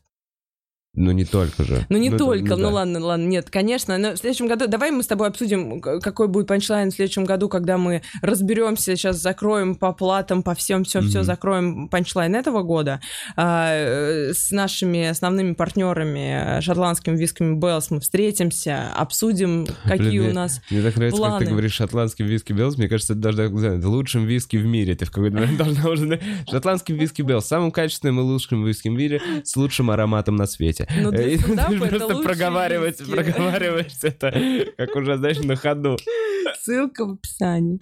Ну, 0.95 1.11
не 1.13 1.25
только 1.25 1.65
же. 1.65 1.87
Ну, 1.89 1.97
не 1.97 2.09
это- 2.09 2.19
только, 2.19 2.55
ну, 2.57 2.65
да. 2.65 2.69
ладно, 2.69 3.01
ладно, 3.01 3.25
нет, 3.27 3.49
конечно, 3.49 3.97
но 3.97 4.13
в 4.13 4.19
следующем 4.19 4.47
году, 4.47 4.67
давай 4.67 4.91
мы 4.91 5.03
с 5.03 5.07
тобой 5.07 5.29
обсудим, 5.29 5.81
какой 5.81 6.29
будет 6.29 6.47
панчлайн 6.49 6.91
в 6.91 6.95
следующем 6.95 7.25
году, 7.25 7.49
когда 7.49 7.79
мы 7.79 8.03
разберемся, 8.21 8.95
сейчас 8.95 9.17
закроем 9.17 9.75
по 9.75 9.95
платам, 9.95 10.43
по 10.43 10.55
всем, 10.55 10.85
все, 10.85 11.01
все 11.01 11.19
Мгм. 11.21 11.25
закроем 11.25 11.89
панчлайн 11.89 12.35
этого 12.35 12.63
года 12.63 13.01
а, 13.37 13.71
э, 13.73 14.35
с 14.35 14.51
нашими 14.51 15.07
основными 15.07 15.55
партнерами, 15.55 16.61
шотландскими 16.61 17.17
висками 17.17 17.55
Bell's, 17.59 17.91
мы 17.91 18.01
встретимся, 18.01 18.93
обсудим, 18.95 19.67
какие 19.85 20.09
Блин, 20.11 20.21
у 20.21 20.25
мне- 20.25 20.33
нас... 20.35 20.61
Мне 20.71 20.83
так 20.83 20.97
нравится, 20.97 21.21
как 21.23 21.29
планы. 21.31 21.45
ты 21.47 21.51
говоришь 21.53 21.73
шотландский 21.73 22.27
виски 22.27 22.53
Bell's. 22.53 22.77
Мне 22.77 22.89
кажется, 22.89 23.15
это 23.15 23.23
даже 23.23 23.43
это 23.45 23.89
лучшим 23.89 24.27
виски 24.27 24.59
в 24.59 24.67
мире. 24.67 24.95
Ты 24.95 25.07
в 25.07 25.11
какой-то 25.11 25.37
момент 25.37 25.57
должна 25.57 25.89
уже... 25.89 26.05
знать. 26.05 26.21
Шотландский 26.51 26.95
виски 26.95 27.23
Bell's. 27.23 27.47
Самым 27.47 27.71
качественным 27.73 28.21
и 28.21 28.23
лучшим 28.23 28.63
виски 28.67 28.89
в 28.89 28.93
мире 28.93 29.23
с 29.43 29.57
лучшим 29.57 29.91
ароматом 29.91 30.37
на 30.37 30.47
свете. 30.47 30.82
Ну, 31.01 31.11
для 31.11 31.29
И 31.29 31.39
стендапа 31.39 31.85
это 31.85 31.89
просто 31.89 32.17
проговариваешь 32.23 33.93
это, 34.03 34.33
как 34.77 34.97
уже, 34.97 35.17
знаешь, 35.17 35.39
на 35.39 35.57
ходу. 35.57 35.97
Ссылка 36.63 37.05
в 37.07 37.13
описании. 37.13 37.79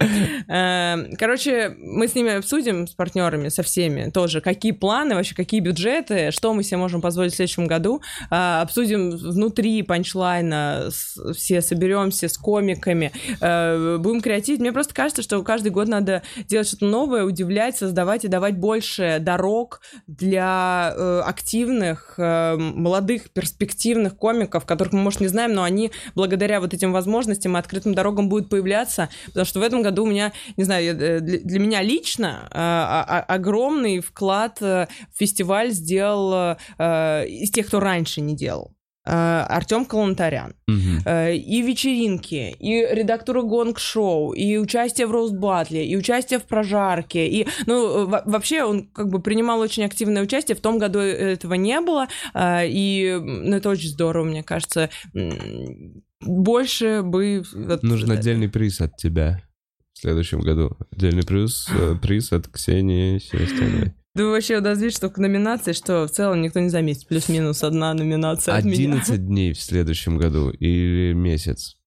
Эм, 0.47 1.15
Короче, 1.15 1.75
мы 1.77 2.07
с 2.07 2.15
ними 2.15 2.37
обсудим, 2.37 2.87
с 2.87 2.93
партнерами, 2.93 3.49
со 3.49 3.63
всеми 3.63 4.09
тоже, 4.09 4.41
какие 4.41 4.71
планы, 4.71 5.15
вообще 5.15 5.35
какие 5.35 5.59
бюджеты, 5.59 6.31
что 6.31 6.53
мы 6.53 6.63
себе 6.63 6.77
можем 6.77 7.01
позволить 7.01 7.33
в 7.33 7.35
следующем 7.35 7.67
году. 7.67 8.01
А, 8.29 8.61
Обсудим 8.61 9.11
внутри 9.11 9.83
панчлайна, 9.83 10.89
все 11.35 11.61
соберемся 11.61 12.27
с 12.27 12.37
комиками, 12.37 13.11
э, 13.39 13.97
будем 13.97 14.21
креативить. 14.21 14.59
Мне 14.59 14.71
просто 14.71 14.93
кажется, 14.93 15.21
что 15.21 15.41
каждый 15.43 15.71
год 15.71 15.87
надо 15.87 16.23
делать 16.47 16.67
что-то 16.67 16.85
новое, 16.85 17.23
удивлять, 17.23 17.77
создавать 17.77 18.25
и 18.25 18.27
давать 18.27 18.57
больше 18.57 19.17
дорог 19.19 19.81
для 20.07 20.93
э, 20.95 21.21
активных, 21.25 22.15
э, 22.17 22.57
молодых, 22.91 23.29
перспективных 23.31 24.17
комиков, 24.17 24.65
которых 24.65 24.91
мы, 24.91 24.99
может, 24.99 25.21
не 25.21 25.27
знаем, 25.27 25.53
но 25.53 25.63
они 25.63 25.91
благодаря 26.13 26.59
вот 26.59 26.73
этим 26.73 26.91
возможностям 26.91 27.55
и 27.55 27.59
открытым 27.59 27.93
дорогам 27.93 28.27
будут 28.27 28.49
появляться, 28.49 29.07
потому 29.27 29.45
что 29.45 29.59
в 29.61 29.63
этом 29.63 29.81
году 29.81 30.03
у 30.03 30.07
меня, 30.07 30.33
не 30.57 30.65
знаю, 30.65 30.99
э, 30.99 31.19
для, 31.21 31.59
меня 31.59 31.81
лично 31.81 32.49
э, 32.51 33.33
огромный 33.33 34.01
вклад 34.01 34.61
э, 34.61 34.87
в 35.13 35.17
фестиваль 35.17 35.71
сделал 35.71 36.57
из 36.77 37.51
тех, 37.51 37.67
кто 37.67 37.79
раньше 37.79 38.21
не 38.21 38.35
делал. 38.35 38.71
Артем 39.03 39.85
Калантарян. 39.85 40.53
Э, 41.05 41.35
и 41.35 41.61
вечеринки, 41.61 42.55
и 42.59 42.87
редактура 42.91 43.41
гонг-шоу, 43.41 44.33
и 44.33 44.57
участие 44.57 45.07
в 45.07 45.11
роуст-батле, 45.11 45.85
и 45.85 45.95
участие 45.97 46.39
в 46.39 46.43
прожарке, 46.43 47.27
и, 47.27 47.47
ну, 47.65 48.05
во- 48.07 48.23
вообще 48.25 48.63
он 48.63 48.87
как 48.87 49.09
бы 49.09 49.21
принимал 49.21 49.59
очень 49.59 49.83
активное 49.83 50.21
участие, 50.23 50.55
в 50.55 50.61
том 50.61 50.77
году 50.77 50.99
этого 50.99 51.55
не 51.55 51.81
было, 51.81 52.07
э, 52.33 52.67
и 52.67 53.17
ну, 53.19 53.55
это 53.55 53.69
очень 53.69 53.89
здорово, 53.89 54.25
мне 54.25 54.43
кажется. 54.43 54.89
Больше 56.21 57.01
бы... 57.03 57.43
вот, 57.53 57.83
Нужен 57.83 58.11
э, 58.11 58.15
отдельный 58.15 58.49
приз 58.49 58.79
от 58.81 58.95
тебя 58.97 59.41
в 59.93 59.99
следующем 59.99 60.41
году. 60.41 60.77
Отдельный 60.91 61.23
приз, 61.23 61.67
э, 61.75 61.95
приз 62.01 62.31
от 62.31 62.47
Ксении 62.47 63.17
Севастьяновой. 63.17 63.93
Да 64.13 64.25
вообще, 64.25 64.57
у 64.57 64.61
нас 64.61 64.77
видишь, 64.79 64.99
только 64.99 65.21
номинации, 65.21 65.71
что 65.71 66.05
в 66.05 66.11
целом 66.11 66.41
никто 66.41 66.59
не 66.59 66.69
заметит. 66.69 67.07
Плюс-минус 67.07 67.63
одна 67.63 67.93
номинация 67.93 68.55
от 68.55 68.65
меня. 68.65 68.73
11 68.95 69.25
дней 69.25 69.53
в 69.53 69.61
следующем 69.61 70.17
году 70.17 70.49
или 70.49 71.13
месяц. 71.13 71.77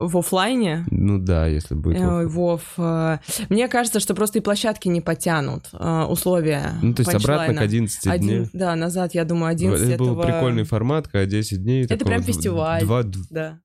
В 0.00 0.18
оффлайне? 0.18 0.84
Ну 0.90 1.20
да, 1.20 1.46
если 1.46 1.76
будет. 1.76 2.00
Ой. 2.00 2.26
Вов, 2.26 2.72
э, 2.76 3.18
мне 3.48 3.68
кажется, 3.68 4.00
что 4.00 4.16
просто 4.16 4.38
и 4.38 4.42
площадки 4.42 4.88
не 4.88 5.00
потянут 5.00 5.68
э, 5.72 6.02
условия. 6.08 6.72
Ну, 6.82 6.92
то 6.92 7.02
есть 7.02 7.14
обратно 7.14 7.54
к 7.54 7.60
11 7.60 8.06
Один, 8.08 8.26
дней. 8.26 8.50
да, 8.52 8.74
назад, 8.74 9.14
я 9.14 9.24
думаю, 9.24 9.52
11 9.52 9.88
Это 9.90 9.98
был 9.98 10.06
этого- 10.18 10.22
прикольный 10.24 10.64
формат, 10.64 11.06
когда 11.06 11.26
10 11.26 11.62
дней. 11.62 11.84
Это 11.84 12.04
прям 12.04 12.20
фестиваль. 12.24 12.82
Два, 12.82 13.04
Да. 13.30 13.60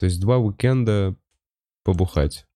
то 0.00 0.06
есть 0.06 0.18
два 0.22 0.38
уикенда 0.38 1.14
побухать. 1.84 2.46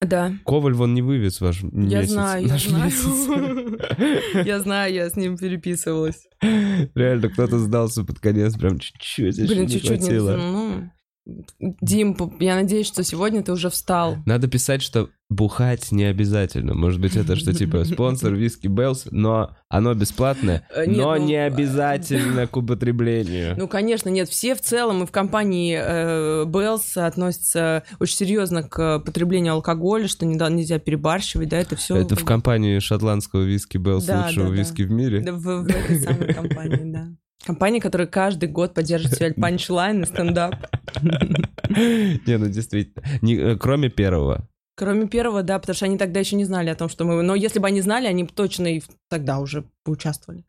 Да, 0.00 0.34
Коваль 0.44 0.74
вон 0.74 0.92
не 0.94 1.00
вывез 1.00 1.40
ваш 1.40 1.62
месяц. 1.62 1.92
я 1.92 2.02
знаю, 2.04 2.46
я 2.46 2.58
знаю. 2.58 2.84
месяц. 2.84 4.46
Я 4.46 4.60
знаю, 4.60 4.92
я 4.92 5.08
с 5.08 5.16
ним 5.16 5.38
переписывалась. 5.38 6.28
Реально, 6.42 7.30
кто-то 7.30 7.58
сдался 7.58 8.04
под 8.04 8.20
конец, 8.20 8.54
прям 8.56 8.78
чуть-чуть 8.78 9.36
Блин, 9.36 9.66
чуть-чуть 9.68 9.90
не... 9.90 9.98
хватило. 9.98 10.90
Дим, 11.58 12.16
я 12.38 12.54
надеюсь, 12.54 12.86
что 12.86 13.02
сегодня 13.02 13.42
ты 13.42 13.52
уже 13.52 13.68
встал. 13.68 14.18
Надо 14.26 14.46
писать, 14.46 14.80
что 14.80 15.10
бухать 15.28 15.90
не 15.90 16.04
обязательно. 16.04 16.74
Может 16.74 17.00
быть, 17.00 17.16
это 17.16 17.34
что 17.34 17.52
типа 17.52 17.84
спонсор 17.84 18.34
виски 18.36 18.68
Bell's, 18.68 19.06
но 19.10 19.56
оно 19.68 19.94
бесплатное, 19.94 20.64
Э, 20.70 20.86
нет, 20.86 20.96
но 20.96 21.16
ну, 21.16 21.26
не 21.26 21.34
э, 21.34 21.46
обязательно 21.46 22.46
к 22.46 22.56
употреблению. 22.56 23.56
Ну, 23.58 23.66
конечно, 23.66 24.08
нет, 24.08 24.28
все 24.28 24.54
в 24.54 24.60
целом 24.60 25.02
и 25.02 25.06
в 25.06 25.10
компании 25.10 25.76
э, 25.80 26.44
Bell's 26.46 26.96
относятся 26.96 27.82
очень 27.98 28.16
серьезно 28.16 28.62
к 28.62 29.00
потреблению 29.00 29.54
алкоголя, 29.54 30.06
что 30.06 30.26
не, 30.26 30.36
нельзя 30.36 30.78
перебарщивать, 30.78 31.48
да, 31.48 31.58
это 31.58 31.74
все... 31.74 31.96
Это 31.96 32.14
в 32.14 32.24
компании 32.24 32.78
шотландского 32.78 33.42
виски 33.42 33.78
Беллс, 33.78 34.04
Да, 34.04 34.26
лучшего 34.26 34.44
да, 34.44 34.50
да. 34.50 34.56
виски 34.56 34.82
в 34.82 34.90
мире. 34.90 35.20
Да, 35.20 35.32
в, 35.32 35.40
в 35.40 35.66
этой 35.66 36.00
самой 36.00 36.34
компании, 36.34 36.92
да. 36.92 37.08
Компания, 37.46 37.80
которая 37.80 38.08
каждый 38.08 38.48
год 38.48 38.74
поддерживает 38.74 39.16
свой 39.18 39.32
панчлайн 39.32 40.02
и 40.02 40.06
стендап. 40.06 40.54
Не, 41.70 42.38
ну 42.38 42.48
действительно. 42.48 43.04
Не, 43.22 43.36
э, 43.36 43.56
кроме 43.56 43.88
первого. 43.88 44.48
Кроме 44.76 45.06
первого, 45.06 45.42
да, 45.42 45.58
потому 45.58 45.74
что 45.74 45.86
они 45.86 45.96
тогда 45.96 46.20
еще 46.20 46.36
не 46.36 46.44
знали 46.44 46.68
о 46.70 46.74
том, 46.74 46.88
что 46.88 47.04
мы... 47.04 47.22
Но 47.22 47.34
если 47.34 47.60
бы 47.60 47.68
они 47.68 47.80
знали, 47.80 48.06
они 48.06 48.24
бы 48.24 48.30
точно 48.30 48.66
и 48.76 48.82
тогда 49.08 49.38
уже 49.38 49.64
поучаствовали. 49.84 50.44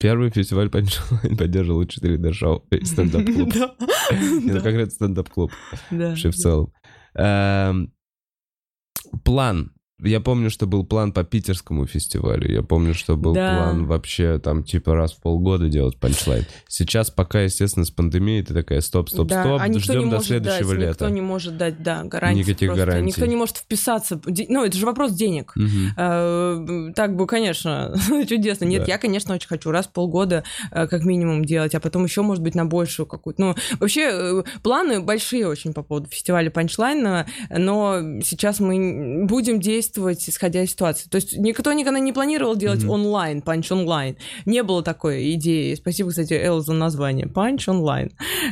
Первый 0.00 0.30
фестиваль 0.30 0.68
Панчлайн 0.68 1.36
поддерживал 1.38 1.84
4D 1.84 2.32
шоу 2.32 2.66
и 2.72 2.84
стендап-клуб. 2.84 3.54
Да. 3.54 3.76
Это 4.10 4.90
стендап-клуб 4.90 5.52
Да. 5.92 6.08
вообще 6.08 6.30
в 6.30 6.34
целом. 6.34 6.72
Эм, 7.14 7.94
План 9.24 9.72
Я 10.02 10.20
помню, 10.20 10.50
что 10.50 10.66
был 10.66 10.84
план 10.84 11.12
по 11.12 11.24
питерскому 11.24 11.86
фестивалю. 11.86 12.50
Я 12.52 12.62
помню, 12.62 12.94
что 12.94 13.16
был 13.16 13.34
Да. 13.34 13.56
план 13.56 13.86
вообще 13.86 14.38
там 14.38 14.62
типа 14.64 14.94
раз 14.94 15.12
в 15.12 15.20
полгода 15.20 15.68
делать 15.68 15.96
панчлайн. 15.98 16.44
Сейчас 16.68 17.10
пока, 17.10 17.42
естественно, 17.42 17.84
с 17.84 17.90
пандемией 17.90 18.42
ты 18.44 18.52
такая 18.54 18.80
стоп, 18.80 19.08
стоп, 19.10 19.28
Да, 19.28 19.42
стоп, 19.44 19.60
а 19.62 19.72
ждем 19.78 20.10
до 20.10 20.20
следующего 20.20 20.70
дать, 20.70 20.78
лета. 20.80 21.04
Никто 21.04 21.08
не 21.08 21.20
может 21.20 21.56
дать, 21.56 21.82
да, 21.82 22.02
гарантии. 22.04 22.40
Никаких 22.40 22.68
просто. 22.70 22.84
гарантий. 22.86 23.06
Никто 23.08 23.26
не 23.26 23.36
может 23.36 23.56
вписаться. 23.58 24.20
Ну, 24.48 24.64
это 24.64 24.76
же 24.76 24.86
вопрос 24.86 25.12
денег. 25.12 25.54
Э, 25.96 26.90
Так 26.94 27.16
бы, 27.16 27.26
конечно, 27.26 27.94
чудесно. 28.28 28.64
Нет, 28.64 28.84
Да. 28.86 28.92
я, 28.92 28.98
конечно, 28.98 29.34
очень 29.34 29.48
хочу 29.48 29.70
раз 29.70 29.86
в 29.86 29.92
полгода 29.92 30.44
э, 30.70 30.86
как 30.86 31.04
минимум 31.04 31.44
делать, 31.44 31.74
а 31.74 31.80
потом 31.80 32.04
еще, 32.04 32.22
может 32.22 32.42
быть, 32.42 32.54
на 32.54 32.64
большую 32.64 33.06
какую-то. 33.06 33.40
Ну, 33.40 33.54
вообще, 33.78 34.08
э, 34.12 34.42
планы 34.62 35.00
большие 35.00 35.46
очень 35.46 35.72
по 35.72 35.82
поводу 35.82 36.08
фестиваля 36.08 36.50
панчлайна, 36.50 37.26
но 37.50 37.98
сейчас 38.22 38.60
мы 38.60 39.24
будем 39.26 39.60
действовать, 39.60 39.91
исходя 39.98 40.62
из 40.62 40.70
ситуации. 40.70 41.08
То 41.08 41.16
есть 41.16 41.36
никто 41.36 41.72
никогда 41.72 41.98
не 41.98 42.12
планировал 42.12 42.56
делать 42.56 42.82
Мгм. 42.82 42.90
онлайн, 42.90 43.42
панч 43.42 43.70
онлайн. 43.72 44.16
Не 44.46 44.62
было 44.62 44.82
такой 44.82 45.32
идеи. 45.34 45.74
Спасибо, 45.74 46.10
кстати, 46.10 46.34
Эл 46.34 46.60
за 46.60 46.72
название. 46.72 47.26
Панч 47.26 47.68
онлайн. 47.68 48.10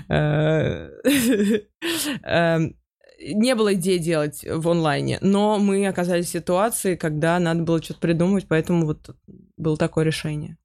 Э, 0.09 0.91
эм, 2.23 2.77
не 3.23 3.55
было 3.55 3.75
идеи 3.75 3.99
делать 3.99 4.45
в 4.49 4.69
онлайне, 4.69 5.19
но 5.21 5.59
мы 5.59 5.87
оказались 5.87 6.27
в 6.27 6.31
ситуации, 6.31 6.97
когда 6.97 7.39
надо 7.39 7.63
было 7.63 7.83
что-то 7.83 8.01
придумать, 8.01 8.47
поэтому 8.49 8.87
вот 8.87 9.15
было 9.57 9.77
такое 9.77 10.05
решение. 10.05 10.57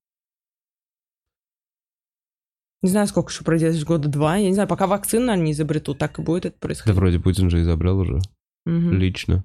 Не 2.82 2.90
знаю, 2.90 3.08
сколько 3.08 3.32
еще 3.32 3.44
пройдет, 3.44 3.84
года 3.84 4.08
два. 4.10 4.38
Я 4.38 4.48
не 4.50 4.54
знаю, 4.54 4.70
пока 4.70 4.86
вакцины, 4.86 5.26
наверное, 5.26 5.46
не 5.48 5.52
изобретут, 5.54 5.98
так 5.98 6.20
и 6.20 6.22
будет 6.22 6.46
это 6.46 6.56
Да 6.56 6.68
происходить. 6.68 6.96
вроде 6.96 7.20
Путин 7.20 7.50
же 7.50 7.62
изобрел 7.62 7.98
уже 8.00 8.20
Мгм. 8.66 8.94
лично. 8.94 9.44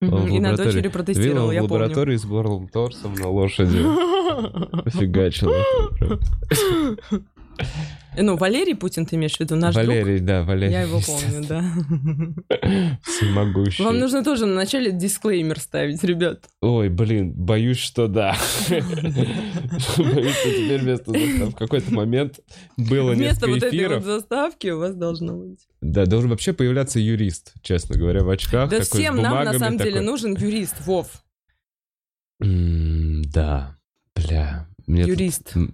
В 0.00 0.28
И 0.28 0.38
на 0.38 0.56
дочери 0.56 0.86
протестировал, 0.86 1.48
в 1.48 1.52
я 1.52 1.60
помню. 1.62 1.74
лаборатории 1.74 2.16
с 2.16 2.24
горлым 2.24 2.68
торсом 2.68 3.14
на 3.14 3.28
лошади. 3.28 3.78
Фигачил. 4.90 5.50
Ну, 8.20 8.36
Валерий 8.36 8.74
Путин 8.74 9.06
ты 9.06 9.14
имеешь 9.16 9.36
в 9.36 9.40
виду, 9.40 9.54
наш 9.54 9.74
друг? 9.74 9.86
Валерий, 9.86 10.18
да, 10.18 10.42
Валерий. 10.42 10.72
Я 10.72 10.82
его 10.82 11.00
помню, 11.00 11.46
да. 11.46 11.62
Всемогущий. 13.04 13.84
Вам 13.84 13.98
нужно 13.98 14.24
тоже 14.24 14.46
на 14.46 14.54
начале 14.54 14.90
дисклеймер 14.90 15.60
ставить, 15.60 16.02
ребят. 16.02 16.46
Ой, 16.60 16.88
блин, 16.88 17.32
боюсь, 17.32 17.78
что 17.78 18.08
да. 18.08 18.36
Боюсь, 18.68 18.86
что 20.34 20.50
теперь 20.50 20.80
вместо 20.80 21.12
в 21.12 21.54
какой-то 21.54 21.94
момент 21.94 22.40
было 22.76 23.12
Вместо 23.12 23.46
несколько 23.46 23.66
вот 23.66 23.74
этой 23.74 23.88
вот 23.94 24.04
заставки 24.04 24.68
у 24.68 24.78
вас 24.78 24.94
должно 24.94 25.36
быть. 25.36 25.60
Да, 25.80 26.06
должен 26.06 26.30
вообще 26.30 26.52
появляться 26.52 26.98
юрист, 26.98 27.54
честно 27.62 27.96
говоря, 27.96 28.24
в 28.24 28.30
очках. 28.30 28.68
Да 28.70 28.80
всем 28.80 29.16
нам 29.16 29.44
на 29.44 29.58
самом 29.58 29.78
деле 29.78 30.00
нужен 30.00 30.36
юрист, 30.36 30.74
Вов. 30.86 31.22
Да, 32.40 33.76
бля. 34.14 34.67
Мне 34.88 35.02
тут- 35.04 35.10
Юрист. 35.12 35.52
М, 35.54 35.70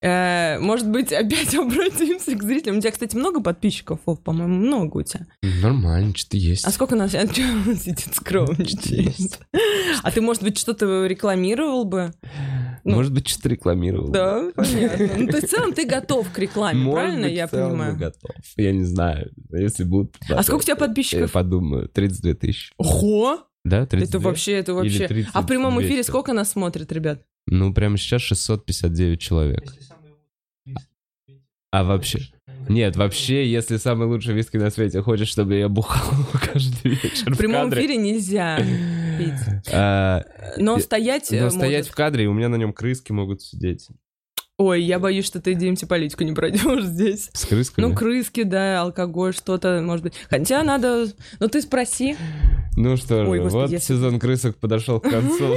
Э, 0.00 0.58
Может 0.60 0.88
быть, 0.90 1.12
опять 1.12 1.54
обратимся 1.54 2.34
к 2.36 2.42
зрителям. 2.42 2.76
У 2.78 2.80
тебя, 2.80 2.90
кстати, 2.90 3.16
много 3.16 3.40
подписчиков, 3.42 4.00
Вов, 4.06 4.20
по-моему, 4.22 4.54
много 4.54 4.98
у 4.98 5.02
тебя. 5.02 5.26
Нормально, 5.62 6.12
что-то 6.14 6.36
есть. 6.36 6.64
А 6.66 6.70
сколько 6.70 6.94
нас 6.94 7.12
сейчас 7.12 7.26
он 7.66 7.76
сидит 7.76 8.14
скромничает? 8.14 9.40
А 10.02 10.10
ты, 10.10 10.20
может 10.20 10.42
быть, 10.42 10.58
что-то 10.58 11.06
рекламировал 11.06 11.84
бы? 11.84 12.12
ну, 12.84 12.96
Может 12.96 13.12
быть, 13.12 13.28
что-то 13.28 13.48
рекламировал. 13.48 14.08
Да, 14.10 14.50
понятно. 14.54 15.08
Ну, 15.16 15.26
то 15.28 15.36
есть, 15.38 15.48
в 15.48 15.50
целом 15.50 15.72
ты 15.72 15.86
готов 15.86 16.30
к 16.30 16.38
рекламе, 16.38 16.80
Может 16.80 16.94
правильно 17.00 17.26
быть, 17.28 17.36
я 17.36 17.46
в 17.46 17.50
целом 17.50 17.70
понимаю? 17.70 17.92
я 17.92 17.98
готов. 17.98 18.30
Я 18.56 18.72
не 18.72 18.84
знаю, 18.84 19.30
если 19.52 19.84
будут... 19.84 20.16
А 20.28 20.42
сколько 20.42 20.60
у 20.60 20.64
тебя 20.64 20.74
Я 20.74 20.78
подписчиков? 20.80 21.32
подумаю, 21.32 21.88
32 21.88 22.34
тысячи. 22.34 22.72
Ого! 22.76 23.40
Да, 23.64 23.86
32? 23.86 24.06
Это 24.06 24.18
вообще, 24.28 24.52
это 24.52 24.74
вообще... 24.74 25.08
30, 25.08 25.30
А 25.32 25.40
в 25.40 25.46
прямом 25.46 25.78
эфире 25.80 25.94
200. 25.94 26.08
сколько 26.10 26.34
нас 26.34 26.50
смотрит, 26.50 26.92
ребят? 26.92 27.22
Ну, 27.46 27.72
прямо 27.74 27.96
сейчас 27.98 28.22
659 28.22 29.20
человек. 29.20 29.72
А 31.70 31.84
вообще... 31.84 32.20
Нет, 32.68 32.96
вообще, 32.96 33.46
если 33.50 33.76
самый 33.76 34.06
лучший 34.08 34.32
виски 34.32 34.56
на 34.56 34.70
свете 34.70 35.02
хочет, 35.02 35.28
чтобы 35.28 35.56
я 35.56 35.68
бухал 35.68 36.14
каждый 36.32 36.92
вечер 36.92 37.34
В 37.34 37.36
прямом 37.36 37.64
кадре, 37.68 37.80
эфире 37.84 37.96
нельзя 37.98 38.56
пить. 39.18 39.64
а, 39.72 40.22
Но 40.56 40.76
Я- 40.76 40.82
стоять... 40.82 41.28
но 41.30 41.36
э, 41.48 41.50
стоять 41.50 41.88
в 41.88 41.94
кадре, 41.94 42.24
и 42.24 42.26
у 42.26 42.32
меня 42.32 42.48
на 42.48 42.56
нем 42.56 42.72
крыски 42.72 43.12
могут 43.12 43.42
сидеть. 43.42 43.88
Ой, 44.56 44.82
я 44.82 45.00
боюсь, 45.00 45.24
что 45.26 45.40
ты 45.40 45.56
политику 45.86 46.22
не 46.22 46.32
пройдешь 46.32 46.84
здесь. 46.84 47.28
С 47.32 47.44
крысками? 47.44 47.86
Ну, 47.86 47.94
крыски, 47.94 48.44
да, 48.44 48.82
алкоголь, 48.82 49.34
что-то, 49.34 49.80
может 49.82 50.04
быть. 50.04 50.14
Хотя 50.30 50.62
надо... 50.62 51.06
Ну, 51.40 51.48
ты 51.48 51.60
спроси. 51.60 52.16
Ну 52.76 52.96
что 52.96 53.24
Ой, 53.24 53.38
же, 53.38 53.42
господи, 53.44 53.62
вот 53.62 53.70
если- 53.70 53.94
сезон 53.94 54.20
крысок 54.20 54.56
подошел 54.58 55.00
к 55.00 55.08
концу. 55.10 55.56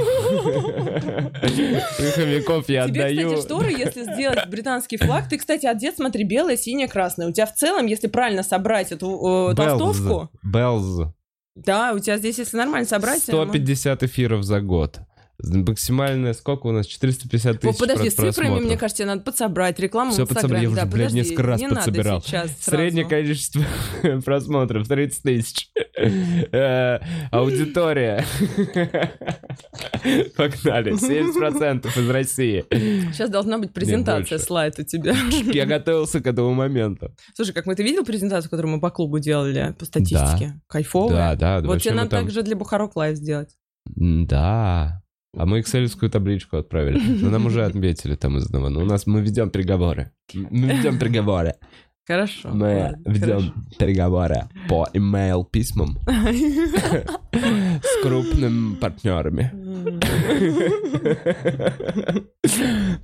Крыховиков 1.96 2.68
я 2.68 2.86
Тебе, 2.88 3.04
отдаю. 3.04 3.28
кстати, 3.30 3.44
шторы, 3.46 3.70
если 3.70 4.02
сделать 4.02 4.48
британский 4.48 4.96
флаг, 4.96 5.28
ты, 5.28 5.38
кстати, 5.38 5.66
одет, 5.66 5.94
смотри, 5.96 6.24
белое, 6.24 6.56
синее, 6.56 6.88
красное. 6.88 7.28
У 7.28 7.32
тебя 7.32 7.46
в 7.46 7.54
целом, 7.54 7.86
если 7.86 8.08
правильно 8.08 8.42
собрать 8.42 8.90
эту 8.92 9.50
э, 9.50 9.54
толстовку, 9.54 10.30
Белз. 10.42 11.12
да, 11.54 11.92
у 11.92 11.98
тебя 11.98 12.18
здесь, 12.18 12.38
если 12.38 12.56
нормально 12.56 12.86
собрать... 12.88 13.20
э, 13.28 13.32
150 13.32 14.02
эфиров 14.02 14.42
за 14.44 14.60
год. 14.60 15.00
Максимальное 15.40 16.32
сколько 16.32 16.66
у 16.66 16.72
нас? 16.72 16.86
450 16.86 17.56
О, 17.56 17.58
тысяч 17.58 17.78
подожди, 17.78 18.08
прос- 18.08 18.10
с 18.10 18.34
цифрами, 18.34 18.58
мне 18.60 18.76
кажется, 18.76 19.04
тебе 19.04 19.06
надо 19.06 19.22
подсобрать 19.22 19.78
рекламу 19.78 20.10
Всё 20.10 20.24
в 20.24 20.28
подсобрал, 20.28 20.60
я 20.60 20.68
уже, 20.68 20.76
да, 20.76 20.82
блядь, 20.86 20.92
подожди, 21.10 21.18
несколько 21.18 21.42
раз 21.44 21.60
не 21.60 21.66
надо 21.68 21.76
подсобирал. 21.76 22.22
сейчас 22.22 22.50
Среднее 22.60 23.04
сразу. 23.04 23.08
количество 23.08 23.62
просмотров 24.24 24.88
30 24.88 25.22
тысяч. 25.22 25.70
Э, 25.96 26.98
Аудитория. 27.30 28.24
Погнали. 30.36 30.92
70% 30.92 31.86
из 31.86 32.10
России. 32.10 32.64
Сейчас 33.12 33.30
должна 33.30 33.58
быть 33.58 33.72
презентация, 33.72 34.38
слайд 34.38 34.78
у 34.78 34.82
тебя. 34.82 35.14
Я 35.52 35.66
готовился 35.66 36.20
к 36.20 36.26
этому 36.26 36.52
моменту. 36.52 37.14
Слушай, 37.34 37.52
как 37.52 37.66
мы 37.66 37.74
ты 37.76 37.82
видел 37.82 38.04
презентацию, 38.04 38.50
которую 38.50 38.74
мы 38.74 38.80
по 38.80 38.90
клубу 38.90 39.18
делали 39.18 39.74
по 39.78 39.84
статистике? 39.84 40.60
Кайфовая. 40.66 41.36
Да, 41.36 41.60
да. 41.60 41.66
Вот 41.66 41.80
тебе 41.80 41.94
надо 41.94 42.10
также 42.10 42.42
для 42.42 42.56
Бухарок 42.56 42.96
Лайв 42.96 43.16
сделать. 43.16 43.50
Да. 43.86 45.02
А 45.36 45.46
мы 45.46 45.60
экселевскую 45.60 46.10
табличку 46.10 46.56
отправили. 46.56 46.98
Но 47.22 47.30
нам 47.30 47.46
уже 47.46 47.64
отметили 47.64 48.14
там 48.14 48.38
из 48.38 48.46
одного. 48.46 48.68
Но 48.68 48.80
у 48.80 48.84
нас 48.84 49.06
мы 49.06 49.20
ведем 49.20 49.50
переговоры. 49.50 50.12
Мы 50.32 50.68
ведем 50.74 50.98
переговоры. 50.98 51.54
Хорошо. 52.06 52.48
Мы 52.48 52.90
ладно, 52.96 53.12
ведем 53.12 53.52
переговоры 53.78 54.48
по 54.66 54.88
имейл 54.94 55.44
письмам 55.44 55.98
хорошо. 56.06 57.18
с 57.82 58.02
крупными 58.02 58.76
партнерами. 58.76 59.52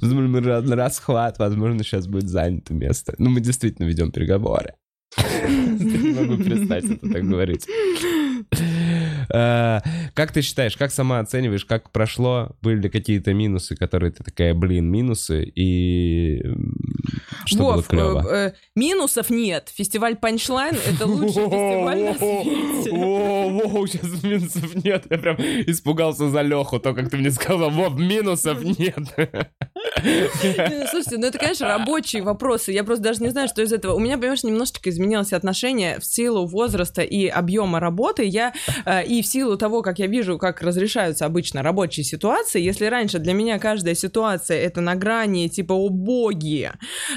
Возможно, 0.00 0.28
мы 0.28 0.74
расхват, 0.74 1.38
возможно, 1.38 1.84
сейчас 1.84 2.06
будет 2.06 2.30
занято 2.30 2.72
место. 2.72 3.14
Ну, 3.18 3.28
мы 3.28 3.42
действительно 3.42 3.86
ведем 3.86 4.10
переговоры. 4.10 4.72
Не 5.18 6.20
могу 6.20 6.42
перестать 6.42 6.84
это 6.84 7.06
так 7.06 7.24
говорить. 7.28 7.66
Э, 9.32 9.80
Как 10.14 10.32
ты 10.32 10.42
считаешь, 10.42 10.76
как 10.76 10.90
сама 10.92 11.20
оцениваешь, 11.20 11.64
как 11.64 11.90
прошло? 11.90 12.50
Были 12.62 12.82
ли 12.82 12.88
какие-то 12.88 13.32
минусы, 13.34 13.76
которые 13.76 14.12
ты 14.12 14.22
такая, 14.24 14.54
блин, 14.54 14.90
минусы, 14.90 15.44
и 15.44 16.42
что 17.46 17.58
было 17.58 17.72
Вов, 17.76 17.86
клево? 17.88 18.26
э, 18.30 18.48
э, 18.48 18.52
минусов 18.74 19.30
нет. 19.30 19.70
Фестиваль 19.74 20.16
Панчлайн— 20.16 20.74
это 20.86 21.06
лучший 21.06 21.44
фестиваль 21.44 22.02
на 22.02 22.14
свете. 22.14 22.90
Воу, 22.92 23.86
сейчас 23.86 24.22
минусов 24.22 24.74
нет. 24.84 25.04
Я 25.10 25.18
прям 25.18 25.36
испугался 25.36 26.28
за 26.30 26.40
Леху, 26.42 26.78
то, 26.80 26.94
как 26.94 27.10
ты 27.10 27.16
мне 27.18 27.30
сказал, 27.30 27.70
Вов, 27.70 27.98
минусов 27.98 28.62
нет. 28.62 28.96
Не, 30.02 30.86
Слушайте, 30.88 31.18
ну 31.18 31.26
это, 31.26 31.38
конечно, 31.38 31.68
рабочие 31.68 32.22
вопросы. 32.22 32.72
Я 32.72 32.84
просто 32.84 33.04
даже 33.04 33.22
не 33.22 33.28
знаю, 33.30 33.48
что 33.48 33.62
из 33.62 33.72
этого. 33.72 33.94
У 33.94 33.98
меня, 34.00 34.18
понимаешь, 34.18 34.42
немножечко 34.44 34.90
изменилось 34.90 35.32
отношение 35.32 35.98
в 35.98 36.04
силу 36.04 36.46
возраста 36.46 37.02
и 37.02 37.26
объема 37.26 37.80
работы. 37.80 38.24
Я 38.24 38.52
э, 38.84 39.04
и 39.18 39.22
в 39.22 39.26
силу 39.26 39.56
того, 39.56 39.82
как 39.82 39.98
я 39.98 40.06
вижу, 40.06 40.38
как 40.38 40.62
разрешаются 40.62 41.26
обычно 41.26 41.62
рабочие 41.62 42.04
ситуации. 42.04 42.60
Если 42.60 42.86
раньше 42.86 43.18
для 43.18 43.32
меня 43.32 43.58
каждая 43.58 43.94
ситуация 43.94 44.58
это 44.60 44.80
на 44.80 44.94
грани 44.94 45.48
типа 45.48 45.72
о 45.72 45.88
боги, 45.88 46.72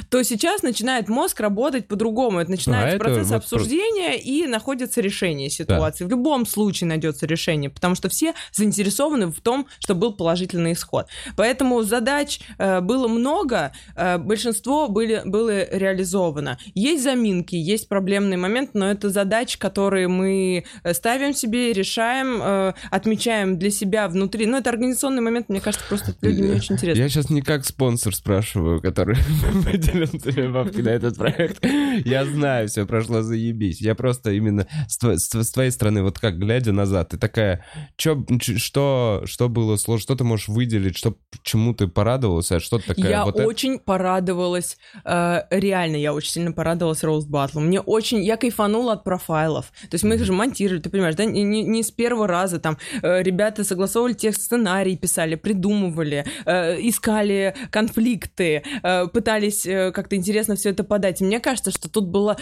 то 0.10 0.24
сейчас 0.24 0.64
начинает 0.64 1.10
мозг 1.10 1.40
работать 1.40 1.88
по-другому. 1.88 2.40
Это 2.40 2.52
начинается 2.52 2.94
А, 2.94 2.96
это 2.96 3.04
процесс 3.04 3.28
вот 3.28 3.30
про- 3.30 3.38
обсуждения 3.38 4.18
и 4.18 4.46
находится 4.48 5.02
решение 5.02 5.50
ситуации. 5.50 6.06
В 6.06 6.10
любом 6.10 6.46
случае 6.46 6.88
найдется 6.88 7.26
решение, 7.26 7.70
потому 7.70 7.96
что 7.96 8.10
все 8.10 8.34
заинтересованы 8.54 9.28
в 9.28 9.42
том, 9.42 9.68
чтобы 9.80 10.02
был 10.02 10.14
положительный 10.14 10.74
исход. 10.74 11.08
Поэтому 11.36 11.82
задач 11.84 12.40
э, 12.58 12.68
э, 12.68 12.82
было 12.82 13.08
много, 13.08 13.72
э, 13.96 14.18
большинство 14.18 14.88
были, 14.88 15.22
было 15.26 15.70
реализовано. 15.70 16.58
Есть 16.76 17.04
заминки, 17.04 17.56
есть 17.56 17.88
проблемный 17.88 18.38
момент, 18.38 18.72
но 18.74 18.92
это 18.92 19.10
задачи, 19.10 19.58
которые 19.58 20.08
мы 20.08 20.66
э, 20.84 20.94
ставим 20.94 21.34
себе, 21.34 21.74
решаем, 21.74 21.87
э, 21.96 22.74
отмечаем 22.92 23.58
для 23.58 23.70
себя 23.72 24.08
внутри. 24.08 24.46
Ну, 24.46 24.58
это 24.58 24.70
организационный 24.70 25.22
момент, 25.22 25.50
мне 25.50 25.62
кажется, 25.62 25.86
просто 25.88 26.16
людям 26.22 26.48
не 26.48 26.56
очень 26.56 26.76
интересно. 26.76 27.02
Я 27.02 27.10
сейчас 27.10 27.30
не 27.30 27.42
как 27.42 27.66
спонсор 27.66 28.16
спрашиваю, 28.16 28.82
который 28.82 29.16
выделил 29.54 30.08
себе 30.08 30.50
бабки 30.50 30.82
на 30.82 30.90
этот 30.90 31.18
проект. 31.18 31.66
Я 32.06 32.26
знаю, 32.26 32.68
все 32.68 32.86
прошло 32.86 33.22
заебись. 33.22 33.82
Я 33.82 33.96
просто 33.96 34.32
именно 34.32 34.68
с, 34.88 34.98
с- 34.98 35.44
с 35.44 35.52
твоей 35.52 35.72
стороны, 35.72 36.04
вот 36.04 36.20
как, 36.20 36.38
глядя 36.38 36.72
назад, 36.72 37.10
ты 37.10 37.18
такая, 37.18 37.64
чё, 37.96 38.24
что, 38.58 39.24
что 39.26 39.50
было 39.50 39.76
сложно, 39.78 40.02
что 40.04 40.16
ты 40.16 40.24
можешь 40.24 40.48
выделить, 40.48 40.98
что, 40.98 41.16
чему 41.44 41.74
ты 41.74 41.88
порадовался, 41.88 42.58
а 42.58 42.60
что 42.60 42.80
ты 42.80 42.88
такая, 42.96 43.10
Я 43.12 43.26
вот 43.26 43.36
это- 43.36 43.48
очень 43.48 43.80
порадовалась, 43.80 44.78
э, 45.06 45.42
реально, 45.50 45.96
я 45.98 46.14
очень 46.14 46.32
сильно 46.32 46.52
порадовалась 46.52 47.04
Роуз 47.04 47.26
Батлу. 47.26 47.62
Мне 47.62 47.80
очень, 47.80 48.24
я 48.24 48.38
кайфанула 48.38 48.94
от 48.94 49.04
профайлов. 49.04 49.72
То 49.90 49.96
есть 49.96 50.04
мы 50.04 50.16
их 50.16 50.24
же 50.26 50.34
монтировали, 50.34 50.82
ты 50.82 50.90
понимаешь, 50.90 51.16
да, 51.16 51.26
не, 51.26 51.44
не- 51.44 51.64
не 51.78 51.84
с 51.84 51.92
первого 51.92 52.28
раза 52.28 52.60
там 52.60 52.78
э, 53.02 53.22
ребята 53.24 53.64
согласовывали 53.64 54.14
текст, 54.14 54.42
сценарий 54.42 54.98
писали, 54.98 55.36
придумывали, 55.36 56.26
э, 56.46 56.80
искали 56.82 57.56
конфликты, 57.72 58.64
э, 58.84 59.08
пытались 59.08 59.64
как-то 59.64 60.16
интересно 60.16 60.56
все 60.56 60.70
это 60.70 60.84
подать. 60.84 61.22
Мне 61.22 61.40
кажется, 61.40 61.72
что 61.72 61.90
тут 61.90 62.08
была 62.08 62.38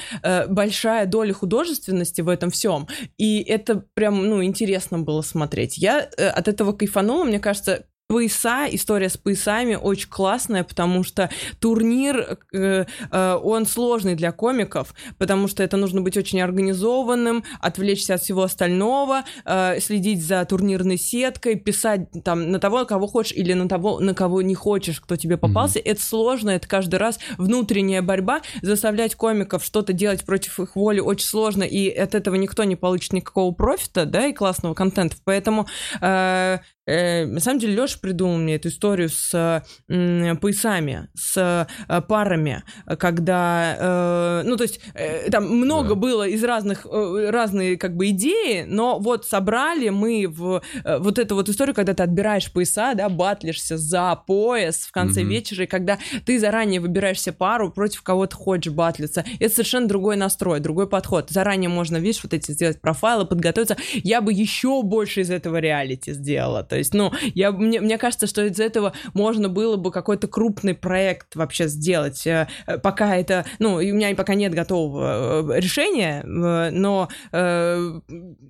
большая 0.47 1.05
доля 1.05 1.33
художественности 1.33 2.21
в 2.21 2.29
этом 2.29 2.49
всем, 2.49 2.87
и 3.17 3.41
это 3.41 3.83
прям, 3.93 4.27
ну, 4.27 4.43
интересно 4.43 4.99
было 4.99 5.21
смотреть. 5.21 5.77
Я 5.77 5.99
от 5.99 6.47
этого 6.47 6.73
кайфанула, 6.73 7.23
мне 7.23 7.39
кажется, 7.39 7.85
Пояса, 8.07 8.67
история 8.69 9.09
с 9.09 9.17
поясами 9.17 9.73
очень 9.73 10.09
классная, 10.09 10.63
потому 10.63 11.03
что 11.03 11.31
турнир, 11.59 12.37
э, 12.53 12.85
э, 13.11 13.33
он 13.43 13.65
сложный 13.65 14.13
для 14.13 14.31
комиков, 14.31 14.93
потому 15.17 15.47
что 15.47 15.63
это 15.63 15.75
нужно 15.75 16.01
быть 16.01 16.15
очень 16.15 16.39
организованным, 16.39 17.43
отвлечься 17.61 18.13
от 18.13 18.21
всего 18.21 18.43
остального, 18.43 19.23
э, 19.43 19.79
следить 19.79 20.23
за 20.23 20.45
турнирной 20.45 20.97
сеткой, 20.97 21.55
писать 21.55 22.01
там 22.23 22.51
на 22.51 22.59
того, 22.59 22.85
кого 22.85 23.07
хочешь, 23.07 23.35
или 23.35 23.53
на 23.53 23.67
того, 23.67 23.99
на 23.99 24.13
кого 24.13 24.43
не 24.43 24.53
хочешь, 24.53 25.01
кто 25.01 25.15
тебе 25.15 25.37
попался. 25.37 25.79
Это 25.79 25.99
сложно, 25.99 26.51
это 26.51 26.67
каждый 26.67 26.97
раз 26.97 27.17
внутренняя 27.39 28.03
борьба. 28.03 28.41
Заставлять 28.61 29.15
комиков 29.15 29.65
что-то 29.65 29.93
делать 29.93 30.23
против 30.25 30.59
их 30.59 30.75
воли 30.75 30.99
очень 30.99 31.25
сложно, 31.25 31.63
и 31.63 31.89
от 31.89 32.13
этого 32.13 32.35
никто 32.35 32.65
не 32.65 32.75
получит 32.75 33.13
никакого 33.13 33.51
профита, 33.51 34.05
да, 34.05 34.27
и 34.27 34.33
классного 34.33 34.75
контента. 34.75 35.15
Поэтому 35.23 35.65
э, 36.01 36.59
Э, 36.87 37.25
на 37.25 37.39
самом 37.39 37.59
деле 37.59 37.75
Леша 37.75 37.97
придумал 37.99 38.37
мне 38.37 38.55
эту 38.55 38.69
историю 38.69 39.09
с 39.09 39.63
поясами, 39.87 41.07
с 41.15 41.67
э, 41.87 42.01
парами, 42.07 42.63
когда, 42.99 43.75
э, 43.79 44.43
ну 44.45 44.55
то 44.57 44.63
есть 44.63 44.79
э, 44.93 45.29
там 45.31 45.49
много 45.49 45.89
Да. 45.89 45.95
было 45.95 46.27
из 46.27 46.43
разных 46.43 46.85
э, 46.85 47.29
разные 47.31 47.77
как 47.77 47.95
бы 47.95 48.09
идеи, 48.09 48.65
но 48.67 48.99
вот 48.99 49.25
собрали 49.25 49.89
мы 49.89 50.27
в 50.27 50.61
э, 50.83 50.97
вот 50.99 51.19
эту 51.19 51.35
вот 51.35 51.49
историю, 51.49 51.73
когда 51.75 51.93
ты 51.93 52.03
отбираешь 52.03 52.51
пояса, 52.51 52.93
да, 52.95 53.09
батлишься 53.09 53.77
за 53.77 54.15
пояс 54.27 54.77
в 54.85 54.91
конце 54.91 55.21
Мгм. 55.21 55.29
вечера, 55.29 55.63
и 55.63 55.67
когда 55.67 55.97
ты 56.25 56.39
заранее 56.39 56.79
выбираешь 56.81 57.19
себе 57.21 57.33
пару, 57.33 57.71
против 57.71 58.03
кого 58.03 58.27
ты 58.27 58.35
хочешь 58.35 58.71
батлиться, 58.73 59.23
это 59.39 59.53
совершенно 59.53 59.87
другой 59.87 60.15
настрой, 60.17 60.59
другой 60.59 60.87
подход. 60.87 61.29
Заранее 61.29 61.69
можно, 61.69 61.97
видишь, 61.97 62.21
вот 62.23 62.33
эти 62.33 62.51
сделать 62.51 62.79
профайлы, 62.81 63.25
подготовиться. 63.25 63.77
Я 63.93 64.21
бы 64.21 64.31
еще 64.33 64.83
больше 64.83 65.21
из 65.21 65.31
этого 65.31 65.57
реалити 65.57 66.13
сделала. 66.13 66.63
То 66.75 66.79
есть, 66.79 66.93
ну, 66.93 67.13
я, 67.33 67.53
мне, 67.53 67.79
мне 67.79 67.97
кажется, 67.97 68.27
что 68.27 68.45
из 68.45 68.59
этого 68.59 68.91
можно 69.13 69.47
было 69.47 69.77
бы 69.77 69.91
какой-то 69.91 70.27
крупный 70.27 70.73
проект 70.73 71.33
вообще 71.37 71.69
сделать. 71.69 72.27
Э, 72.27 72.49
э, 72.67 72.77
Пока 72.79 73.15
это, 73.15 73.45
ну, 73.59 73.75
у 73.75 73.79
меня 73.79 74.13
пока 74.13 74.35
нет 74.35 74.53
готового 74.53 75.53
э, 75.53 75.61
решения, 75.61 76.21
но 76.25 77.07
э, 77.31 78.01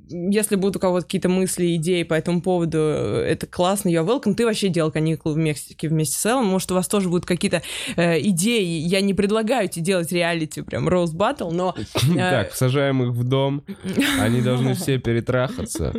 если 0.09 0.55
будут 0.55 0.77
у 0.77 0.79
кого-то 0.79 1.05
какие-то 1.05 1.29
мысли, 1.29 1.75
идеи 1.75 2.01
по 2.01 2.15
этому 2.15 2.41
поводу, 2.41 2.79
это 2.79 3.45
классно, 3.45 3.89
you're 3.89 4.03
welcome. 4.03 4.33
Ты 4.33 4.45
вообще 4.45 4.69
делал 4.69 4.91
каникулы 4.91 5.35
в 5.35 5.37
Мексике 5.37 5.87
вместе 5.87 6.17
с 6.17 6.25
Эллом, 6.25 6.47
может, 6.47 6.71
у 6.71 6.73
вас 6.73 6.87
тоже 6.87 7.09
будут 7.09 7.27
какие-то 7.27 7.61
э, 7.95 8.19
идеи. 8.21 8.79
Я 8.79 9.01
не 9.01 9.13
предлагаю 9.13 9.69
тебе 9.69 9.85
делать 9.85 10.11
реалити, 10.11 10.61
прям 10.61 10.89
Роуз 10.89 11.11
Баттл, 11.11 11.51
но... 11.51 11.75
э, 11.93 12.17
Так, 12.17 12.55
сажаем 12.55 13.03
их 13.03 13.09
в 13.09 13.23
дом, 13.23 13.63
они 14.19 14.41
должны 14.41 14.73
все 14.73 14.97
перетрахаться. 14.97 15.93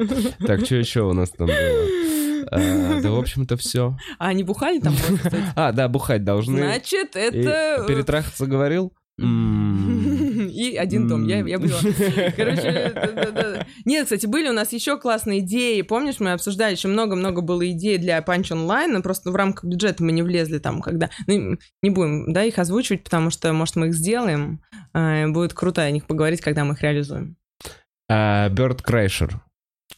Так, 0.44 0.64
что 0.64 0.74
еще 0.74 1.02
у 1.02 1.12
нас 1.12 1.30
там 1.30 1.46
было? 1.46 2.15
А, 2.50 3.00
Да, 3.00 3.10
в 3.10 3.18
общем-то, 3.18 3.56
все. 3.56 3.96
А 4.18 4.28
они 4.28 4.44
бухали 4.44 4.78
там? 4.80 4.94
А, 5.56 5.72
да, 5.72 5.88
бухать 5.88 6.24
должны. 6.24 6.58
Значит, 6.58 7.16
это... 7.16 7.82
э, 7.82 7.86
Перетрахаться 7.86 8.46
говорил? 8.46 8.92
И 9.18 10.76
один 10.78 11.08
дом, 11.08 11.26
я, 11.26 11.38
я 11.38 11.58
была. 11.58 11.78
Короче, 12.36 12.94
нет, 13.86 14.04
кстати, 14.04 14.26
были 14.26 14.48
у 14.48 14.52
нас 14.52 14.72
еще 14.72 14.98
классные 14.98 15.40
идеи. 15.40 15.80
Помнишь, 15.82 16.20
мы 16.20 16.32
обсуждали, 16.32 16.74
еще 16.74 16.88
много-много 16.88 17.40
было 17.40 17.66
идей 17.70 17.96
для 17.98 18.18
Punch 18.18 18.50
Online, 18.52 18.88
но 18.88 19.02
просто 19.02 19.30
в 19.30 19.36
рамках 19.36 19.64
бюджета 19.64 20.04
мы 20.04 20.12
не 20.12 20.22
влезли 20.22 20.58
там, 20.58 20.82
когда... 20.82 21.08
Ну, 21.26 21.56
не 21.82 21.90
будем, 21.90 22.32
да, 22.32 22.44
их 22.44 22.58
озвучивать, 22.58 23.04
потому 23.04 23.30
что, 23.30 23.52
может, 23.52 23.76
мы 23.76 23.88
их 23.88 23.94
сделаем. 23.94 24.60
А, 24.92 25.26
Будет 25.28 25.54
круто 25.54 25.82
о 25.82 25.90
них 25.90 26.06
поговорить, 26.06 26.40
когда 26.42 26.64
мы 26.64 26.74
их 26.74 26.82
реализуем. 26.82 27.36
А, 28.10 28.48
Bird 28.50 28.80
Crasher 28.86 29.32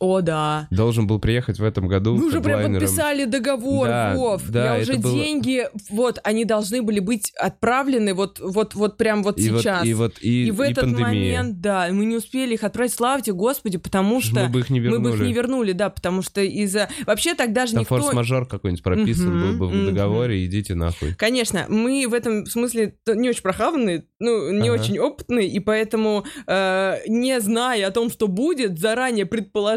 О, 0.01 0.21
да. 0.21 0.69
должен 0.71 1.09
был 1.09 1.19
приехать 1.19 1.59
в 1.59 1.65
этом 1.65 1.89
году 1.89 2.15
Мы 2.17 2.27
уже 2.27 2.41
прям 2.41 2.63
подписали 2.73 3.25
договор, 3.25 3.89
Да, 3.89 4.15
Вов. 4.15 4.43
да, 4.49 4.77
Я 4.77 4.83
уже 4.83 4.95
было- 4.97 5.13
деньги, 5.13 5.67
вот, 5.91 6.21
они 6.23 6.45
должны 6.45 6.83
были 6.83 7.01
быть 7.01 7.33
отправлены 7.37 8.15
вот, 8.15 8.39
вот, 8.39 8.77
вот 8.77 8.97
прям 8.97 9.25
вот 9.25 9.41
И 9.41 9.51
вот, 9.51 9.61
сейчас. 9.63 9.85
и 9.85 9.95
вот 9.95 10.15
и, 10.21 10.47
И 10.47 10.51
в 10.53 10.63
и 10.63 10.71
этот 10.71 10.85
пандемия. 10.85 11.39
момент, 11.41 11.61
да, 11.61 11.89
мы 11.91 12.05
не 12.05 12.15
успели 12.17 12.55
их 12.55 12.63
отправить. 12.63 12.93
Слава 12.93 13.23
тебе, 13.23 13.35
Господи, 13.35 13.79
потому 13.79 14.21
что 14.21 14.45
Мы 14.45 14.49
бы 14.51 14.61
их 14.61 14.71
не 14.71 14.79
мы 14.81 15.01
бы 15.01 15.09
их 15.11 15.15
не 15.17 15.33
вернули. 15.33 15.33
вернули, 15.35 15.73
да, 15.73 15.91
потому 15.91 16.23
что 16.23 16.43
из-за... 16.43 16.89
Вообще 17.05 17.35
тогда 17.35 17.67
же 17.67 17.73
Там 17.73 17.81
никто... 17.81 17.97
форс-мажор 17.99 18.47
какой-нибудь 18.47 18.85
прописан 18.85 19.37
Мгм, 19.37 19.59
был 19.59 19.67
бы 19.67 19.73
в 19.73 19.75
мгм. 19.75 19.87
договоре, 19.95 20.45
идите 20.47 20.77
нахуй. 20.77 21.15
Конечно, 21.17 21.67
мы 21.69 22.07
в 22.09 22.15
этом 22.15 22.47
смысле 22.47 22.95
не 23.07 23.31
очень 23.31 23.43
прохаванные, 23.43 24.05
ну, 24.21 24.53
не 24.53 24.69
Ага. 24.69 24.81
очень 24.81 24.99
опытные, 25.01 25.49
и 25.49 25.59
поэтому, 25.59 26.25
э, 26.47 26.99
не 27.09 27.41
зная 27.41 27.89
о 27.89 27.91
том, 27.91 28.11
что 28.11 28.29
будет, 28.29 28.79
заранее 28.79 29.27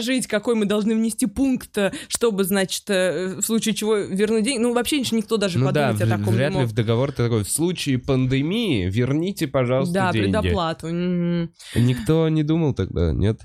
предположить, 0.02 0.28
какой 0.28 0.56
мы 0.56 0.66
должны 0.66 0.96
внести 0.96 1.26
пункт, 1.28 1.78
э, 1.78 1.92
чтобы, 2.08 2.44
значит, 2.44 2.84
э, 2.90 3.36
в 3.38 3.42
случае 3.42 3.74
чего 3.76 3.96
вернуть 3.98 4.44
деньги, 4.44 4.62
ну, 4.62 4.74
вообще 4.74 5.00
ничего 5.00 5.18
никто 5.18 5.38
даже 5.38 5.60
Ну 5.60 5.72
да, 5.72 5.90
подумать 5.94 6.02
о 6.02 6.06
в- 6.06 6.20
таком 6.20 6.34
вряд 6.36 6.52
не 6.52 6.58
ли 6.58 6.62
мог. 6.64 6.72
в 6.72 6.74
договор 6.76 7.12
ты 7.12 7.24
такой, 7.24 7.44
в 7.44 7.50
случае 7.50 8.00
пандемии 8.00 8.90
верните, 8.90 9.48
пожалуйста, 9.48 9.94
Да, 9.94 10.12
деньги. 10.12 10.26
предоплату. 10.32 10.88
Мгм. 10.88 11.52
Никто 11.76 12.30
не 12.30 12.44
думал 12.44 12.74
тогда, 12.74 13.12
нет? 13.14 13.40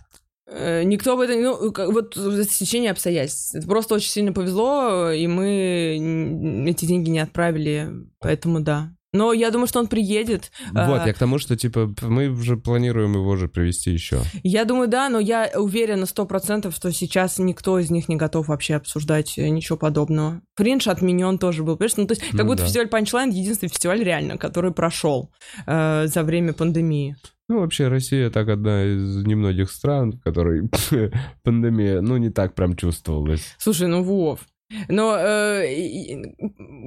Э, 0.48 0.84
Никто 0.84 1.14
об 1.14 1.20
этом, 1.20 1.42
ну, 1.42 1.72
как- 1.72 1.90
вот 1.92 2.16
это 2.16 2.44
стечение 2.44 2.92
обстоятельств. 2.92 3.54
Это 3.56 3.66
просто 3.66 3.94
очень 3.96 4.10
сильно 4.10 4.32
повезло, 4.32 5.10
и 5.10 5.26
мы 5.26 6.64
эти 6.68 6.84
деньги 6.86 7.10
не 7.10 7.18
отправили, 7.18 7.88
поэтому 8.20 8.60
да. 8.60 8.92
Но 9.12 9.32
я 9.32 9.50
думаю, 9.50 9.66
что 9.66 9.78
он 9.78 9.86
приедет. 9.86 10.50
Вот, 10.72 11.00
А, 11.00 11.06
я 11.06 11.12
к 11.14 11.18
тому, 11.18 11.38
что, 11.38 11.56
типа, 11.56 11.94
мы 12.02 12.28
уже 12.28 12.56
планируем 12.56 13.14
его 13.14 13.36
же 13.36 13.48
привести 13.48 13.90
еще. 13.90 14.20
Я 14.42 14.64
думаю, 14.64 14.88
да, 14.88 15.08
но 15.08 15.18
я 15.18 15.50
уверена 15.54 16.06
сто 16.06 16.26
процентов, 16.26 16.74
что 16.74 16.92
сейчас 16.92 17.38
никто 17.38 17.78
из 17.78 17.90
них 17.90 18.08
не 18.08 18.16
готов 18.16 18.48
вообще 18.48 18.74
обсуждать 18.74 19.38
э, 19.38 19.48
ничего 19.48 19.78
подобного. 19.78 20.42
Фриндж 20.56 20.88
отменен 20.88 21.38
тоже 21.38 21.62
был, 21.62 21.76
понимаешь? 21.76 21.96
Ну, 21.96 22.06
то 22.06 22.12
есть, 22.12 22.22
как 22.22 22.34
Ну 22.34 22.44
будто 22.44 22.62
да. 22.62 22.66
фестиваль 22.66 22.88
Punchline 22.88 23.30
единственный 23.30 23.68
фестиваль 23.68 24.02
реально, 24.02 24.36
который 24.38 24.72
прошел 24.72 25.30
э, 25.66 26.06
за 26.06 26.22
время 26.22 26.52
пандемии. 26.52 27.16
Ну, 27.48 27.60
вообще, 27.60 27.86
Россия 27.86 28.28
так 28.28 28.48
одна 28.48 28.84
из 28.84 29.24
немногих 29.24 29.70
стран, 29.70 30.12
в 30.12 30.20
которой 30.20 30.68
пандемия, 31.44 32.00
ну, 32.00 32.16
не 32.16 32.30
так 32.30 32.54
прям 32.54 32.74
чувствовалась. 32.76 33.54
Слушай, 33.58 33.86
ну 33.86 34.02
Вов. 34.02 34.40
Но, 34.88 35.16
э, 35.16 35.72
и- 35.74 36.16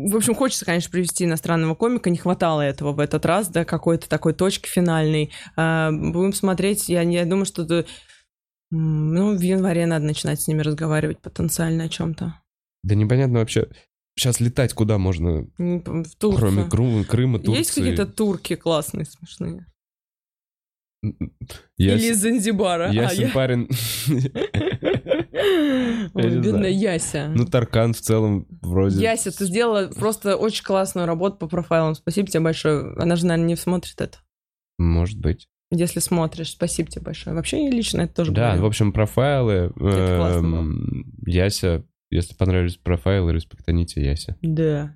в 0.10 0.16
общем, 0.16 0.36
хочется, 0.36 0.66
конечно, 0.66 0.92
привести 0.92 1.24
иностранного 1.24 1.76
комика. 1.76 2.10
Не 2.10 2.18
хватало 2.18 2.62
этого 2.62 2.92
в 2.92 3.00
этот 3.00 3.26
раз, 3.26 3.48
да, 3.50 3.64
какой-то 3.64 4.10
такой 4.10 4.34
точки 4.34 4.68
финальной. 4.68 5.32
А, 5.56 5.90
будем 5.92 6.34
смотреть. 6.34 6.90
Я, 6.90 7.02
я 7.04 7.26
думаю, 7.26 7.46
что 7.46 7.64
это, 7.64 7.86
ну, 8.70 9.36
в 9.38 9.40
январе 9.42 9.86
надо 9.86 10.06
начинать 10.06 10.42
с 10.42 10.48
ними 10.48 10.62
разговаривать 10.62 11.22
потенциально 11.22 11.86
о 11.86 11.90
чем-то. 11.90 12.36
Да 12.84 12.96
непонятно 12.96 13.40
вообще, 13.40 13.68
сейчас 14.18 14.42
летать 14.42 14.74
куда 14.74 14.98
можно, 14.98 15.48
В 15.58 16.16
Турцию. 16.18 16.68
кроме 16.70 17.04
Крыма, 17.06 17.40
Турции. 17.40 17.60
Есть 17.60 17.72
какие-то 17.72 18.06
турки 18.08 18.56
классные, 18.56 19.06
смешные? 19.06 19.66
Я 21.78 21.94
Или 21.94 22.00
с- 22.00 22.12
из 22.12 22.18
Занзибара? 22.22 22.92
Ясен 22.92 23.24
А, 23.24 23.28
я- 23.28 23.34
парень. 23.34 23.70
Ой, 26.14 26.40
бедная. 26.40 26.70
Яся. 26.70 27.32
Ну, 27.36 27.46
Таркан 27.46 27.94
в 27.94 28.02
целом 28.02 28.46
вроде... 28.62 29.02
Яся, 29.02 29.32
ты 29.32 29.46
сделала 29.46 29.88
просто 29.88 30.36
очень 30.36 30.64
классную 30.64 31.08
работу 31.08 31.38
по 31.38 31.48
профайлам. 31.48 31.96
Спасибо 31.96 32.28
тебе 32.28 32.42
большое. 32.42 32.94
Она 32.98 33.16
же, 33.16 33.26
наверное, 33.26 33.48
не 33.48 33.56
смотрит 33.56 34.00
это. 34.02 34.20
Может 34.78 35.20
быть. 35.20 35.48
Если 35.72 36.00
смотришь, 36.00 36.52
спасибо 36.52 36.90
тебе 36.90 37.04
большое. 37.04 37.36
Вообще, 37.36 37.66
я 37.66 37.70
лично 37.70 38.02
это 38.02 38.16
тоже 38.16 38.32
Да, 38.32 38.56
в 38.56 38.66
общем, 38.66 38.92
профайлы. 38.92 39.72
Эм, 39.80 41.14
Яся, 41.28 41.84
если 42.10 42.34
понравились 42.34 42.78
профайлы, 42.78 43.34
респектаните 43.34 44.02
Яся. 44.04 44.36
Да. 44.42 44.96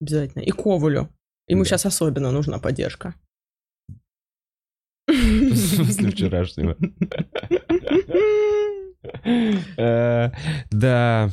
Обязательно. 0.00 0.42
И 0.42 0.50
Ковалю. 0.50 1.08
Ему 1.46 1.64
сейчас 1.64 1.86
особенно 1.86 2.32
нужна 2.32 2.58
поддержка. 2.58 3.14
После 5.06 6.10
вчерашнего. 6.10 6.76
Э, 9.76 10.30
Да. 10.70 11.30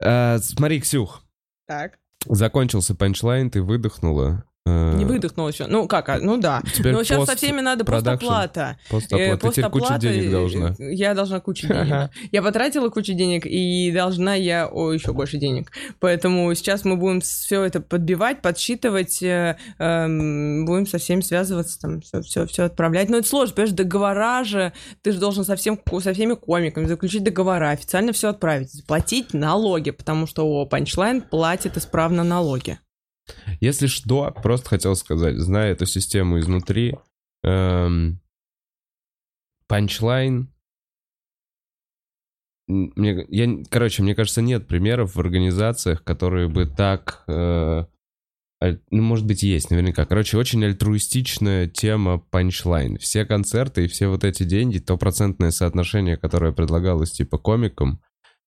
Э, 0.00 0.38
Смотри, 0.38 0.80
Ксюх, 0.80 1.24
Так. 1.66 1.98
закончился 2.26 2.94
панчлайн, 2.94 3.50
ты 3.50 3.62
выдохнула. 3.62 4.44
Э, 4.66 4.94
Не 4.96 5.04
выдохнул 5.04 5.46
еще. 5.46 5.66
Ну 5.66 5.86
как, 5.86 6.08
а, 6.08 6.18
ну 6.18 6.38
да. 6.38 6.62
Теперь 6.74 6.94
Но 6.94 7.02
сейчас 7.04 7.26
со 7.26 7.36
всеми 7.36 7.60
надо 7.60 7.84
продакшн. 7.84 8.26
постоплата. 8.26 8.78
Постоплата. 8.88 9.24
Э, 9.24 9.36
Ты 9.36 9.48
теперь 9.50 9.64
кучу 9.64 9.82
постоплата, 9.82 9.98
денег 10.00 10.24
э, 10.24 10.30
должна. 10.30 10.74
Я 10.78 11.14
должна 11.14 11.40
кучу 11.40 11.66
денег. 11.68 12.10
Я 12.32 12.42
потратила 12.42 12.88
кучу 12.88 13.12
денег, 13.12 13.44
и 13.44 13.92
должна 13.92 14.34
я 14.34 14.66
о, 14.66 14.92
еще 14.92 15.12
больше 15.12 15.36
денег. 15.36 15.70
Поэтому 16.00 16.54
сейчас 16.54 16.86
мы 16.86 16.96
будем 16.96 17.20
все 17.20 17.62
это 17.62 17.80
подбивать, 17.82 18.40
подсчитывать, 18.40 19.22
э, 19.22 19.58
эм, 19.78 20.64
будем 20.64 20.86
со 20.86 20.96
всеми 20.96 21.20
связываться, 21.20 21.78
там, 21.80 22.00
все, 22.00 22.22
все, 22.22 22.46
все 22.46 22.62
отправлять. 22.64 23.10
Но 23.10 23.18
это 23.18 23.28
сложно, 23.28 23.54
понимаешь, 23.54 23.74
договора 23.74 24.44
же, 24.44 24.72
ты 25.02 25.12
же 25.12 25.18
должен 25.18 25.44
со, 25.44 25.56
всем, 25.56 25.78
со 26.00 26.14
всеми 26.14 26.34
комиками 26.34 26.86
заключить 26.86 27.22
договора, 27.22 27.68
официально 27.68 28.14
все 28.14 28.30
отправить, 28.30 28.72
заплатить 28.72 29.34
налоги, 29.34 29.90
потому 29.90 30.26
что 30.26 30.46
о, 30.46 30.64
Панчлайн 30.64 31.20
платит 31.20 31.76
исправно 31.76 32.24
налоги. 32.24 32.78
Если 33.60 33.86
что, 33.86 34.30
просто 34.30 34.70
хотел 34.70 34.96
сказать, 34.96 35.36
зная 35.36 35.72
эту 35.72 35.86
систему 35.86 36.38
изнутри, 36.38 36.96
эм, 37.42 38.20
панчлайн... 39.66 40.50
Мне, 42.66 43.26
я, 43.28 43.62
короче, 43.68 44.02
мне 44.02 44.14
кажется, 44.14 44.40
нет 44.40 44.66
примеров 44.66 45.14
в 45.14 45.20
организациях, 45.20 46.02
которые 46.02 46.48
бы 46.48 46.66
так... 46.66 47.24
э, 47.26 47.84
ну, 48.90 49.02
может 49.02 49.26
быть, 49.26 49.42
есть, 49.42 49.70
наверняка. 49.70 50.06
Короче, 50.06 50.38
очень 50.38 50.64
альтруистичная 50.64 51.68
тема 51.68 52.18
панчлайн. 52.18 52.96
Все 52.98 53.26
концерты 53.26 53.84
и 53.84 53.88
все 53.88 54.08
вот 54.08 54.24
эти 54.24 54.44
деньги, 54.44 54.78
то 54.78 54.96
процентное 54.96 55.50
соотношение, 55.50 56.16
которое 56.16 56.52
предлагалось, 56.52 57.12
типа, 57.12 57.36
комикам 57.36 58.00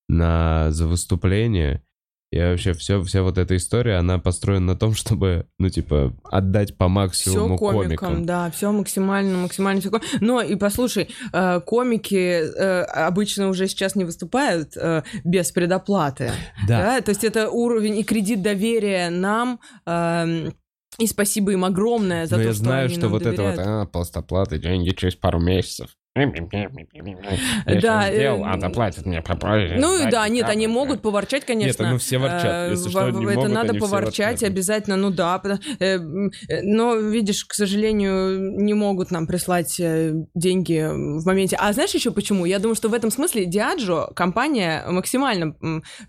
на, 0.07 0.71
за 0.71 0.88
выступление, 0.88 1.84
и 2.30 2.39
вообще 2.39 2.73
все, 2.73 3.01
вся 3.03 3.23
вот 3.23 3.38
эта 3.38 3.55
история, 3.55 3.95
она 3.95 4.19
построена 4.19 4.65
на 4.73 4.75
том, 4.75 4.93
чтобы, 4.95 5.47
ну, 5.59 5.69
типа, 5.69 6.13
отдать 6.30 6.78
по 6.78 6.86
Все 6.86 6.89
максимуму 6.89 7.57
комикам, 7.57 7.97
комикам. 7.97 8.25
да, 8.25 8.51
все 8.51 8.71
максимально, 8.71 9.38
максимально 9.38 9.82
все. 9.82 9.91
Но 10.19 10.41
и 10.41 10.55
послушай, 10.55 11.09
э, 11.32 11.61
комики 11.65 12.15
э, 12.15 12.82
обычно 12.84 13.47
уже 13.49 13.67
сейчас 13.67 13.95
не 13.95 14.03
выступают 14.03 14.75
э, 14.75 15.03
без 15.23 15.51
предоплаты. 15.51 16.32
Да. 16.67 16.95
Да, 16.97 17.01
то 17.01 17.09
есть 17.09 17.23
это 17.23 17.49
уровень 17.49 17.97
и 17.97 18.03
кредит 18.03 18.41
доверия 18.41 19.09
нам. 19.09 19.59
эм, 19.86 20.53
и 20.99 21.05
спасибо 21.05 21.51
им 21.51 21.63
огромное 21.63 22.25
за 22.25 22.38
Но 22.38 22.41
то, 22.41 22.47
я 22.47 22.53
что 22.53 22.63
знаю, 22.63 22.86
они 22.86 22.93
что 22.95 23.03
нам 23.03 23.11
вот 23.11 23.21
это 23.21 23.41
вот, 23.43 23.55
доверяют. 23.55 23.67
а, 23.67 23.86
постоплаты, 23.86 24.57
деньги 24.57 24.89
через 24.89 25.15
пару 25.15 25.39
месяцев. 25.39 25.89
Да, 27.65 27.80
Да, 27.82 28.09
э, 28.09 28.15
сделал, 28.15 28.45
а 28.45 28.57
доплатят 28.57 29.05
мне. 29.05 29.22
Ну 29.78 30.07
и 30.07 30.09
да, 30.09 30.28
нет, 30.28 30.47
они 30.49 30.68
могут 30.68 31.01
поворчать, 31.01 31.45
конечно. 31.45 31.84
Нет, 31.84 31.91
ну 31.93 31.97
все 31.99 32.18
ворчат. 32.18 32.45
Э, 32.45 32.68
Если 32.72 32.89
что, 32.89 33.09
не 33.09 33.26
это 33.26 33.47
надо 33.47 33.74
поворчать 33.76 34.41
ворчат. 34.41 34.49
обязательно, 34.49 34.95
ну 34.97 35.09
да. 35.11 35.41
э, 35.80 35.97
Но, 36.63 36.95
видишь, 36.95 37.45
к 37.45 37.53
сожалению, 37.53 38.57
не 38.61 38.74
могут 38.74 39.11
нам 39.11 39.28
прислать 39.28 39.80
деньги 40.34 40.88
в 40.89 41.26
моменте. 41.26 41.57
А 41.59 41.72
знаешь 41.74 41.93
еще 41.93 42.11
почему? 42.11 42.45
Я 42.45 42.59
думаю, 42.59 42.76
что 42.76 42.89
в 42.89 42.93
этом 42.93 43.11
смысле 43.11 43.45
Диаджо, 43.45 44.11
компания, 44.15 44.84
максимально 44.89 45.55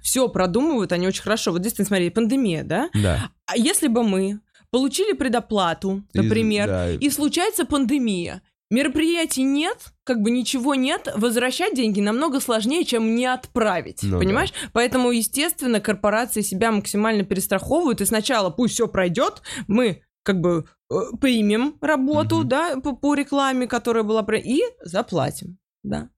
все 0.00 0.28
продумывают, 0.28 0.92
они 0.92 1.06
очень 1.06 1.22
хорошо. 1.22 1.52
Вот 1.52 1.62
действительно, 1.62 1.86
смотри, 1.86 2.10
пандемия, 2.10 2.64
да? 2.64 2.88
Да. 2.94 3.30
А 3.46 3.56
если 3.56 3.88
бы 3.88 4.02
мы 4.02 4.40
получили 4.70 5.12
предоплату, 5.12 6.04
И- 6.12 6.18
например, 6.18 6.66
да, 6.66 6.90
и 6.90 7.10
случается 7.10 7.64
пандемия, 7.64 8.42
мероприятий 8.70 9.42
нет, 9.42 9.78
как 10.08 10.22
бы 10.22 10.30
ничего 10.30 10.74
нет, 10.74 11.12
возвращать 11.14 11.74
деньги 11.74 12.00
намного 12.00 12.40
сложнее, 12.40 12.86
чем 12.86 13.14
не 13.14 13.26
отправить, 13.26 14.02
Ну 14.02 14.12
да. 14.12 14.18
понимаешь? 14.18 14.54
Поэтому, 14.72 15.10
естественно, 15.10 15.80
корпорации 15.80 16.40
себя 16.40 16.72
максимально 16.72 17.24
перестраховывают, 17.24 18.00
и 18.00 18.06
сначала 18.06 18.48
пусть 18.48 18.72
все 18.72 18.88
пройдет, 18.88 19.42
мы 19.66 20.00
как 20.22 20.40
бы 20.40 20.64
э, 20.90 20.94
примем 21.20 21.76
работу, 21.82 22.38
Мгм. 22.38 22.48
да, 22.48 22.76
по, 22.82 22.96
по 22.96 23.14
рекламе, 23.14 23.66
которая 23.66 24.02
была, 24.02 24.24
и 24.38 24.62
заплатим, 24.82 25.58
да. 25.82 26.08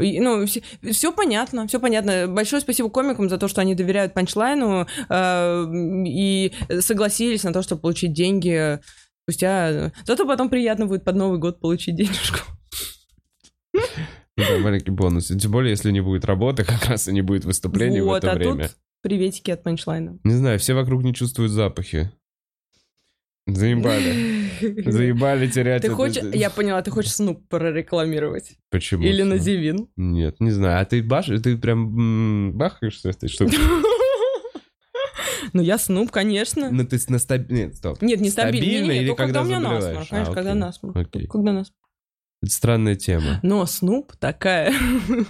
И, 0.00 0.18
ну, 0.20 0.44
все, 0.90 1.12
понятно, 1.12 1.68
все 1.68 1.78
понятно. 1.78 2.26
Большое 2.26 2.60
спасибо 2.60 2.90
комикам 2.90 3.28
за 3.28 3.38
то, 3.38 3.46
что 3.46 3.60
они 3.60 3.76
доверяют 3.76 4.14
панчлайну 4.14 4.88
э, 5.08 5.64
и 6.06 6.52
согласились 6.80 7.44
на 7.44 7.52
то, 7.52 7.62
чтобы 7.62 7.82
получить 7.82 8.12
деньги 8.12 8.80
спустя... 9.22 9.92
Зато 10.04 10.26
потом 10.26 10.48
приятно 10.50 10.86
будет 10.86 11.04
под 11.04 11.14
Новый 11.16 11.38
год 11.38 11.60
получить 11.60 11.94
денежку. 11.94 12.40
Да, 14.38 14.58
маленький 14.58 14.90
бонус. 14.90 15.26
Тем 15.26 15.50
более, 15.50 15.70
если 15.70 15.90
не 15.90 16.00
будет 16.00 16.24
работы, 16.24 16.64
как 16.64 16.84
раз 16.86 17.08
и 17.08 17.12
не 17.12 17.22
будет 17.22 17.44
выступлений 17.44 18.00
в 18.00 18.04
вот, 18.04 18.18
это 18.18 18.32
а 18.32 18.34
время. 18.36 18.68
тут 18.68 18.76
приветики 19.02 19.50
от 19.50 19.62
панчлайна. 19.62 20.18
Не 20.24 20.34
знаю, 20.34 20.58
все 20.58 20.74
вокруг 20.74 21.02
не 21.02 21.14
чувствуют 21.14 21.52
запахи. 21.52 22.10
Заебали. 23.46 24.50
Заебали 24.90 25.48
терять. 25.48 25.82
Ты 25.82 25.88
это- 25.88 25.96
хочешь... 25.96 26.22
Я 26.34 26.50
поняла, 26.50 26.82
ты 26.82 26.90
хочешь 26.90 27.12
Снуп 27.12 27.48
прорекламировать? 27.48 28.56
Почему? 28.70 29.04
Или 29.04 29.22
на? 29.22 29.38
Зивин? 29.38 29.88
Нет, 29.96 30.38
не 30.40 30.50
знаю. 30.50 30.82
А 30.82 30.84
ты 30.84 31.02
баш... 31.02 31.26
ты 31.26 31.56
прям 31.56 32.52
бахаешься 32.56 33.10
этой 33.10 33.28
штукой? 33.28 33.58
Ну, 35.54 35.62
я 35.62 35.78
Снуп, 35.78 36.10
конечно. 36.10 36.70
Ну, 36.70 36.84
ты 36.84 36.98
на 37.08 37.18
стаб... 37.18 37.48
Нет, 37.48 37.76
стоп. 37.76 38.02
Нет, 38.02 38.20
не 38.20 38.28
стабильно. 38.28 38.66
Стабильно 38.66 38.92
или 38.92 39.14
когда 39.14 39.44
заболеваешь? 39.44 39.84
насморк. 39.84 40.08
Конечно, 40.10 40.32
А, 40.32 40.34
когда 40.34 40.54
насморк. 40.54 41.10
Когда 41.30 41.52
насморк. 41.52 41.77
Это 42.42 42.52
странная 42.52 42.94
тема. 42.94 43.40
Но 43.42 43.66
Снуп 43.66 44.16
такая... 44.16 44.72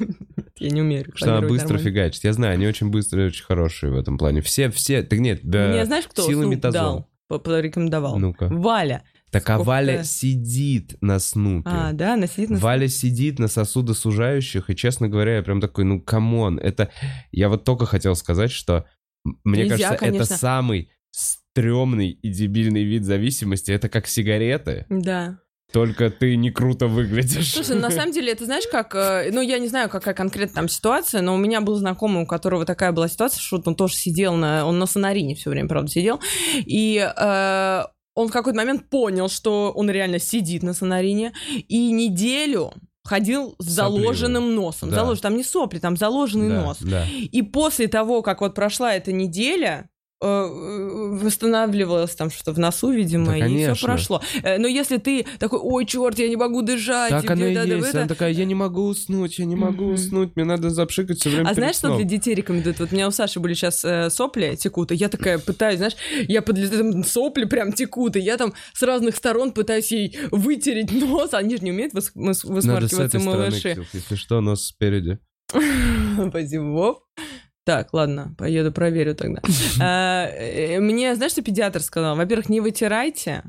Я 0.59 0.71
не 0.71 0.83
умею 0.83 1.07
Что 1.15 1.39
она 1.39 1.47
быстро 1.47 1.75
нормально. 1.75 1.91
фигачит. 1.91 2.25
Я 2.25 2.33
знаю, 2.33 2.55
они 2.55 2.67
очень 2.67 2.91
быстрые, 2.91 3.29
очень 3.29 3.45
хорошие 3.45 3.93
в 3.93 3.97
этом 3.97 4.19
плане. 4.19 4.43
Все, 4.43 4.71
все, 4.71 5.03
так 5.03 5.19
нет, 5.21 5.41
да. 5.43 5.69
Мне 5.69 5.85
знаешь, 5.87 6.07
кто 6.07 6.23
силы 6.27 6.45
Снуп 6.45 6.61
дал? 6.73 7.09
По- 7.29 7.39
Порекомендовал? 7.39 8.19
Ну-ка. 8.19 8.49
Валя. 8.51 9.05
Так 9.31 9.43
а 9.51 9.55
Сколько- 9.55 9.67
Валя 9.69 10.05
сидит 10.05 10.97
на 11.01 11.19
снупе. 11.19 11.69
А, 11.71 11.93
да, 11.93 12.15
она 12.15 12.27
сидит 12.27 12.51
на... 12.51 12.59
Валя 12.59 12.89
сидит 12.89 13.39
на 13.39 13.49
сосудосуживающих, 13.49 14.71
и, 14.71 14.77
честно 14.77 15.09
говоря, 15.09 15.37
я 15.37 15.43
прям 15.43 15.61
такой, 15.61 15.85
ну, 15.85 16.01
come 16.01 16.34
on, 16.34 16.59
это... 16.59 16.91
Я 17.31 17.49
вот 17.49 17.65
только 17.65 17.87
хотел 17.87 18.15
сказать, 18.17 18.51
что 18.51 18.87
мне 19.45 19.65
Нельзя, 19.65 19.77
кажется, 19.77 19.97
конечно. 19.97 20.23
это 20.25 20.35
самый 20.39 20.91
стрёмный 21.11 22.11
и 22.11 22.31
дебильный 22.31 22.85
вид 22.85 23.05
зависимости. 23.05 23.71
Это 23.71 23.89
как 23.89 24.07
сигареты, 24.07 24.87
Да. 24.89 25.39
Только 25.73 26.11
ты 26.11 26.37
не 26.37 26.51
круто 26.51 26.87
выглядишь. 26.87 27.53
Слушай, 27.53 27.77
на 27.77 27.91
самом 27.91 28.13
деле, 28.13 28.33
это 28.33 28.45
знаешь, 28.47 28.65
как... 28.71 28.95
э, 28.95 29.31
Ну, 29.33 29.41
я 29.43 29.59
не 29.59 29.69
знаю, 29.69 29.89
какая 29.91 30.15
конкретно 30.15 30.55
там 30.57 30.69
ситуация, 30.69 31.21
но 31.21 31.35
у 31.35 31.37
меня 31.37 31.61
был 31.61 31.75
знакомый, 31.77 32.23
у 32.23 32.27
которого 32.27 32.65
такая 32.65 32.93
была 32.93 33.09
ситуация, 33.09 33.41
что 33.41 33.61
он 33.65 33.75
тоже 33.75 33.95
сидел 33.95 34.35
на... 34.35 34.67
Он 34.67 34.79
на 34.79 34.87
сонарине 34.87 35.35
все 35.35 35.51
время, 35.51 35.69
правда, 35.69 35.91
сидел. 35.91 36.21
И 36.57 36.97
э, 36.99 37.83
он 38.15 38.29
в 38.29 38.33
какой-то 38.33 38.57
момент 38.57 38.89
понял, 38.89 39.29
что 39.29 39.71
он 39.73 39.91
реально 39.91 40.19
сидит 40.19 40.63
на 40.63 40.73
сонарине, 40.73 41.33
и 41.69 41.93
неделю 41.93 42.73
ходил 43.05 43.55
с 43.59 43.75
Сопливый. 43.75 44.03
заложенным 44.03 44.55
носом. 44.55 44.91
Да. 44.91 44.97
Залож- 45.03 45.21
Там 45.21 45.37
не 45.37 45.45
сопли, 45.45 45.79
там 45.79 45.97
заложенный 45.97 46.49
Да, 46.51 46.63
нос. 46.63 46.79
да. 46.81 47.07
И 47.09 47.43
после 47.43 47.89
того, 47.89 48.23
как 48.23 48.41
вот 48.41 48.55
прошла 48.55 48.95
эта 48.95 49.13
неделя, 49.13 49.89
восстанавливалось 50.21 52.15
там 52.15 52.31
что-то 52.31 52.53
в 52.53 52.59
носу, 52.59 52.91
видимо, 52.91 53.27
Да, 53.39 53.47
и 53.47 53.73
все 53.73 53.87
прошло. 53.87 54.21
Э, 54.43 54.59
Но 54.59 54.67
если 54.67 54.97
ты 54.99 55.27
такой, 55.39 55.59
ой, 55.63 55.87
черт, 55.87 56.19
я 56.19 56.29
не 56.29 56.37
могу 56.37 56.63
дышать. 56.63 57.11
Так 57.11 57.31
она 57.31 57.49
и 57.49 57.55
да, 57.55 57.63
есть. 57.65 57.89
это- 57.89 57.99
Она 58.01 58.09
такая, 58.09 58.33
я 58.33 58.45
не 58.45 58.55
могу 58.55 58.83
уснуть, 58.87 59.39
я 59.39 59.45
не 59.45 59.57
могу 59.57 59.85
Мгм. 59.85 59.95
уснуть, 59.95 60.37
мне 60.37 60.45
надо 60.45 60.71
запшикать 60.71 61.19
все 61.21 61.31
время 61.31 61.49
А 61.49 61.55
знаешь, 61.55 61.77
что 61.77 61.89
сном». 61.89 61.99
для 61.99 62.07
детей 62.07 62.35
рекомендуют? 62.35 62.81
Вот 62.81 62.93
у 62.93 62.95
меня 62.95 63.09
у 63.09 63.11
Саши 63.11 63.41
были 63.41 63.55
сейчас 63.55 63.85
сопли 64.15 64.57
текут, 64.57 64.93
и 64.93 64.95
я 64.97 65.09
такая 65.09 65.39
пытаюсь, 65.39 65.79
знаешь, 65.79 65.97
я 66.29 66.43
под 66.43 66.57
там 66.71 67.05
сопли 67.05 67.45
прям 67.45 67.73
текут, 67.73 68.17
и 68.17 68.21
я 68.21 68.37
там 68.37 68.53
с 68.73 68.83
разных 68.83 69.17
сторон 69.17 69.53
пытаюсь 69.53 69.93
ей 69.93 70.19
вытереть 70.31 70.93
нос, 70.93 71.35
они 71.35 71.57
же 71.57 71.65
не 71.65 71.71
умеют 71.73 71.95
выс- 71.95 72.11
выс- 72.15 72.23
Надо 72.25 72.35
с 72.35 72.45
высмаркиваться 72.45 73.03
этой 73.05 73.21
стороны, 73.21 73.43
малыши. 73.51 73.73
Ксюх, 73.73 73.87
если 73.95 74.15
что, 74.17 74.41
нос 74.41 74.65
спереди. 74.67 75.19
Спасибо, 76.29 76.63
Вов. 76.65 76.99
Так, 77.69 77.93
ладно, 77.93 78.35
поеду 78.39 78.73
проверю 78.73 79.15
тогда. 79.15 79.43
А, 79.83 80.27
э, 80.27 80.81
Мне, 80.81 81.15
знаешь, 81.15 81.33
что 81.33 81.43
педиатр 81.43 81.83
сказал? 81.83 82.17
Во-первых, 82.17 82.49
не 82.49 82.63
вытирайте, 82.63 83.43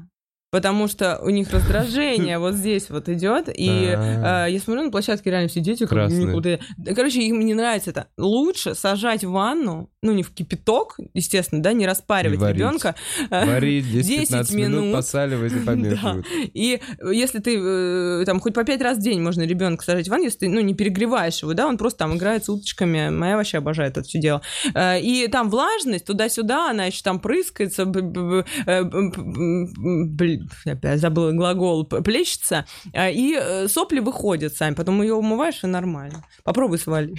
Потому 0.51 0.87
что 0.87 1.19
у 1.21 1.29
них 1.29 1.51
раздражение 1.51 2.39
вот 2.39 2.55
здесь 2.55 2.89
вот 2.89 3.07
идет, 3.07 3.49
и 3.53 3.69
э, 3.95 4.47
я 4.49 4.59
смотрю 4.59 4.85
на 4.85 4.89
площадке 4.91 5.29
реально 5.29 5.47
все 5.47 5.59
дети 5.59 5.85
Красные. 5.85 6.25
никуда. 6.25 6.57
Короче, 6.95 7.21
им 7.21 7.39
не 7.45 7.53
нравится 7.53 7.91
это. 7.91 8.07
Лучше 8.17 8.73
сажать 8.73 9.23
в 9.23 9.29
ванну, 9.29 9.91
ну 10.01 10.11
не 10.11 10.23
в 10.23 10.31
кипяток, 10.31 10.97
естественно, 11.13 11.61
да, 11.61 11.73
не 11.73 11.85
распаривать 11.85 12.39
варить. 12.39 12.57
ребенка. 12.57 12.95
Варить 13.29 13.91
10 13.91 14.31
10-15 14.31 14.55
минут, 14.55 14.81
минут. 14.85 14.95
посаливать 14.95 15.53
и 15.53 15.59
помешивать. 15.65 16.25
И 16.53 16.81
если 17.11 17.37
ты 17.39 17.55
э, 17.55 18.23
там 18.25 18.39
хоть 18.39 18.55
по 18.55 18.63
пять 18.63 18.81
раз 18.81 18.97
в 18.97 19.01
день 19.01 19.21
можно 19.21 19.43
ребенка 19.43 19.83
сажать 19.83 20.07
в 20.07 20.09
ванну, 20.09 20.23
если 20.23 20.39
ты 20.39 20.49
ну, 20.49 20.61
не 20.61 20.73
перегреваешь 20.73 21.43
его, 21.43 21.53
да, 21.53 21.67
он 21.67 21.77
просто 21.77 21.99
там 21.99 22.17
играет 22.17 22.45
с 22.45 22.49
уточками. 22.49 23.09
Моя 23.09 23.37
вообще 23.37 23.59
обожает 23.59 23.97
это 23.97 24.07
все 24.07 24.19
дело. 24.19 24.41
Э, 24.73 24.99
И 24.99 25.27
там 25.27 25.51
влажность 25.51 26.05
туда-сюда, 26.05 26.71
она 26.71 26.85
еще 26.85 27.03
там 27.03 27.19
прыскается, 27.19 27.85
блин, 27.85 30.38
опять 30.65 30.99
забыла 30.99 31.31
глагол, 31.31 31.85
плещется, 31.85 32.65
э, 32.93 33.11
и 33.11 33.35
э, 33.39 33.67
сопли 33.67 33.99
выходят 33.99 34.55
сами, 34.55 34.75
потом 34.75 35.01
ее 35.01 35.15
умываешь, 35.15 35.63
и 35.63 35.67
нормально. 35.67 36.25
Попробуй 36.43 36.77
свали. 36.79 37.13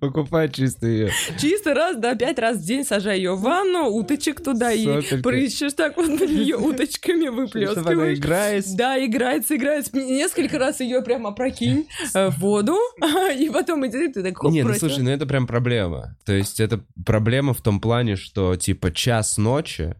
Покупай 0.00 0.50
чисто 0.50 0.86
ее. 0.86 1.10
Чисто 1.38 1.74
раз, 1.74 1.96
да, 1.96 2.14
пять 2.14 2.38
раз 2.38 2.58
в 2.58 2.64
день 2.64 2.84
сажай 2.84 3.18
ее 3.18 3.34
в 3.34 3.40
ванну, 3.40 3.88
уточек 3.88 4.42
туда 4.42 4.72
и 4.72 4.86
прыщешь 5.22 5.72
так 5.74 5.96
вот 5.96 6.08
на 6.08 6.24
нее 6.24 6.56
уточками 6.58 7.28
выплескиваешь. 7.28 8.18
играется. 8.18 8.76
Да, 8.76 9.04
играется, 9.04 9.56
играется. 9.56 9.96
Несколько 9.96 10.58
раз 10.58 10.80
ее 10.80 11.02
прямо 11.02 11.30
опрокинь 11.30 11.86
э, 12.14 12.28
в 12.30 12.38
воду, 12.38 12.76
и 13.38 13.50
потом 13.50 13.86
иди, 13.86 14.08
ты 14.08 14.22
так 14.22 14.38
хоп, 14.38 14.52
Не, 14.52 14.62
ну 14.62 14.74
слушай, 14.74 15.02
ну 15.02 15.10
это 15.10 15.26
прям 15.26 15.46
проблема. 15.46 16.16
То 16.24 16.32
есть 16.32 16.60
это 16.60 16.80
проблема 17.04 17.54
в 17.54 17.60
том 17.60 17.80
плане, 17.80 18.16
что 18.16 18.56
типа 18.56 18.92
час 18.92 19.38
ночи 19.38 19.94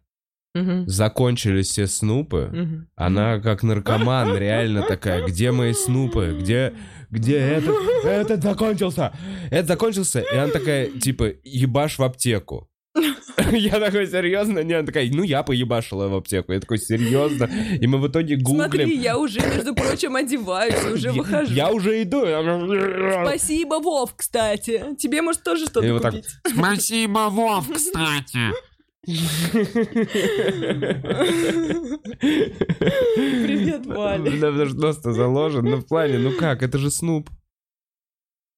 Мгм, 0.54 0.86
закончились 0.86 1.68
все 1.68 1.86
снупы, 1.86 2.50
мгм. 2.52 2.88
она 2.94 3.40
как 3.40 3.62
наркоман 3.62 4.36
реально 4.36 4.82
такая, 4.82 5.26
где 5.26 5.50
мои 5.50 5.72
снупы, 5.72 6.36
где, 6.38 6.74
где 7.10 7.38
этот, 7.38 7.74
этот 8.04 8.42
закончился, 8.42 9.12
этот 9.50 9.68
закончился, 9.68 10.20
и 10.20 10.36
она 10.36 10.48
такая, 10.52 10.88
типа, 10.88 11.32
ебашь 11.42 11.98
в 11.98 12.02
аптеку. 12.02 12.68
Я 13.52 13.80
такой, 13.80 14.06
серьезно? 14.06 14.58
Не, 14.60 14.74
она 14.74 14.86
такая, 14.86 15.08
ну 15.10 15.22
я 15.22 15.42
поебашила 15.42 16.08
в 16.08 16.14
аптеку. 16.14 16.52
Я 16.52 16.60
такой, 16.60 16.78
серьезно? 16.78 17.48
И 17.80 17.86
мы 17.86 17.98
в 17.98 18.08
итоге 18.08 18.38
Смотри, 18.38 18.84
гуглим. 18.84 19.00
я 19.00 19.16
уже, 19.16 19.40
между 19.40 19.74
прочим, 19.74 20.14
одеваюсь, 20.16 20.84
уже 20.84 21.12
выхожу. 21.12 21.52
Я 21.54 21.70
уже 21.70 22.02
иду. 22.02 22.22
Спасибо, 23.24 23.76
Вов, 23.80 24.14
кстати. 24.14 24.94
Тебе, 24.98 25.22
может, 25.22 25.42
тоже 25.42 25.66
что-то 25.66 25.98
купить? 25.98 26.26
Спасибо, 26.46 27.28
Вов, 27.30 27.66
кстати. 27.72 28.52
Привет, 33.32 33.86
Валя. 33.86 34.30
Да, 34.40 34.50
потому 34.50 34.66
что 34.70 34.78
нос-то 34.78 35.12
заложен. 35.12 35.64
Ну, 35.64 35.76
в 35.78 35.86
плане, 35.86 36.18
ну 36.18 36.36
как, 36.36 36.62
это 36.62 36.78
же 36.78 36.90
Снуп. 36.90 37.28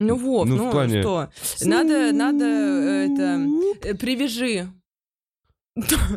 Ну, 0.01 0.17
Вов, 0.17 0.47
Ну, 0.49 0.57
ну 0.57 0.71
плане- 0.71 1.01
что? 1.01 1.31
Надо, 1.63 2.13
надо, 2.13 2.45
это, 2.45 3.47
э, 3.85 3.95
привяжи. 3.95 4.69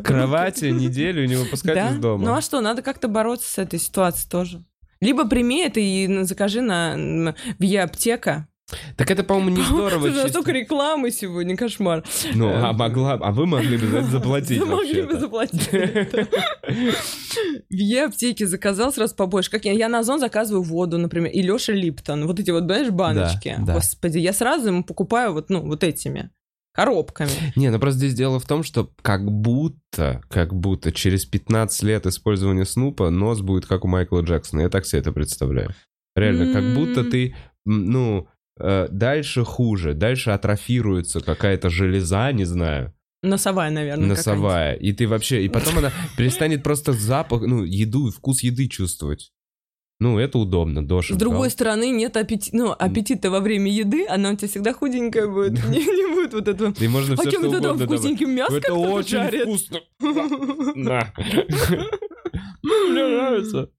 Кровати 0.04 0.66
неделю 0.66 1.26
не 1.26 1.36
выпускать 1.36 1.74
Да? 1.74 1.90
из 1.90 1.98
дома. 1.98 2.24
Ну 2.24 2.34
а 2.34 2.40
что, 2.40 2.60
надо 2.60 2.82
как-то 2.82 3.08
бороться 3.08 3.48
с 3.50 3.58
этой 3.58 3.78
ситуацией 3.78 4.28
тоже. 4.30 4.64
Либо 5.00 5.28
прими 5.28 5.60
это 5.62 5.80
и 5.80 6.24
закажи 6.24 6.60
на 6.60 7.34
в 7.58 7.76
аптека. 7.76 8.47
Так 8.96 9.10
это, 9.10 9.24
по-моему, 9.24 9.56
не 9.56 9.62
здорово. 9.62 10.10
Слушай, 10.10 10.28
столько 10.30 10.52
рекламы 10.52 11.10
сегодня, 11.10 11.56
кошмар. 11.56 12.04
Ну, 12.34 12.52
а 12.52 12.72
могла, 12.72 13.14
а 13.14 13.32
вы 13.32 13.46
могли 13.46 13.76
бы 13.78 13.86
за 13.86 13.98
это 13.98 14.06
заплатить 14.08 14.60
могли 14.78 15.02
бы 15.02 15.18
заплатить. 15.18 15.68
В 17.70 17.74
Е-аптеке 17.74 18.46
заказал 18.46 18.92
сразу 18.92 19.14
побольше. 19.14 19.50
Как 19.50 19.64
я, 19.64 19.72
я 19.72 19.88
на 19.88 20.00
Озон 20.00 20.20
заказываю 20.20 20.62
воду, 20.62 20.98
например, 20.98 21.30
и 21.32 21.42
Леша 21.42 21.72
Липтон. 21.72 22.26
Вот 22.26 22.40
эти 22.40 22.50
вот, 22.50 22.64
знаешь, 22.64 22.90
баночки. 22.90 23.56
Господи, 23.58 24.18
я 24.18 24.32
сразу 24.32 24.68
ему 24.68 24.84
покупаю 24.84 25.32
вот, 25.32 25.50
ну, 25.50 25.62
вот 25.62 25.84
этими 25.84 26.30
коробками. 26.72 27.30
Не, 27.56 27.70
ну 27.70 27.80
просто 27.80 27.98
здесь 27.98 28.14
дело 28.14 28.38
в 28.38 28.46
том, 28.46 28.62
что 28.62 28.92
как 29.02 29.30
будто, 29.30 30.20
как 30.28 30.54
будто 30.54 30.92
через 30.92 31.24
15 31.24 31.82
лет 31.82 32.06
использования 32.06 32.64
Снупа 32.64 33.10
нос 33.10 33.40
будет 33.40 33.66
как 33.66 33.84
у 33.84 33.88
Майкла 33.88 34.20
Джексона. 34.20 34.60
Я 34.60 34.68
так 34.68 34.86
себе 34.86 35.00
это 35.00 35.10
представляю. 35.10 35.74
Реально, 36.14 36.52
как 36.52 36.74
будто 36.74 37.02
ты, 37.04 37.34
ну, 37.64 38.28
дальше 38.90 39.44
хуже, 39.44 39.94
дальше 39.94 40.30
атрофируется 40.30 41.20
какая-то 41.20 41.70
железа, 41.70 42.30
не 42.32 42.44
знаю, 42.44 42.92
Носовая, 43.22 43.70
наверное. 43.70 44.08
носовая. 44.08 44.74
И 44.74 44.92
ты 44.92 45.08
вообще, 45.08 45.44
и 45.44 45.48
потом 45.48 45.78
она 45.78 45.90
перестанет 46.16 46.62
просто 46.62 46.92
запах, 46.92 47.42
ну, 47.42 47.64
еду, 47.64 48.10
вкус 48.10 48.42
еды 48.42 48.68
чувствовать. 48.68 49.32
Ну, 50.00 50.20
это 50.20 50.38
удобно, 50.38 50.86
Доша. 50.86 51.14
С 51.14 51.16
другой 51.16 51.50
стороны, 51.50 51.90
нет 51.90 52.16
аппетита. 52.16 52.56
Ну, 52.56 52.70
аппетита 52.70 53.32
во 53.32 53.40
время 53.40 53.68
еды, 53.72 54.06
она 54.06 54.30
у 54.30 54.36
тебя 54.36 54.46
всегда 54.46 54.72
худенькая 54.72 55.26
будет. 55.28 55.54
Не, 55.64 55.78
не 55.84 56.14
будет 56.14 56.34
вот 56.34 56.46
этого. 56.46 56.72
И 56.78 56.86
можно 56.86 57.16
все 57.16 57.28
А 57.28 57.30
что 57.32 57.46
это 57.48 57.60
там 57.60 57.78
вкусненьким 57.78 58.30
мясо 58.30 58.56
Это 58.56 58.74
очень 58.74 59.08
жарят? 59.10 59.42
вкусно. 59.48 59.80
На. 60.76 61.12
Мне 62.62 63.06
нравится. 63.08 63.70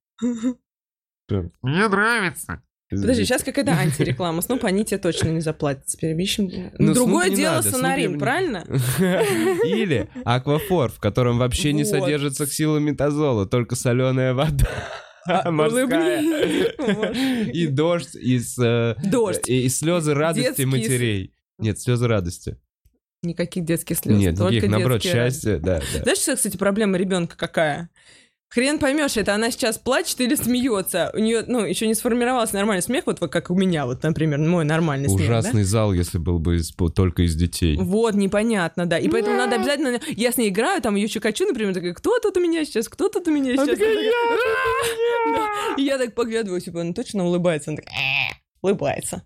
Мне 1.62 1.88
нравится. 1.88 2.62
Подожди, 2.90 3.24
сейчас 3.24 3.44
какая-то 3.44 3.72
антиреклама. 3.72 4.42
Снуп, 4.42 4.66
они 4.66 4.84
тебе 4.84 4.98
точно 4.98 5.30
не 5.30 5.42
заплатят. 5.42 5.86
Теперь 5.86 6.20
ищем. 6.20 6.50
Ну, 6.80 6.94
Другое 6.94 7.26
Снуп 7.28 7.38
не 7.38 7.44
дело 7.44 7.56
надо, 7.56 7.72
сонарин, 7.72 8.20
правильно? 8.20 8.64
Или 9.64 10.10
аквафор, 10.26 10.92
в 10.92 11.00
котором 11.00 11.38
вообще 11.38 11.72
не 11.74 11.86
содержится 11.86 12.48
ксилометазола, 12.48 13.46
только 13.46 13.76
соленая 13.76 14.34
вода. 14.34 14.68
А, 15.28 15.52
Морская. 15.52 16.22
И 17.52 17.68
дождь 17.68 18.16
из... 18.16 18.58
э, 18.58 18.96
Дождь. 19.04 19.48
И 19.48 19.70
слезы 19.70 20.16
радости 20.16 20.64
матерей. 20.64 21.34
Нет, 21.60 21.80
слезы 21.80 22.08
радости. 22.08 22.58
Никаких 23.22 23.66
детских 23.66 23.98
слез. 23.98 24.18
Нет, 24.18 24.38
только 24.38 24.54
никаких, 24.56 24.72
наоборот, 24.72 25.04
счастье, 25.04 25.58
да, 25.58 25.82
да. 25.94 26.04
Знаешь, 26.04 26.20
кстати, 26.20 26.56
проблема 26.56 26.98
ребенка 26.98 27.36
какая? 27.36 27.90
Хрен 28.52 28.80
поймешь, 28.80 29.16
это 29.16 29.36
она 29.36 29.52
сейчас 29.52 29.78
плачет 29.78 30.20
или 30.22 30.34
смеется. 30.34 31.12
У 31.14 31.20
нее, 31.20 31.44
ну, 31.46 31.64
еще 31.66 31.86
не 31.86 31.94
сформировался 31.94 32.56
нормальный 32.56 32.82
смех, 32.82 33.04
вот, 33.06 33.20
как 33.20 33.52
у 33.52 33.56
меня, 33.56 33.86
вот, 33.86 34.02
например, 34.02 34.40
мой 34.40 34.66
нормальный 34.66 35.08
смех. 35.08 35.20
да? 35.30 35.40
Ужасный 35.40 35.64
зал, 35.64 35.94
если 35.94 36.18
был 36.18 36.40
бы 36.40 36.56
из- 36.56 36.74
только 36.96 37.22
из 37.22 37.36
детей. 37.36 37.78
Вот, 37.78 38.16
непонятно, 38.16 38.88
да. 38.88 38.98
И 38.98 39.08
поэтому 39.08 39.38
надо 39.38 39.56
обязательно... 39.58 40.00
Я 40.08 40.32
с 40.32 40.38
ней 40.38 40.50
играю, 40.50 40.82
там 40.82 40.96
ее 40.96 41.08
щекочу, 41.08 41.46
например, 41.46 41.76
такая, 41.76 41.94
кто 41.94 42.18
тут 42.20 42.38
у 42.38 42.40
меня 42.40 42.66
сейчас, 42.66 42.90
кто 42.90 43.08
тут 43.10 43.28
у 43.28 43.32
меня 43.32 43.56
сейчас? 43.56 43.78
«Да». 43.78 45.76
И 45.78 45.84
я 45.84 45.98
так 46.00 46.16
поглядываю, 46.16 46.60
типа, 46.60 46.82
она 46.82 46.94
точно 46.94 47.26
улыбается? 47.26 47.70
Она 47.70 47.78
такая, 47.78 47.94
«Э, 47.96 48.34
улыбается. 48.62 49.24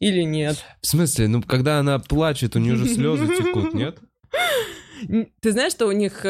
Или 0.00 0.20
нет? 0.22 0.62
В 0.82 0.86
смысле, 0.86 1.28
ну 1.28 1.42
когда 1.42 1.78
она 1.78 1.98
плачет, 1.98 2.54
у 2.56 2.58
нее 2.58 2.76
же 2.76 2.86
слезы 2.86 3.26
текут, 3.28 3.72
нет? 3.72 3.96
Ты 5.40 5.52
знаешь, 5.52 5.72
что 5.72 5.86
у 5.86 5.92
них 5.92 6.24
э, 6.24 6.28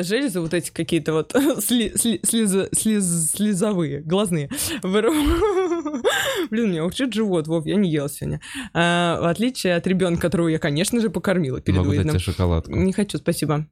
э, 0.00 0.02
железы 0.04 0.40
вот 0.40 0.54
эти 0.54 0.70
какие-то 0.70 1.12
вот 1.12 1.34
сли- 1.60 1.92
сли- 1.96 2.20
слеза- 2.22 2.68
слез- 2.72 3.30
слезовые, 3.34 4.00
глазные. 4.00 4.48
Блин, 4.82 6.64
у 6.64 6.68
меня 6.68 6.84
урчит 6.84 7.12
живот, 7.12 7.46
Вов, 7.48 7.66
я 7.66 7.76
не 7.76 7.90
ела 7.90 8.08
сегодня. 8.08 8.40
А, 8.72 9.20
в 9.20 9.26
отличие 9.26 9.74
от 9.76 9.86
ребенка, 9.86 10.22
которого 10.22 10.48
я, 10.48 10.58
конечно 10.58 11.00
же, 11.00 11.10
покормила 11.10 11.60
перед 11.60 11.78
Могу 11.78 11.90
выездом. 11.90 12.10
тебе 12.10 12.20
шоколадку. 12.20 12.72
Не 12.74 12.92
хочу, 12.92 13.18
спасибо. 13.18 13.66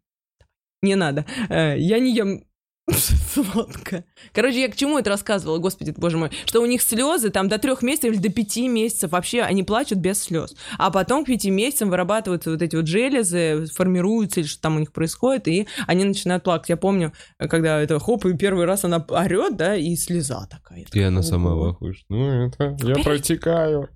Не 0.83 0.95
надо. 0.95 1.25
Э, 1.49 1.77
Я 1.79 1.99
не 1.99 2.15
ем 2.15 2.45
сладко. 2.93 4.05
Короче, 4.33 4.61
я 4.61 4.69
к 4.69 4.77
чему 4.77 4.99
это 4.99 5.11
рассказывала, 5.11 5.59
господи, 5.59 5.93
боже 5.97 6.17
мой, 6.17 6.31
что 6.45 6.63
у 6.63 6.67
них 6.67 6.83
слезы 6.83 7.31
там 7.31 7.49
до 7.49 7.59
трех 7.59 7.83
месяцев 7.83 8.13
или 8.13 8.19
до 8.19 8.29
пяти 8.29 8.69
месяцев 8.69 9.11
вообще 9.13 9.43
они 9.43 9.63
плачут 9.63 9.99
без 9.99 10.23
слез. 10.23 10.55
А 10.79 10.91
потом 10.91 11.25
к 11.25 11.27
пяти 11.27 11.51
месяцам 11.51 11.91
вырабатываются 11.91 12.51
вот 12.51 12.63
эти 12.63 12.77
вот 12.77 12.87
железы, 12.87 13.67
формируются 13.67 14.41
или 14.41 14.47
что 14.47 14.63
там 14.63 14.77
у 14.77 14.79
них 14.79 14.93
происходит, 14.93 15.49
и 15.49 15.67
они 15.87 16.05
начинают 16.05 16.45
плакать. 16.45 16.69
Я 16.69 16.77
помню, 16.77 17.13
когда 17.39 17.81
это 17.81 17.99
хоп, 17.99 18.25
и 18.27 18.37
первый 18.37 18.67
раз 18.67 18.85
она 18.85 19.05
орет, 19.09 19.57
да, 19.57 19.77
и 19.77 19.97
слеза 19.97 20.47
такая. 20.47 20.85
И 20.93 21.01
она 21.01 21.23
сама 21.23 21.55
вахуешь. 21.55 22.05
Ну 22.09 22.47
это, 22.47 22.77
я 22.83 22.95
протекаю. 22.97 23.89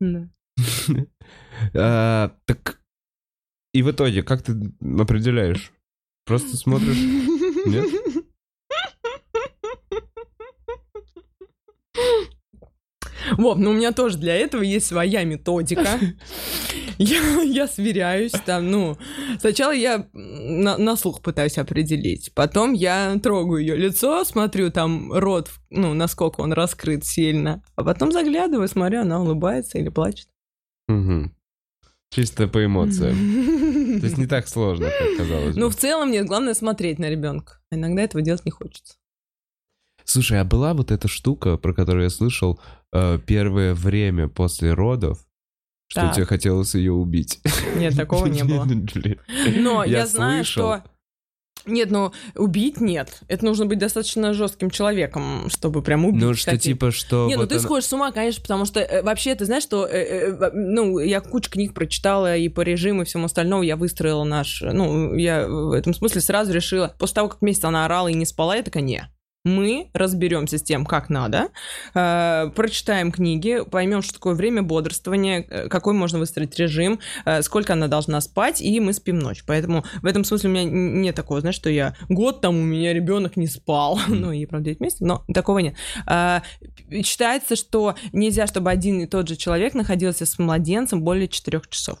А, 1.74 2.32
Так, 2.46 2.80
и 3.72 3.82
в 3.82 3.90
итоге, 3.90 4.22
как 4.22 4.42
ты 4.42 4.54
определяешь? 4.80 5.72
Просто 6.26 6.56
смотришь? 6.56 6.96
Нет? 7.66 7.88
Вов, 13.38 13.58
ну 13.58 13.70
у 13.70 13.72
меня 13.72 13.92
тоже 13.92 14.18
для 14.18 14.34
этого 14.36 14.62
есть 14.62 14.86
своя 14.86 15.24
методика. 15.24 15.98
Я, 16.98 17.42
я 17.42 17.66
сверяюсь 17.66 18.32
там, 18.46 18.70
ну, 18.70 18.96
сначала 19.40 19.72
я 19.72 20.06
на, 20.12 20.78
на 20.78 20.96
слух 20.96 21.22
пытаюсь 21.22 21.58
определить, 21.58 22.32
потом 22.34 22.72
я 22.72 23.18
трогаю 23.20 23.60
ее 23.60 23.76
лицо, 23.76 24.22
смотрю 24.24 24.70
там 24.70 25.12
рот, 25.12 25.50
ну, 25.70 25.92
насколько 25.94 26.40
он 26.40 26.52
раскрыт 26.52 27.04
сильно, 27.04 27.64
а 27.74 27.82
потом 27.82 28.12
заглядываю, 28.12 28.68
смотрю, 28.68 29.00
она 29.00 29.20
улыбается 29.20 29.78
или 29.78 29.88
плачет. 29.88 30.28
Мгм. 30.86 31.34
Чисто 32.10 32.46
по 32.48 32.64
эмоциям. 32.64 33.16
То 34.00 34.06
есть 34.06 34.18
не 34.18 34.26
так 34.26 34.46
сложно, 34.48 34.86
как 34.86 35.16
казалось. 35.18 35.56
Ну, 35.56 35.68
в 35.68 35.74
целом 35.76 36.10
нет, 36.10 36.26
главное 36.26 36.54
смотреть 36.54 36.98
на 36.98 37.10
ребенка. 37.10 37.60
А 37.70 37.74
Иногда 37.76 38.02
этого 38.02 38.22
делать 38.22 38.44
не 38.44 38.50
хочется. 38.52 38.94
Слушай, 40.04 40.40
а 40.40 40.44
была 40.44 40.74
вот 40.74 40.90
эта 40.92 41.08
штука, 41.08 41.56
про 41.56 41.72
которую 41.72 42.04
я 42.04 42.10
слышал 42.10 42.60
э, 42.92 43.18
первое 43.26 43.74
время 43.74 44.28
после 44.28 44.74
родов, 44.74 45.26
что 45.88 46.02
Так. 46.02 46.14
тебе 46.14 46.26
хотелось 46.26 46.74
ее 46.74 46.92
убить? 46.92 47.40
Нет, 47.76 47.96
такого 47.96 48.26
не 48.26 48.42
было. 48.44 48.66
Но 49.56 49.82
я, 49.84 49.98
Я 50.00 50.06
знаю, 50.06 50.44
слышал. 50.44 50.76
что... 50.80 50.84
Нет, 51.66 51.90
ну, 51.90 52.12
убить 52.34 52.80
нет. 52.80 53.20
Это 53.28 53.44
нужно 53.44 53.66
быть 53.66 53.78
достаточно 53.78 54.34
жестким 54.34 54.70
человеком, 54.70 55.48
чтобы 55.48 55.82
прям 55.82 56.04
убить. 56.04 56.22
Ну, 56.22 56.34
что 56.34 56.50
хотеть. 56.50 56.64
типа, 56.64 56.90
что... 56.90 57.26
Не, 57.26 57.36
ну 57.36 57.42
вот 57.42 57.48
ты 57.48 57.56
она- 57.56 57.64
сходишь 57.64 57.86
с 57.86 57.92
ума, 57.92 58.12
конечно, 58.12 58.42
потому 58.42 58.64
что 58.64 58.80
э, 58.80 59.02
вообще 59.02 59.34
ты 59.34 59.44
знаешь, 59.44 59.62
что, 59.62 59.86
э, 59.86 60.32
э, 60.32 60.50
ну, 60.52 60.98
я 60.98 61.20
кучу 61.20 61.50
книг 61.50 61.74
прочитала 61.74 62.36
и 62.36 62.48
по 62.48 62.60
режиму 62.60 63.02
и 63.02 63.04
всему 63.04 63.26
остальному 63.26 63.62
я 63.62 63.76
выстроила 63.76 64.24
наш, 64.24 64.62
ну, 64.62 65.14
я 65.14 65.46
в 65.48 65.72
этом 65.72 65.94
смысле 65.94 66.20
сразу 66.20 66.52
решила, 66.52 66.94
после 66.98 67.14
того, 67.14 67.28
как 67.28 67.42
месяц 67.42 67.64
она 67.64 67.84
орала 67.86 68.08
и 68.08 68.14
не 68.14 68.26
спала, 68.26 68.56
я 68.56 68.62
такая, 68.62 68.82
не, 68.82 69.08
мы 69.44 69.90
разберемся 69.92 70.58
с 70.58 70.62
тем, 70.62 70.86
как 70.86 71.10
надо, 71.10 71.48
э, 71.94 72.50
прочитаем 72.54 73.12
книги, 73.12 73.60
поймем, 73.70 74.02
что 74.02 74.14
такое 74.14 74.34
время 74.34 74.62
бодрствования, 74.62 75.46
э, 75.48 75.68
какой 75.68 75.92
можно 75.92 76.18
выстроить 76.18 76.58
режим, 76.58 76.98
э, 77.26 77.42
сколько 77.42 77.74
она 77.74 77.86
должна 77.86 78.20
спать, 78.20 78.62
и 78.62 78.80
мы 78.80 78.94
спим 78.94 79.18
ночь. 79.18 79.44
Поэтому 79.46 79.84
в 80.00 80.06
этом 80.06 80.24
смысле 80.24 80.50
у 80.50 80.52
меня 80.52 80.64
нет 80.64 81.14
такого, 81.14 81.40
знаешь, 81.40 81.56
что 81.56 81.68
я 81.68 81.94
год 82.08 82.40
там 82.40 82.56
у 82.56 82.62
меня 82.62 82.94
ребенок 82.94 83.36
не 83.36 83.46
спал, 83.46 84.00
ну 84.08 84.32
и 84.32 84.46
правда 84.46 84.64
9 84.66 84.80
месяцев, 84.80 85.06
но 85.06 85.24
такого 85.32 85.58
нет. 85.58 85.74
П- 86.06 86.42
считается, 87.02 87.56
что 87.56 87.96
нельзя, 88.12 88.46
чтобы 88.46 88.70
один 88.70 89.00
и 89.00 89.06
тот 89.06 89.28
же 89.28 89.36
человек 89.36 89.74
находился 89.74 90.24
с 90.24 90.38
младенцем 90.38 91.02
более 91.02 91.28
4 91.28 91.60
часов, 91.68 91.98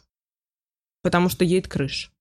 потому 1.02 1.28
что 1.28 1.44
едет 1.44 1.68
крыша. 1.68 2.13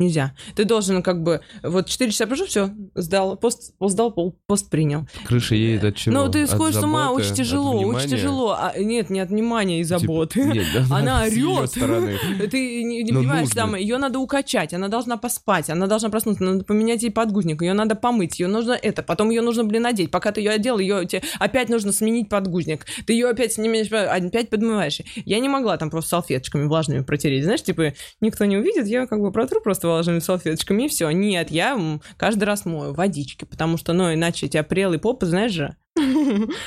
Нельзя. 0.00 0.32
Ты 0.56 0.64
должен 0.64 1.02
как 1.02 1.22
бы... 1.22 1.42
Вот 1.62 1.86
4 1.86 2.10
часа 2.10 2.26
прошел, 2.26 2.46
все, 2.46 2.70
сдал, 2.94 3.36
пост, 3.36 3.74
сдал, 3.78 4.10
пол- 4.10 4.34
пост 4.46 4.70
принял. 4.70 5.06
Крыша 5.26 5.54
едет 5.54 5.84
от 5.84 5.96
чего? 5.96 6.14
Ну, 6.14 6.30
ты 6.30 6.46
сходишь 6.46 6.80
с 6.80 6.82
ума, 6.82 7.10
очень 7.12 7.34
тяжело, 7.34 7.78
очень 7.78 8.08
тяжело. 8.08 8.56
А, 8.58 8.72
нет, 8.78 9.10
не 9.10 9.20
от 9.20 9.28
внимания 9.28 9.80
и 9.80 9.84
заботы. 9.84 10.40
нет, 10.44 10.66
Она 10.90 11.28
с 11.28 11.32
её 11.32 11.58
орет. 11.58 11.70
Ты 12.50 12.82
не, 12.82 13.02
не 13.02 13.12
Ну, 13.12 13.20
понимаешь, 13.20 13.48
нужно. 13.48 13.60
там, 13.60 13.76
ее 13.76 13.98
надо 13.98 14.18
укачать, 14.20 14.72
она 14.72 14.88
должна 14.88 15.18
поспать, 15.18 15.68
она 15.68 15.86
должна 15.86 16.08
проснуться, 16.08 16.44
надо 16.44 16.64
поменять 16.64 17.02
ей 17.02 17.10
подгузник, 17.10 17.60
ее 17.60 17.74
надо 17.74 17.94
помыть, 17.94 18.40
ее 18.40 18.48
нужно 18.48 18.72
это, 18.72 19.02
потом 19.02 19.28
ее 19.28 19.42
нужно, 19.42 19.64
блин, 19.64 19.84
одеть. 19.84 20.10
Пока 20.10 20.32
ты 20.32 20.40
ее 20.40 20.52
одел, 20.52 20.78
ее 20.78 21.04
тебе 21.04 21.22
опять 21.38 21.68
нужно 21.68 21.92
сменить 21.92 22.30
подгузник. 22.30 22.86
Ты 23.06 23.12
ее 23.12 23.28
опять 23.28 23.52
снимешь, 23.52 23.92
опять 23.92 24.48
подмываешь. 24.48 25.02
Я 25.26 25.40
не 25.40 25.50
могла 25.50 25.76
там 25.76 25.90
просто 25.90 26.08
салфеточками 26.08 26.66
влажными 26.66 27.02
протереть. 27.02 27.44
Знаешь, 27.44 27.62
типа, 27.62 27.92
никто 28.22 28.46
не 28.46 28.56
увидит, 28.56 28.86
я 28.86 29.06
как 29.06 29.20
бы 29.20 29.30
протру 29.30 29.60
просто 29.60 29.89
влажными 29.90 30.18
салфеточками, 30.20 30.84
и 30.84 30.88
все. 30.88 31.10
Нет, 31.10 31.50
я 31.50 32.00
каждый 32.16 32.44
раз 32.44 32.64
мою 32.64 32.92
водички, 32.94 33.44
потому 33.44 33.76
что, 33.76 33.92
ну, 33.92 34.12
иначе 34.12 34.46
у 34.46 34.48
тебя 34.48 34.62
прелый 34.62 34.98
поп, 34.98 35.22
знаешь 35.24 35.52
же. 35.52 35.76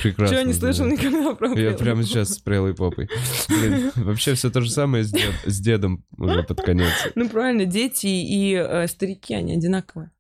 Прекрасно. 0.04 0.36
Чего 0.36 0.46
не 0.48 0.54
слышал 0.54 0.86
да. 0.86 0.92
никогда 0.92 1.34
про 1.34 1.60
Я 1.60 1.72
прямо 1.74 2.04
сейчас 2.04 2.30
с 2.36 2.40
прелой 2.40 2.76
попой. 2.76 3.10
Блин, 3.50 3.92
вообще 3.96 4.34
все 4.36 4.52
то 4.52 4.62
же 4.62 4.70
самое 4.70 5.04
с, 5.04 5.12
дед- 5.12 5.34
с 5.46 5.60
дедом 5.60 6.06
уже 6.18 6.44
под 6.44 6.62
конец. 6.62 6.92
Ну, 7.16 7.30
правильно, 7.30 7.66
дети 7.66 8.08
и 8.08 8.54
э, 8.54 8.88
старики, 8.88 9.34
они 9.34 9.54
одинаковые. 9.56 10.12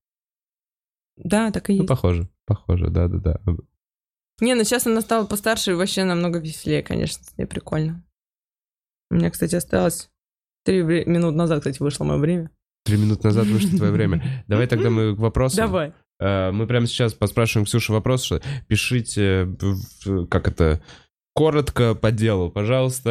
Да, 1.18 1.52
так 1.52 1.70
и 1.70 1.74
Ну, 1.74 1.80
есть. 1.80 1.90
похоже, 1.90 2.30
похоже, 2.46 2.88
да-да-да. 2.90 3.40
Не, 4.42 4.56
ну 4.56 4.64
сейчас 4.64 4.88
она 4.88 5.02
стала 5.02 5.26
постарше 5.26 5.72
и 5.72 5.76
вообще 5.76 6.06
намного 6.06 6.40
веселее, 6.40 6.82
конечно, 6.82 7.24
с 7.24 7.38
ней 7.38 7.46
прикольно. 7.46 8.04
У 9.12 9.16
меня, 9.16 9.30
кстати, 9.30 9.54
осталось 9.54 10.10
три 10.66 10.82
минут 10.82 11.36
назад, 11.36 11.60
кстати, 11.60 11.82
вышло 11.84 12.04
мое 12.04 12.18
время. 12.18 12.50
Три 12.86 12.98
минуты 12.98 13.28
назад 13.28 13.48
вышло 13.48 13.78
твое 13.78 13.92
время. 13.92 14.44
Давай 14.48 14.68
тогда 14.68 14.90
мы 14.90 15.16
к 15.16 15.20
вопросам. 15.20 15.66
Давай. 15.68 15.94
Э, 16.20 16.52
Мы 16.52 16.68
прямо 16.68 16.86
сейчас 16.88 17.14
поспрашиваем 17.14 17.66
Ксюшу 17.66 17.94
вопрос, 17.94 18.24
что 18.24 18.42
пишите, 18.68 19.46
в- 20.06 20.28
как 20.28 20.48
это, 20.48 20.82
коротко 21.34 21.96
по 21.96 22.12
делу, 22.12 22.52
пожалуйста. 22.52 23.10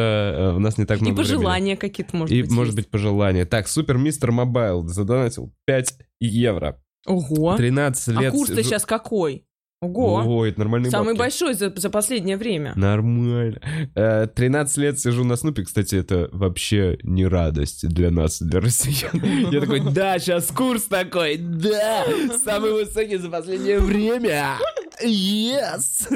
Э, 0.53 0.55
У 0.55 0.59
нас 0.59 0.77
не 0.77 0.85
так 0.85 0.99
И 0.99 1.01
много 1.01 1.15
времени. 1.21 1.35
пожелания 1.35 1.77
какие-то, 1.77 2.15
может 2.15 2.35
И, 2.35 2.41
быть, 2.41 2.51
может 2.51 2.75
есть. 2.75 2.87
быть, 2.87 2.91
пожелания. 2.91 3.45
Так, 3.45 3.67
Супер 3.67 3.97
Мистер 3.97 4.31
Мобайл 4.31 4.87
задонатил 4.87 5.53
5 5.65 5.97
евро. 6.19 6.79
Ого. 7.05 7.57
13 7.57 8.15
А 8.17 8.21
лет... 8.21 8.31
курс-то 8.31 8.55
сижу- 8.61 8.63
сейчас 8.63 8.85
какой? 8.85 9.45
Ого. 9.83 10.15
Ого, 10.21 10.45
это 10.45 10.59
нормальные 10.59 10.91
Самый 10.91 11.13
бабки. 11.13 11.19
большой 11.19 11.53
за, 11.53 11.73
за 11.75 11.89
последнее 11.89 12.37
время. 12.37 12.73
Нормально. 12.75 13.59
Э, 13.95 14.27
13 14.33 14.77
лет 14.77 14.99
сижу 14.99 15.23
на 15.23 15.35
Снупе. 15.35 15.63
Кстати, 15.63 15.95
это 15.95 16.29
вообще 16.31 16.97
не 17.03 17.25
радость 17.27 17.87
для 17.87 18.11
нас, 18.11 18.41
для 18.41 18.59
россиян. 18.59 19.11
Я 19.51 19.59
такой, 19.59 19.81
да, 19.81 20.17
сейчас 20.19 20.47
курс 20.47 20.83
такой, 20.83 21.37
да, 21.37 22.05
самый 22.43 22.71
высокий 22.73 23.17
за 23.17 23.29
последнее 23.29 23.79
время. 23.79 24.57
Yes! 25.01 26.07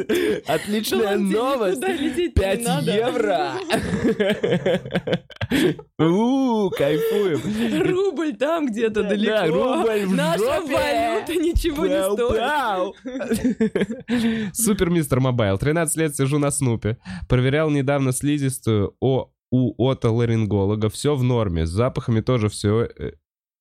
Отличная 0.47 1.17
новость. 1.17 1.77
никуда 1.81 1.93
лететь-то 1.93 2.41
не 2.41 2.55
5 2.55 2.63
надо. 2.63 2.95
евро. 2.95 3.51
У, 5.99 6.69
кайфуем. 6.69 7.41
Рубль 7.89 8.35
там 8.35 8.67
где-то 8.67 9.03
Да, 9.03 9.09
далеко. 9.09 9.47
рубль 9.47 10.05
в 10.05 10.15
Наша 10.15 10.61
валюта 10.61 11.35
ничего 11.35 11.85
не 11.87 12.03
стоит. 12.13 12.95
Супер 14.55 14.89
Мистер 14.89 15.19
Мобайл. 15.19 15.57
13 15.57 15.97
лет 15.97 16.15
сижу 16.15 16.39
на 16.39 16.51
Снупе. 16.51 16.97
Проверял 17.27 17.69
недавно 17.69 18.11
слизистую 18.11 18.95
о, 18.99 19.29
у 19.51 19.89
отоларинголога. 19.89 20.89
Все 20.89 21.15
в 21.15 21.23
норме. 21.23 21.65
С 21.65 21.69
запахами 21.69 22.21
тоже 22.21 22.49
все 22.49 22.89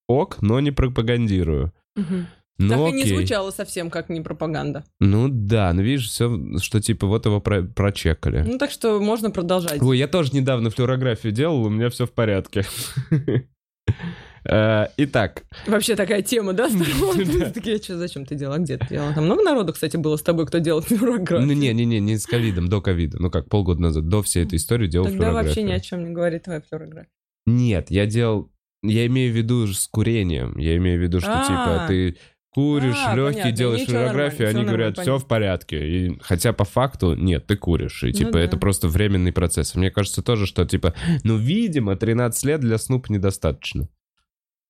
ок, 0.09 0.41
но 0.43 0.61
не 0.61 0.71
пропагандирую. 0.73 1.73
Мгм. 1.97 2.27
Ну, 2.59 2.69
Так 2.87 2.95
и 2.95 2.97
не 2.97 3.03
окей. 3.03 3.15
звучало 3.17 3.51
совсем 3.51 3.91
как 3.91 4.09
не 4.09 4.21
пропаганда. 4.23 4.85
Ну 4.99 5.29
да, 5.29 5.73
ну 5.75 5.83
видишь, 5.83 6.09
все, 6.09 6.39
что 6.61 6.81
типа 6.81 7.07
вот 7.07 7.27
его 7.27 7.41
про- 7.41 7.63
прочекали. 7.63 8.43
Ну 8.47 8.57
так 8.59 8.71
что 8.71 8.99
можно 8.99 9.31
продолжать. 9.31 9.83
Ой, 9.83 9.99
я 9.99 10.09
тоже 10.09 10.31
недавно 10.33 10.71
флюорографию 10.71 11.33
делал, 11.33 11.63
у 11.65 11.69
меня 11.69 11.91
все 11.91 12.07
в 12.07 12.13
порядке. 12.13 12.65
Э, 14.49 14.87
Итак, 14.97 15.43
Вообще 15.67 15.97
такая 15.97 16.23
тема, 16.23 16.53
да? 16.53 16.69
Такие, 17.55 17.79
что, 17.79 17.99
зачем 17.99 18.25
ты 18.25 18.37
делал? 18.37 18.57
Где 18.59 18.79
ты 18.79 18.87
делал? 18.91 19.13
Там 19.13 19.25
много 19.25 19.43
народу, 19.43 19.73
кстати, 19.73 19.97
было 19.97 20.17
с 20.17 20.23
тобой, 20.23 20.47
кто 20.47 20.59
делал 20.59 20.85
ну 20.89 20.97
флюорографию? 20.97 21.49
не-не-не, 21.57 21.99
не 21.99 22.17
с 22.17 22.27
ковидом, 22.27 22.69
до 22.69 22.81
ковида. 22.81 23.19
Ну 23.21 23.29
как, 23.31 23.49
полгода 23.49 23.83
назад, 23.83 24.09
до 24.09 24.23
всей 24.23 24.45
этой 24.45 24.57
истории 24.57 24.87
делал 24.87 25.07
Тогда 25.07 25.33
вообще 25.33 25.55
флюорографию. 25.55 25.67
ни 25.67 25.73
о 25.73 25.81
чем 25.81 26.05
не 26.09 26.15
говорит 26.15 26.45
твоя 26.45 26.61
флюорография. 26.61 27.11
Нет, 27.47 27.91
я 27.91 28.07
делал... 28.07 28.51
Я 28.85 29.07
имею 29.07 29.33
в 29.33 29.37
виду 29.37 29.67
с 29.67 29.89
курением. 29.89 30.57
Я 30.59 30.77
имею 30.77 31.01
в 31.01 31.03
виду, 31.03 31.19
что 31.19 31.33
типа 31.43 31.85
А. 31.85 31.89
ты 31.89 32.17
куришь, 32.57 32.97
А, 33.05 33.15
легкий, 33.15 33.33
понятно, 33.35 33.53
делаешь 33.53 33.81
ничего 33.83 33.99
они 33.99 34.09
всё 34.31 34.65
говорят, 34.65 34.99
все 34.99 35.19
в 35.19 35.27
порядке. 35.27 36.07
И, 36.07 36.19
хотя 36.23 36.55
по 36.55 36.65
факту 36.65 37.15
нет, 37.15 37.47
ты 37.47 37.55
куришь. 37.57 38.03
И 38.03 38.07
Ну 38.07 38.13
типа 38.13 38.33
да. 38.33 38.41
это 38.41 38.57
просто 38.57 38.89
временный 38.89 39.31
процесс. 39.31 39.75
Мне 39.75 39.91
кажется 39.91 40.23
тоже, 40.23 40.47
что 40.47 40.65
типа, 40.65 40.95
ну, 41.23 41.37
видимо, 41.37 41.97
13 41.97 42.43
лет 42.47 42.61
для 42.61 42.79
Снупа 42.79 43.13
недостаточно. 43.13 43.89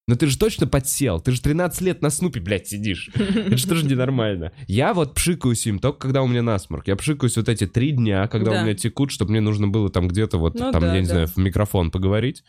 Но 0.09 0.17
ты 0.17 0.27
же 0.27 0.37
точно 0.37 0.67
подсел. 0.67 1.21
Ты 1.21 1.31
же 1.31 1.41
13 1.41 1.81
лет 1.83 2.03
на 2.03 2.11
Снупе, 2.11 2.41
блядь, 2.41 2.67
сидишь. 2.67 3.11
Это 3.15 3.75
же 3.77 3.87
ненормально. 3.87 4.51
Я 4.67 4.93
вот 4.93 5.15
пшикаюсь 5.15 5.65
им 5.69 5.79
только 5.79 5.99
когда 5.99 6.23
у 6.23 6.27
меня 6.27 6.43
насморк. 6.43 6.89
Я 6.89 6.97
пшикаюсь 6.97 7.37
вот 7.37 7.49
эти 7.49 7.67
три 7.69 7.93
дня, 7.93 8.27
когда 8.27 8.51
Да. 8.53 8.61
у 8.61 8.65
меня 8.65 8.75
текут, 8.75 9.13
чтобы 9.13 9.31
мне 9.31 9.41
нужно 9.41 9.69
было 9.69 9.91
там 9.91 10.09
где-то 10.09 10.39
вот, 10.39 10.55
Ну 10.59 10.73
там, 10.73 10.81
да, 10.81 10.95
я 10.95 11.01
не 11.01 11.07
да. 11.07 11.13
знаю, 11.13 11.27
в 11.29 11.37
микрофон 11.37 11.91
поговорить. 11.93 12.43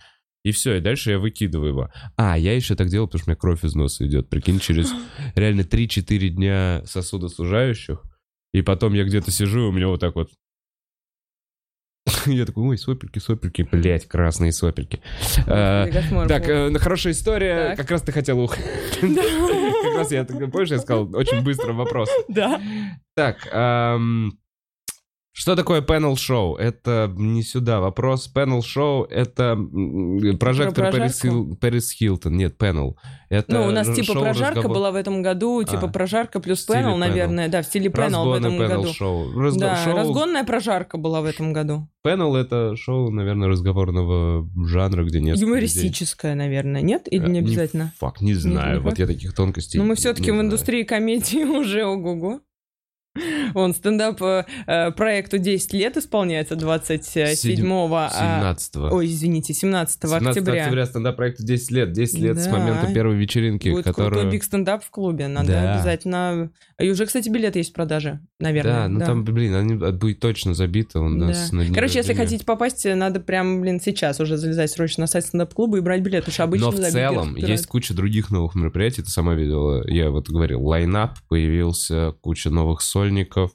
И 0.43 0.51
все, 0.51 0.75
и 0.75 0.81
дальше 0.81 1.11
я 1.11 1.19
выкидываю 1.19 1.69
его. 1.69 1.89
А, 2.15 2.37
я 2.37 2.55
еще 2.55 2.75
так 2.75 2.89
делал, 2.89 3.07
потому 3.07 3.19
что 3.19 3.29
у 3.29 3.31
меня 3.31 3.37
кровь 3.37 3.63
из 3.65 3.75
носа 3.75 4.05
идет. 4.05 4.29
Прикинь, 4.29 4.59
через 4.59 4.93
реально 5.35 5.61
3-4 5.61 6.29
дня 6.29 6.81
сосудосужающих. 6.85 8.03
И 8.53 8.61
потом 8.61 8.93
я 8.93 9.03
где-то 9.03 9.31
сижу, 9.31 9.65
и 9.65 9.69
у 9.69 9.71
меня 9.71 9.87
вот 9.87 9.99
так 9.99 10.15
вот... 10.15 10.29
Я 12.25 12.45
такой, 12.45 12.63
ой, 12.63 12.77
сопельки, 12.77 13.19
сопельки, 13.19 13.67
блядь, 13.69 14.07
красные 14.07 14.53
сопельки. 14.53 15.01
А, 15.45 15.85
Так, 16.27 16.47
э, 16.47 16.73
хорошая 16.79 17.11
история. 17.11 17.75
Как 17.75 17.91
раз 17.91 18.01
ты 18.01 18.13
хотел 18.13 18.39
ух. 18.39 18.55
Как 19.01 19.95
раз 19.97 20.11
я, 20.11 20.23
помнишь, 20.23 20.69
я 20.69 20.79
сказал, 20.79 21.13
очень 21.13 21.43
быстро 21.43 21.73
вопрос. 21.73 22.09
Да. 22.29 22.61
Так, 23.15 23.47
что 25.39 25.55
такое 25.55 25.81
panel 25.81 26.15
шоу? 26.17 26.55
Это 26.55 27.13
не 27.15 27.43
сюда 27.43 27.79
вопрос. 27.79 28.27
Panel 28.33 28.63
шоу 28.63 29.03
это 29.03 29.55
прожектор 30.39 30.91
Пэрис? 30.91 31.23
Хил- 31.23 31.55
Пэрис 31.55 31.91
Хилтон. 31.91 32.35
Нет, 32.37 32.55
panel. 32.57 32.95
Это 33.29 33.53
Ну, 33.53 33.67
у 33.67 33.71
нас 33.71 33.87
типа 33.93 34.13
прожарка 34.13 34.55
разговор- 34.61 34.77
была 34.77 34.91
в 34.91 34.95
этом 34.95 35.21
году, 35.21 35.61
типа 35.63 35.85
А, 35.85 35.87
прожарка 35.89 36.39
плюс 36.39 36.67
panel. 36.67 36.95
наверное, 36.95 37.49
да, 37.49 37.61
в 37.61 37.65
стиле 37.65 37.89
пенал 37.89 38.29
в 38.29 38.33
этом 38.33 38.53
panel 38.59 38.67
году. 38.67 38.93
шоу. 38.93 39.31
Разго- 39.39 39.59
Да, 39.59 39.75
шоу- 39.83 39.95
разгонная 39.95 40.43
прожарка 40.43 40.97
была 40.97 41.21
в 41.21 41.25
этом 41.25 41.53
году. 41.53 41.87
Panel 42.05 42.35
это 42.35 42.75
шоу, 42.75 43.11
наверное, 43.11 43.47
разговорного 43.49 44.49
жанра, 44.65 45.03
где 45.03 45.19
нет. 45.19 45.37
Юмористическая, 45.37 46.35
наверное, 46.35 46.81
нет? 46.81 47.03
Или 47.11 47.27
не 47.29 47.39
обязательно? 47.39 47.93
Фак, 47.99 48.21
не 48.21 48.33
знаю. 48.33 48.75
не 48.77 48.79
вот 48.79 48.89
факт. 48.91 48.99
я 48.99 49.07
таких 49.07 49.33
тонкостей. 49.33 49.77
Ну, 49.77 49.83
мы 49.83 49.89
не 49.91 49.95
все-таки 49.97 50.31
в 50.31 50.39
индустрии 50.41 50.83
комедии 50.83 51.43
уже 51.59 51.85
ого-го. 51.85 52.39
Он 53.53 53.73
стендап 53.73 54.21
э, 54.21 54.45
э, 54.65 54.91
проекту 54.91 55.37
10 55.37 55.73
лет 55.73 55.97
исполняется 55.97 56.55
27 56.55 57.65
а, 57.93 58.09
17 58.09 58.75
Ой, 58.75 59.05
извините, 59.07 59.53
17, 59.53 60.01
17 60.01 60.27
октября. 60.27 60.63
октября 60.63 60.85
стендап-проекту 60.85 61.43
10 61.45 61.71
лет. 61.71 61.91
10 61.91 62.19
лет 62.19 62.37
с 62.37 62.45
Да. 62.45 62.51
момента 62.51 62.93
первой 62.93 63.15
вечеринки, 63.15 63.69
Будет 63.69 63.85
которую... 63.85 64.11
крутой 64.11 64.31
биг 64.31 64.43
стендап 64.43 64.83
в 64.83 64.89
клубе. 64.89 65.27
Надо 65.27 65.51
Да. 65.51 65.73
обязательно... 65.75 66.51
И 66.79 66.89
уже, 66.89 67.05
кстати, 67.05 67.29
билет 67.29 67.55
есть 67.55 67.71
в 67.71 67.73
продаже, 67.73 68.19
наверное. 68.39 68.83
Да, 68.83 68.87
ну 68.87 68.99
там, 68.99 69.23
блин, 69.23 69.55
они 69.55 69.75
будет 69.75 70.19
точно 70.19 70.53
забито 70.53 70.99
у 70.99 71.09
нас 71.09 71.49
Да. 71.49 71.57
на 71.57 71.73
Короче, 71.73 71.99
если 71.99 72.13
хотите 72.13 72.45
попасть, 72.45 72.85
надо 72.85 73.19
прям, 73.19 73.61
блин, 73.61 73.79
сейчас 73.81 74.19
уже 74.19 74.37
залезать 74.37 74.71
срочно 74.71 75.01
на 75.01 75.07
сайт 75.07 75.25
стендап-клуба 75.25 75.77
и 75.77 75.81
брать 75.81 76.01
билет, 76.01 76.21
потому 76.25 76.33
что 76.33 76.43
обычно... 76.43 76.65
Но 76.67 76.71
в 76.71 76.79
да, 76.79 76.91
целом 76.91 77.35
есть 77.35 77.67
куча 77.67 77.93
других 77.93 78.29
новых 78.31 78.55
мероприятий, 78.55 79.01
ты 79.01 79.09
сама 79.09 79.33
видела, 79.33 79.87
я 79.87 80.09
вот 80.09 80.29
говорил, 80.29 80.63
лайнап 80.63 81.17
появился, 81.27 82.13
куча 82.21 82.49
новых 82.49 82.81
сольников. 83.07 83.51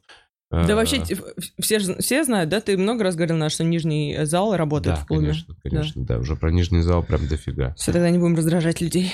Да 0.50 0.64
э, 0.68 0.74
вообще, 0.74 0.98
те- 1.02 1.16
все, 1.60 1.78
все 1.78 2.24
знают, 2.24 2.50
да? 2.50 2.60
Ты 2.60 2.76
много 2.76 3.04
раз 3.04 3.16
говорил, 3.16 3.48
что 3.48 3.64
нижний 3.64 4.18
зал 4.24 4.54
работает 4.56 4.96
Да, 4.96 5.02
в 5.02 5.06
клубе. 5.06 5.28
конечно, 5.28 5.54
конечно, 5.62 6.04
да, 6.04 6.18
уже 6.18 6.36
про 6.36 6.50
нижний 6.50 6.82
зал 6.82 7.02
прям 7.02 7.26
дофига. 7.26 7.74
Все, 7.74 7.92
тогда 7.92 8.10
не 8.10 8.18
будем 8.18 8.36
раздражать 8.36 8.80
людей. 8.82 9.12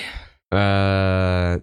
Э, 0.51 1.61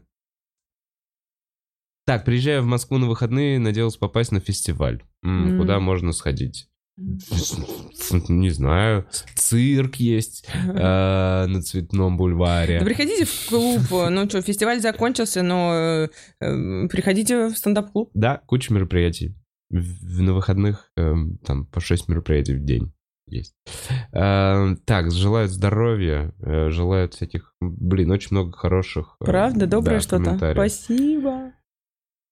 Так, 2.07 2.25
приезжая 2.25 2.63
в 2.63 2.67
Москву 2.67 2.99
на 2.99 3.07
выходные, 3.07 3.59
надеялся 3.59 3.99
попасть 3.99 4.33
на 4.33 4.41
фестиваль. 4.41 5.03
Куда 5.23 5.81
можно 5.81 6.13
сходить? 6.13 6.69
Не 8.29 8.51
знаю. 8.51 9.07
Цирк 9.35 9.97
есть 9.97 10.47
э, 10.55 11.47
на 11.47 11.63
Цветном 11.63 12.17
бульваре. 12.17 12.79
Да 12.79 12.85
приходите 12.85 13.25
в 13.25 13.49
клуб. 13.49 13.81
Ну 14.11 14.29
что, 14.29 14.41
фестиваль 14.43 14.81
закончился, 14.81 15.43
но 15.43 15.75
э, 15.75 16.09
э, 16.41 16.89
приходите 16.89 17.49
в 17.49 17.57
стендап-клуб. 17.57 18.11
Да, 18.15 18.41
куча 18.47 18.73
мероприятий. 18.73 19.35
В- 19.71 20.23
На 20.23 20.33
выходных 20.33 20.91
эм, 20.97 21.39
там 21.45 21.67
по 21.67 21.81
6 21.81 22.09
мероприятий 22.09 22.55
в 22.55 22.65
день 22.65 22.93
есть. 23.29 23.55
Э, 24.13 24.77
Так, 24.85 25.11
желают 25.13 25.51
здоровья, 25.51 26.33
э, 26.41 26.71
желают 26.71 27.15
всяких... 27.15 27.53
Блин, 27.61 28.11
очень 28.11 28.29
много 28.31 28.53
хороших... 28.53 29.17
э, 29.21 29.25
Правда? 29.25 29.67
Доброе 29.67 29.97
да, 29.97 30.01
что-то? 30.01 30.53
Спасибо. 30.53 31.53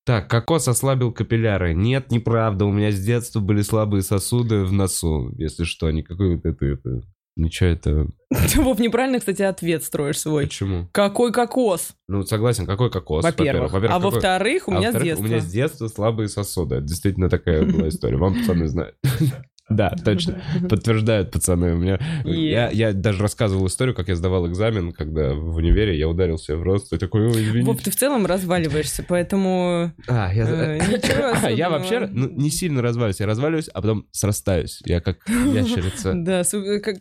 Так, 0.05 0.29
кокос 0.29 0.69
ослабил 0.69 1.13
капилляры. 1.13 1.73
Нет, 1.73 2.11
неправда. 2.11 2.67
У 2.67 2.73
меня 2.73 2.91
с 2.91 3.01
детства 3.01 3.41
были 3.41 3.63
слабые 3.63 4.03
сосуды 4.03 4.65
в 4.65 4.73
носу. 4.73 5.33
Если 5.39 5.65
что, 5.65 5.91
никакой 5.91 6.37
вот 6.37 6.45
это... 6.45 6.67
это... 6.67 7.03
Ничего 7.37 7.71
это... 7.71 8.07
Ты, 8.53 8.61
Вов, 8.63 8.79
неправильно, 8.79 9.19
кстати, 9.19 9.43
ответ 9.43 9.83
строишь 9.83 10.21
свой. 10.21 10.45
Почему? 10.45 10.89
Какой 10.93 11.33
кокос? 11.33 11.95
Ну, 12.07 12.23
согласен, 12.25 12.67
какой 12.67 12.91
кокос? 12.91 13.25
Во-первых. 13.25 13.75
А 13.75 13.81
какой- 13.81 13.99
во-вторых, 13.99 14.69
у 14.69 14.73
а 14.73 14.75
меня 14.75 14.91
с 14.91 14.95
во-вторых, 14.95 15.05
детства. 15.05 15.25
У 15.25 15.27
меня 15.27 15.41
с 15.41 15.47
детства 15.51 15.89
слабые 15.89 16.29
сосуды. 16.29 16.77
Это 16.77 16.85
действительно 16.85 17.29
такая 17.29 17.65
была 17.65 17.89
история. 17.89 18.19
Вам 18.19 18.35
пацаны 18.35 18.69
знают. 18.69 18.97
Да, 19.71 19.91
точно. 20.05 20.43
Подтверждают 20.69 21.31
пацаны. 21.31 21.75
У 21.75 21.79
меня... 21.79 21.99
Е. 22.25 22.51
Я, 22.51 22.71
я 22.71 22.93
даже 22.93 23.23
рассказывал 23.23 23.67
историю, 23.67 23.95
как 23.95 24.09
я 24.09 24.17
сдавал 24.17 24.47
экзамен, 24.47 24.93
когда 24.93 25.33
в 25.35 25.57
универе 25.57 25.99
я 25.99 26.09
ударился 26.09 26.57
в 26.57 26.63
рост. 26.63 26.93
И 26.93 26.99
такой, 26.99 27.27
ой, 27.29 27.43
извините. 27.43 27.67
Вов, 27.67 27.81
ты 27.81 27.91
в 27.91 27.97
целом 27.97 28.27
разваливаешься, 28.27 29.05
поэтому... 29.09 29.93
А, 30.07 30.33
я... 30.35 30.45
э, 30.45 31.01
А, 31.43 31.51
я 31.51 31.71
вообще 31.71 32.01
ну, 32.01 32.29
не 32.29 32.51
сильно 32.51 32.83
разваливаюсь. 32.83 33.21
Я 33.21 33.27
разваливаюсь, 33.27 33.69
а 33.69 33.81
потом 33.81 34.07
срастаюсь. 34.13 34.81
Я 34.85 35.01
как 35.01 35.19
ящерица. 35.29 36.13
Да, 36.25 36.43
э, 36.53 36.81
как- 36.81 36.99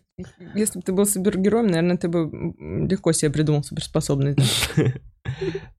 если 0.55 0.79
бы 0.79 0.83
ты 0.83 0.93
был 0.93 1.05
супергероем, 1.05 1.67
наверное, 1.67 1.97
ты 1.97 2.07
бы 2.07 2.29
легко 2.89 3.11
себе 3.11 3.31
придумал 3.31 3.63
суперспособность. 3.63 4.69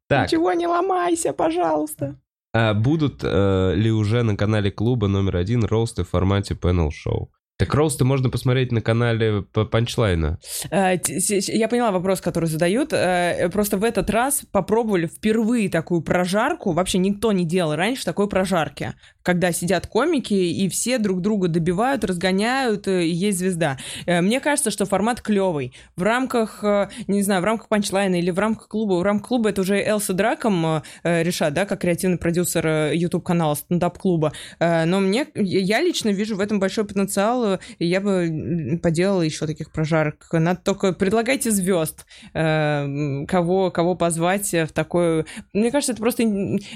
Так, 0.07 0.30
Ничего 0.30 0.53
не 0.53 0.66
ломайся, 0.66 1.32
пожалуйста. 1.32 2.18
А 2.55 2.72
будут 2.72 3.24
э, 3.24 3.74
ли 3.74 3.90
уже 3.90 4.22
на 4.22 4.36
канале 4.36 4.70
клуба 4.70 5.09
номер 5.09 5.36
один 5.36 5.64
роусты 5.64 6.05
в 6.05 6.09
формате 6.09 6.55
панел-шоу? 6.55 7.32
Так 7.57 7.72
роусты 7.72 8.05
можно 8.05 8.30
посмотреть 8.30 8.72
на 8.72 8.80
канале 8.80 9.42
Панчлайна. 9.42 10.40
Э, 10.72 10.96
Я 11.28 11.68
поняла 11.68 11.92
вопрос, 11.92 12.20
который 12.20 12.46
задают. 12.46 12.92
Э, 12.92 13.48
Просто 13.52 13.76
в 13.76 13.84
этот 13.84 14.11
раз 14.11 14.42
попробовали 14.50 15.07
впервые 15.07 15.68
такую 15.68 16.02
прожарку. 16.02 16.72
Вообще 16.72 16.98
никто 16.98 17.30
не 17.30 17.44
делал 17.44 17.76
раньше 17.76 18.05
такой 18.05 18.28
прожарки. 18.28 18.94
Когда 19.22 19.52
сидят 19.52 19.86
комики, 19.86 20.34
и 20.34 20.68
все 20.68 20.98
друг 20.98 21.20
друга 21.20 21.46
добивают, 21.46 22.02
разгоняют, 22.02 22.88
э, 22.88 23.05
и 23.05 23.11
есть 23.11 23.38
звезда. 23.38 23.78
Э, 24.07 24.20
Мне 24.20 24.40
кажется, 24.40 24.72
что 24.72 24.84
формат 24.84 25.20
клевый. 25.20 25.72
В 25.94 26.02
рамках, 26.02 26.59
э, 26.64 26.88
не 27.07 27.22
знаю, 27.22 27.40
в 27.40 27.44
рамках 27.44 27.68
панчлайна 27.68 28.16
или 28.16 28.32
в 28.32 28.38
рамках 28.40 28.66
клуба. 28.66 28.94
В 28.94 29.02
рамках 29.05 29.28
клуба 29.28 29.50
это 29.50 29.61
уже 29.61 29.76
Элса 29.80 30.12
Драком 30.12 30.82
э, 31.05 31.22
решат, 31.22 31.55
да, 31.55 31.66
как 31.66 31.82
креативный 31.82 32.18
продюсер 32.18 32.66
э, 32.66 32.96
YouTube-канала 32.96 33.55
стендап-клуба. 33.55 34.32
Э, 34.59 34.86
Но 34.86 34.98
мне, 34.98 35.28
я 35.36 35.80
лично 35.82 36.09
вижу 36.09 36.34
в 36.34 36.40
этом 36.40 36.59
большой 36.59 36.84
потенциал, 36.84 37.43
э, 37.45 37.59
и 37.78 37.86
я 37.86 38.01
бы 38.01 38.78
поделала 38.82 39.22
еще 39.22 39.47
таких 39.47 39.72
прожарок. 39.72 40.26
Надо 40.32 40.61
только 40.62 40.92
предлагайте 40.92 41.51
звезд, 41.51 42.07
э, 42.32 42.40
м, 42.40 43.26
кого, 43.26 43.70
кого 43.70 43.95
позвать 43.95 44.53
в 44.53 44.68
такое... 44.68 45.26
Мне 45.53 45.70
кажется, 45.70 45.92
это 45.92 46.03
просто 46.03 46.24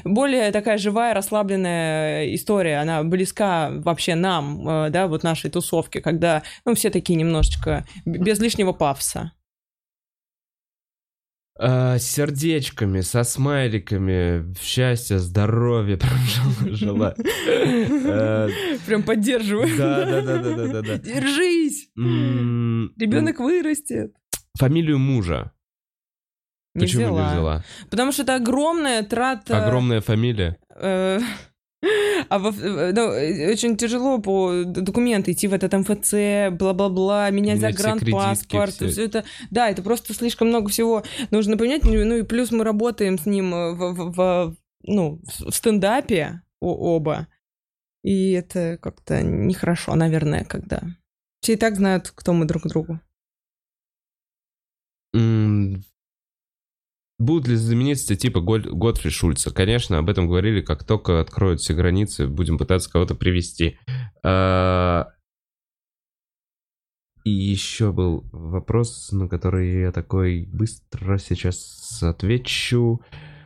более 0.05 0.51
такая 0.53 0.79
живая, 0.79 1.15
расслабленная 1.15 2.35
история. 2.35 2.79
Она 2.79 3.03
близка 3.03 3.71
вообще 3.71 4.15
нам, 4.15 4.69
э, 4.69 4.91
да, 4.91 5.07
вот 5.09 5.23
нашей 5.23 5.51
тусовке, 5.51 6.01
когда 6.01 6.43
ну, 6.65 6.75
все 6.75 6.91
такие 6.91 7.17
немножечко 7.17 7.87
без 8.05 8.39
лишнего 8.41 8.73
пафоса. 8.73 9.33
С 11.61 12.03
сердечками, 12.03 13.01
со 13.01 13.25
смайликами, 13.25 14.55
счастья, 14.61 15.19
здоровья, 15.19 15.97
прям 15.99 16.19
жел- 16.19 16.75
желаю. 16.77 17.15
Э, 17.19 18.49
Прям 18.87 19.03
поддерживаю. 19.03 19.69
Да, 19.77 20.05
да, 20.05 20.21
да, 20.23 20.67
да, 20.67 20.83
да. 20.83 20.99
Держись! 20.99 21.89
Ребенок 21.97 23.41
вырастет. 23.41 24.13
Фамилию 24.57 24.99
мужа. 24.99 25.53
Почему 26.75 27.19
не 27.19 27.27
взяла? 27.33 27.65
Потому 27.91 28.13
что 28.13 28.23
это 28.23 28.37
огромная 28.37 29.03
трата... 29.03 29.65
Огромная 29.65 30.01
фамилия. 30.01 30.59
А 32.29 32.39
во- 32.39 32.51
э, 32.51 32.93
ну, 32.93 33.13
э, 33.13 33.53
очень 33.53 33.77
тяжело 33.77 34.19
по 34.19 34.65
документы 34.65 35.33
идти 35.33 35.47
в 35.47 35.55
этот 35.55 35.73
МФЦ, 35.73 36.51
бла-бла-бла, 36.59 37.31
менять 37.31 37.59
все 37.59 37.67
загранпаспорт. 38.13 38.75
Все 38.91 39.05
это, 39.05 39.25
да, 39.51 39.71
это 39.71 39.83
просто 39.83 40.13
слишком 40.15 40.49
много 40.49 40.69
всего 40.71 41.05
нужно 41.31 41.57
поменять. 41.57 41.85
Ну 41.85 41.93
ну 42.05 42.17
и 42.17 42.23
плюс 42.23 42.51
мы 42.51 42.65
работаем 42.65 43.19
с 43.19 43.27
ним 43.27 43.55
э, 43.55 43.73
в, 43.75 43.93
в- 43.95 44.13
в- 44.13 44.57
ну, 44.83 45.21
в 45.39 45.51
стендапе 45.55 46.43
оба. 46.61 47.29
И 48.03 48.33
это 48.33 48.79
как-то 48.81 49.23
нехорошо, 49.23 49.95
наверное, 49.95 50.45
когда... 50.45 50.81
Все 51.41 51.53
и 51.55 51.57
так 51.57 51.77
знают, 51.77 52.11
кто 52.15 52.33
мы 52.33 52.45
друг 52.47 52.67
другу. 52.67 53.01
Будут 57.19 57.49
ли 57.49 57.57
знаменитости 57.57 58.15
типа 58.15 58.41
Готфри 58.41 59.11
Шульца? 59.11 59.53
Конечно, 59.53 59.99
об 59.99 60.09
этом 60.09 60.29
говорили, 60.29 60.61
как 60.61 60.85
только 60.85 61.21
откроют 61.21 61.61
все 61.61 61.75
границы, 61.75 62.29
будем 62.29 62.59
пытаться 62.59 62.91
кого-то 62.91 63.17
привести. 63.17 63.79
А, 64.23 65.09
И 67.25 67.31
еще 67.31 67.93
был 67.93 68.25
вопрос, 68.33 69.13
на 69.13 69.29
который 69.29 69.83
я 69.83 69.93
такой 69.93 70.49
быстро 70.51 71.19
сейчас 71.19 72.03
отвечу. 72.03 73.03
А, 73.13 73.38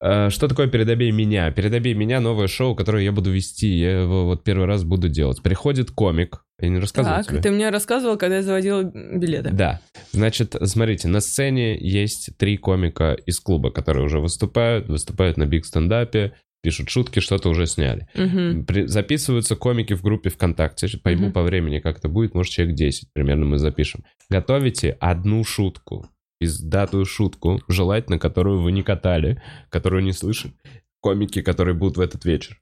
Что 0.00 0.46
такое 0.48 0.68
«Передобей 0.68 1.10
меня»? 1.10 1.50
«Передобей 1.50 1.94
меня»— 1.94 2.20
новое 2.22 2.46
шоу, 2.46 2.76
которое 2.76 3.02
я 3.04 3.10
буду 3.12 3.30
вести. 3.32 3.68
Я 3.68 4.02
его 4.02 4.26
вот 4.26 4.44
первый 4.44 4.66
раз 4.66 4.84
буду 4.84 5.08
делать. 5.08 5.42
Приходит 5.42 5.90
комик. 5.90 6.44
Я 6.60 6.68
не 6.68 6.78
рассказывал 6.78 7.16
Так, 7.18 7.26
тебе? 7.28 7.40
ты 7.40 7.50
мне 7.50 7.68
рассказывал, 7.70 8.16
когда 8.16 8.36
я 8.36 8.42
заводила 8.42 8.82
билеты. 8.84 9.50
Да. 9.50 9.80
Значит, 10.12 10.54
смотрите, 10.64 11.08
на 11.08 11.20
сцене 11.20 11.76
есть 11.78 12.30
три 12.36 12.56
комика 12.56 13.14
из 13.26 13.40
клуба, 13.40 13.70
которые 13.72 14.04
уже 14.04 14.20
выступают, 14.20 14.88
выступают 14.88 15.36
на 15.36 15.46
биг 15.46 15.64
стендапе, 15.66 16.32
пишут 16.62 16.90
шутки, 16.90 17.20
что-то 17.20 17.48
уже 17.48 17.66
сняли. 17.66 18.08
Мгм. 18.14 18.66
При- 18.66 18.86
записываются 18.86 19.54
комики 19.56 19.94
в 19.94 20.02
группе 20.02 20.30
ВКонтакте. 20.30 20.88
Пойму 21.02 21.26
Мгм. 21.26 21.32
по 21.32 21.42
времени, 21.42 21.78
как 21.80 21.98
это 21.98 22.08
будет, 22.08 22.34
может, 22.34 22.52
человек 22.52 22.74
10 22.76 23.08
примерно 23.12 23.44
мы 23.46 23.58
запишем. 23.58 24.04
Готовите 24.30 24.96
одну 25.00 25.44
шутку, 25.44 26.08
издатую 26.40 27.04
шутку, 27.04 27.60
желательно, 27.68 28.18
которую 28.18 28.60
вы 28.60 28.72
не 28.72 28.82
катали, 28.82 29.42
которую 29.70 30.02
не 30.04 30.12
слышали 30.12 30.54
комики, 31.00 31.42
которые 31.42 31.74
будут 31.74 31.96
в 31.96 32.00
этот 32.00 32.24
вечер. 32.24 32.60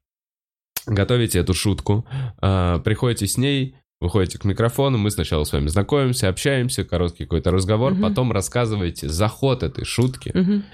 Готовите 0.86 1.38
эту 1.40 1.52
шутку, 1.54 2.06
а, 2.38 2.78
приходите 2.80 3.26
с 3.26 3.36
ней, 3.36 3.76
выходите 4.00 4.38
к 4.38 4.44
микрофону, 4.44 4.98
мы 4.98 5.10
сначала 5.10 5.44
с 5.44 5.52
вами 5.52 5.68
знакомимся, 5.68 6.28
общаемся, 6.28 6.84
короткий 6.84 7.24
какой-то 7.24 7.50
разговор, 7.50 7.92
Мгм. 7.94 8.02
потом 8.02 8.32
рассказываете 8.32 9.08
заход 9.08 9.62
этой 9.62 9.84
шутки, 9.84 10.30
Мгм. 10.34 10.64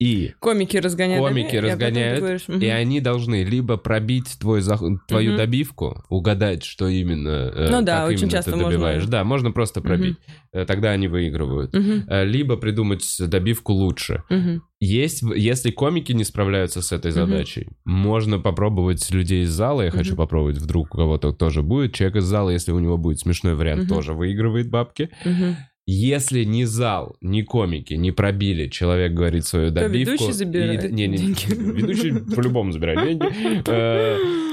И 0.00 0.32
Комики 0.40 0.78
разгоняют. 0.78 1.22
комики 1.22 1.50
ты 1.50 1.60
разгоняют, 1.60 2.20
говоришь, 2.20 2.48
и 2.48 2.66
они 2.68 3.00
должны 3.02 3.44
либо 3.44 3.76
пробить 3.76 4.38
твой 4.40 4.60
зах- 4.60 4.96
твою 5.06 5.32
Мгм. 5.32 5.38
добивку, 5.38 6.02
угадать, 6.08 6.64
что 6.64 6.88
именно, 6.88 7.52
э, 7.54 7.68
Ну 7.70 7.82
да, 7.82 7.98
как 7.98 8.08
очень 8.08 8.20
именно 8.20 8.30
часто 8.32 8.50
ты 8.52 8.56
можно. 8.56 8.70
добиваешь. 8.72 9.04
Да, 9.04 9.24
можно 9.24 9.50
просто 9.52 9.82
пробить. 9.82 10.16
Э, 10.52 10.64
Тогда 10.64 10.90
они 10.92 11.06
выигрывают. 11.06 11.74
Э, 11.74 12.24
Либо 12.24 12.56
придумать 12.56 13.04
добивку 13.20 13.74
лучше. 13.74 14.22
мгм. 14.30 14.62
Есть, 14.82 15.22
если 15.36 15.70
комики 15.70 16.12
не 16.12 16.24
справляются 16.24 16.80
с 16.80 16.90
этой 16.92 17.10
задачей, 17.10 17.68
можно 17.84 18.38
попробовать 18.38 19.10
людей 19.10 19.42
из 19.44 19.50
зала. 19.50 19.82
Я 19.82 19.90
хочу 19.90 20.12
Мгм. 20.12 20.16
попробовать, 20.16 20.56
вдруг 20.56 20.94
у 20.94 20.96
кого-то 20.96 21.32
тоже 21.32 21.62
будет. 21.62 21.92
Человек 21.92 22.16
из 22.16 22.24
зала, 22.24 22.48
если 22.48 22.72
у 22.72 22.78
него 22.78 22.96
будет 22.96 23.18
смешной 23.20 23.54
вариант, 23.54 23.80
Мгм. 23.82 23.88
тоже 23.90 24.14
выигрывает 24.14 24.70
бабки. 24.70 25.10
Мгм. 25.26 25.56
Если 25.92 26.44
ни 26.44 26.62
зал, 26.64 27.16
ни 27.20 27.42
комики 27.42 27.94
не 27.94 28.12
пробили, 28.12 28.68
человек 28.68 29.12
говорит 29.12 29.44
свою 29.44 29.68
То 29.70 29.80
добивку. 29.80 30.12
ведущий 30.12 30.30
и- 30.30 30.32
забирает 30.32 30.92
Не, 30.92 31.08
не, 31.08 31.08
не, 31.08 31.16
деньги. 31.16 31.54
ведущий 31.54 32.12
по-любому 32.36 32.70
забирает 32.72 33.04
деньги. 33.18 33.24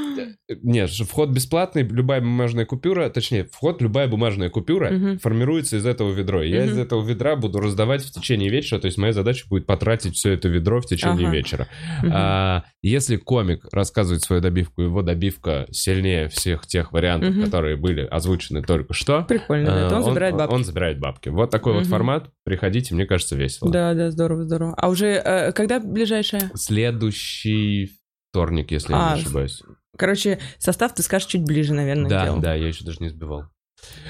Э, 0.50 0.56
Нет, 0.62 0.90
вход 0.92 1.30
бесплатный, 1.30 1.84
любая 1.84 2.22
бумажная 2.22 2.66
купюра, 2.66 3.10
точнее, 3.10 3.46
вход 3.52 3.82
любая 3.82 4.08
бумажная 4.08 4.50
купюра 4.50 4.90
Мгм. 4.92 5.20
формируется 5.20 5.78
из 5.78 5.86
этого 5.86 6.12
ведра. 6.12 6.44
Я 6.44 6.64
Мгм. 6.64 6.72
из 6.74 6.78
этого 6.78 7.06
ведра 7.08 7.36
буду 7.36 7.60
раздавать 7.60 8.04
в 8.04 8.12
течение 8.12 8.50
вечера, 8.50 8.80
то 8.80 8.86
есть 8.88 8.98
моя 8.98 9.14
задача 9.14 9.46
будет 9.50 9.66
потратить 9.66 10.16
все 10.16 10.32
это 10.34 10.48
ведро 10.48 10.82
в 10.82 10.86
течение 10.86 11.28
Ага. 11.28 11.36
вечера. 11.38 11.68
Мгм. 12.04 12.12
А, 12.14 12.64
если 12.82 13.18
комик 13.18 13.66
рассказывает 13.72 14.22
свою 14.24 14.42
добивку, 14.42 14.82
его 14.82 15.02
добивка 15.02 15.68
сильнее 15.72 16.28
всех 16.30 16.66
тех 16.68 16.92
вариантов, 16.92 17.36
Мгм. 17.36 17.46
которые 17.46 17.76
были 17.78 18.02
озвучены 18.02 18.62
только 18.64 18.94
что, 18.94 19.24
Прикольно, 19.24 19.66
да. 19.72 19.86
э, 19.88 19.90
то 19.90 19.96
Он 19.98 20.04
забирает 20.04 20.36
бабки. 20.36 20.54
Он 20.54 20.64
забирает 20.64 21.00
бабки. 21.00 21.30
Вот 21.30 21.50
такой 21.52 21.74
вот 21.74 21.82
Мгм. 21.84 21.90
формат. 21.90 22.30
Приходите, 22.44 22.96
мне 22.96 23.06
кажется, 23.06 23.36
весело. 23.36 23.72
Да, 23.72 23.94
да, 23.94 24.12
здорово, 24.12 24.44
здорово. 24.46 24.74
А 24.78 24.90
уже 24.90 25.08
э, 25.08 25.52
когда 25.52 25.80
ближайшая? 25.80 26.50
Следующий 26.56 27.92
вторник, 28.32 28.72
если 28.72 28.94
я 28.94 29.12
А, 29.12 29.16
не 29.16 29.22
ошибаюсь. 29.22 29.62
Короче, 29.98 30.40
состав 30.60 30.94
ты 30.94 31.02
скажешь 31.04 31.28
чуть 31.28 31.44
ближе, 31.44 31.74
наверное, 31.74 32.10
Да, 32.10 32.36
да, 32.36 32.54
я 32.56 32.68
еще 32.68 32.86
даже 32.86 33.00
не 33.00 33.10
сбивал. 33.10 33.46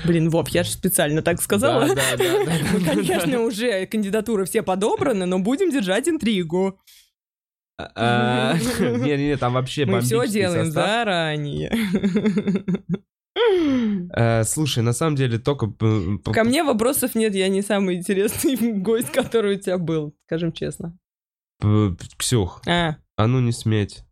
Блин, 0.06 0.30
Вов, 0.30 0.48
я 0.50 0.64
же 0.64 0.72
специально 0.72 1.22
так 1.22 1.42
сказала. 1.42 1.88
Да, 1.88 1.96
да, 1.96 2.18
да, 2.18 2.46
да, 2.46 2.80
да, 2.80 2.86
Конечно, 2.94 3.32
да. 3.34 3.40
уже 3.42 3.86
кандидатуры 3.86 4.46
все 4.46 4.64
подобраны, 4.64 5.26
но 5.26 5.40
будем 5.40 5.70
держать 5.72 6.08
интригу. 6.08 6.80
А, 7.78 8.56
Не-не-не, 8.80 9.38
там 9.38 9.54
вообще 9.54 9.86
Мы 9.86 10.02
все 10.02 10.26
делаем 10.28 10.72
заранее. 10.72 11.72
Э, 14.16 14.44
Слушай, 14.46 14.84
на 14.84 14.94
самом 14.94 15.16
деле 15.16 15.38
только... 15.38 15.72
Ко 16.34 16.44
мне 16.44 16.64
вопросов 16.64 17.14
нет, 17.16 17.36
я 17.36 17.48
не 17.50 17.62
самый 17.62 17.98
интересный 17.98 18.56
гость, 18.82 19.12
который 19.12 19.58
у 19.58 19.60
тебя 19.60 19.78
был, 19.78 20.16
скажем 20.26 20.52
честно. 20.52 20.98
Ксюх, 22.18 22.62
А, 22.68 22.98
а 23.16 23.28
ну 23.28 23.40
не 23.40 23.52
сметь. 23.52 24.04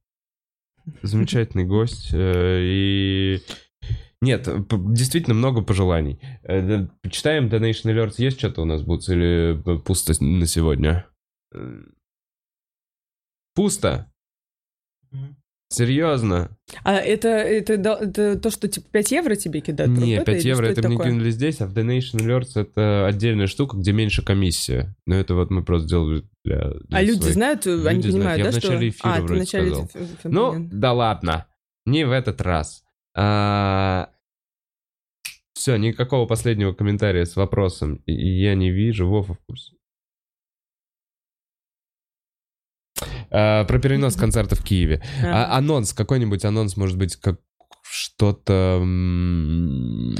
Замечательный 1.02 1.66
гость. 1.66 2.10
э, 2.14 2.60
И... 2.64 3.42
Нет, 4.22 4.48
действительно 4.94 5.36
много 5.36 5.62
пожеланий. 5.62 6.20
Э, 6.44 6.88
Почитаем 7.02 7.48
Donation 7.48 7.92
Alerts. 7.94 8.16
Есть 8.18 8.40
что-то 8.40 8.62
у 8.62 8.66
нас 8.66 8.82
будет? 8.82 9.08
Или 9.10 9.62
п- 9.62 9.78
пусто 9.80 10.14
на 10.24 10.46
сегодня? 10.48 11.08
Э, 11.54 11.82
Пусто? 13.54 14.12
Серьезно? 15.70 16.52
а 16.84 16.96
это, 16.98 17.28
это, 17.28 17.74
это 17.74 18.40
то, 18.40 18.50
что 18.52 18.68
типа 18.68 18.88
5 18.92 19.12
евро 19.12 19.36
тебе 19.36 19.62
кидают? 19.62 19.92
Не, 19.98 20.16
Труп 20.18 20.22
это 20.30 20.32
5 20.34 20.42
или 20.42 20.48
евро 20.50 20.64
что 20.66 20.72
это 20.80 20.88
мне 20.88 20.98
такое? 20.98 21.12
кинули 21.12 21.30
здесь, 21.32 21.60
а 21.62 21.66
в 21.68 21.74
Donation 21.74 22.20
Alerts 22.20 22.52
это 22.62 23.08
отдельная 23.08 23.48
штука, 23.48 23.76
где 23.78 23.92
меньше 23.92 24.24
комиссия. 24.24 24.96
Но 25.06 25.16
это 25.16 25.34
вот 25.34 25.50
мы 25.52 25.64
просто 25.64 25.90
делали 25.90 26.24
для, 26.44 26.70
для 26.70 26.98
А 26.98 27.02
люди 27.02 27.20
своих. 27.22 27.34
знают, 27.34 27.66
они 27.68 27.76
Люди 27.76 28.10
знают. 28.10 28.14
понимают, 28.14 28.38
Я 28.38 28.44
да, 28.46 28.52
в 28.52 28.54
что... 28.60 28.68
начале 28.72 28.90
эфира 28.90 29.10
а, 29.10 29.16
вроде 29.22 29.34
в 29.34 29.38
начале 29.38 29.66
сказал. 29.70 29.86
эфира, 29.86 30.08
Ну, 30.32 30.70
да 30.72 30.94
ладно. 30.94 31.46
Не 31.86 32.06
в 32.06 32.12
этот 32.12 32.42
раз. 32.42 32.84
Все, 35.54 35.78
никакого 35.78 36.26
последнего 36.28 36.74
комментария 36.74 37.26
с 37.26 37.36
вопросом 37.36 38.02
я 38.06 38.56
не 38.56 38.72
вижу. 38.72 39.08
Вова 39.08 39.34
в 39.34 39.40
курсе. 39.48 39.75
А, 43.38 43.66
про 43.66 43.80
перенос 43.80 44.16
концерта 44.16 44.56
в 44.56 44.64
Киеве. 44.64 45.02
А. 45.24 45.56
А, 45.56 45.58
анонс, 45.58 45.92
какой-нибудь 45.94 46.46
анонс, 46.46 46.78
может 46.78 46.98
быть, 46.98 47.18
как 47.18 47.40
что-то... 47.84 48.80
м, 48.82 50.16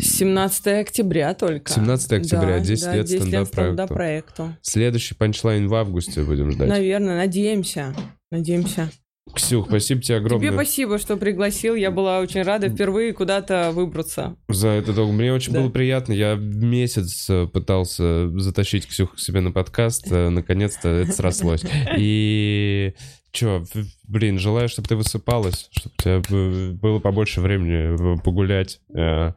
17 0.00 0.66
октября 0.80 1.34
только. 1.34 1.70
17 1.72 2.12
октября, 2.12 2.58
Да, 2.58 2.60
10 2.60 2.84
да, 2.84 2.96
лет 2.96 3.06
10 3.06 3.18
лет 3.26 3.46
стендап-проекту. 3.48 3.94
проекту. 3.94 4.56
Следующий 4.62 5.14
панчлайн 5.14 5.68
в 5.68 5.74
августе 5.74 6.22
будем 6.22 6.50
ждать. 6.50 6.68
Наверное, 6.68 7.16
надеемся. 7.18 7.94
Надеемся. 8.30 8.90
Ксюх, 9.32 9.66
спасибо 9.68 10.02
тебе 10.02 10.16
огромное 10.18 10.48
Тебе 10.48 10.52
спасибо, 10.56 10.98
что 10.98 11.16
пригласил. 11.16 11.74
Я 11.74 11.90
была 11.90 12.20
очень 12.20 12.42
рада 12.42 12.68
впервые 12.68 13.12
куда-то 13.14 13.70
выбраться. 13.72 14.36
за 14.48 14.68
это 14.68 14.92
долго. 14.92 15.12
Мне 15.12 15.32
очень 15.32 15.52
Да. 15.52 15.60
было 15.60 15.70
приятно. 15.70 16.12
Я 16.12 16.34
месяц 16.34 17.28
э, 17.30 17.46
пытался 17.46 18.28
затащить 18.38 18.86
Ксюху 18.86 19.16
к 19.16 19.20
себе 19.20 19.40
на 19.40 19.50
подкаст. 19.50 20.06
э, 20.12 20.28
Наконец-то 20.28 20.88
это 20.88 21.12
срослось. 21.12 21.64
И 21.96 22.94
чё, 23.32 23.64
блин, 24.06 24.38
желаю, 24.38 24.68
чтобы 24.68 24.88
ты 24.88 24.96
высыпалась, 24.96 25.68
чтобы 25.72 25.94
у 25.98 26.02
тебя 26.02 26.74
было 26.74 26.98
побольше 26.98 27.40
времени 27.40 28.16
э, 28.16 28.22
погулять. 28.22 28.80
Э, 28.94 29.32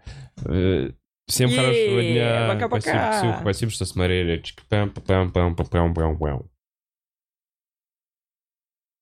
э, 0.45 0.91
Всем 1.27 1.49
Е-е-е, 1.49 1.61
хорошего 1.65 2.01
дня. 2.03 2.47
пока-пока. 2.53 2.79
Спасибо, 3.13 3.31
Ксюх, 3.33 3.41
спасибо, 3.41 3.71
что 3.71 3.85
смотрели. 3.85 4.43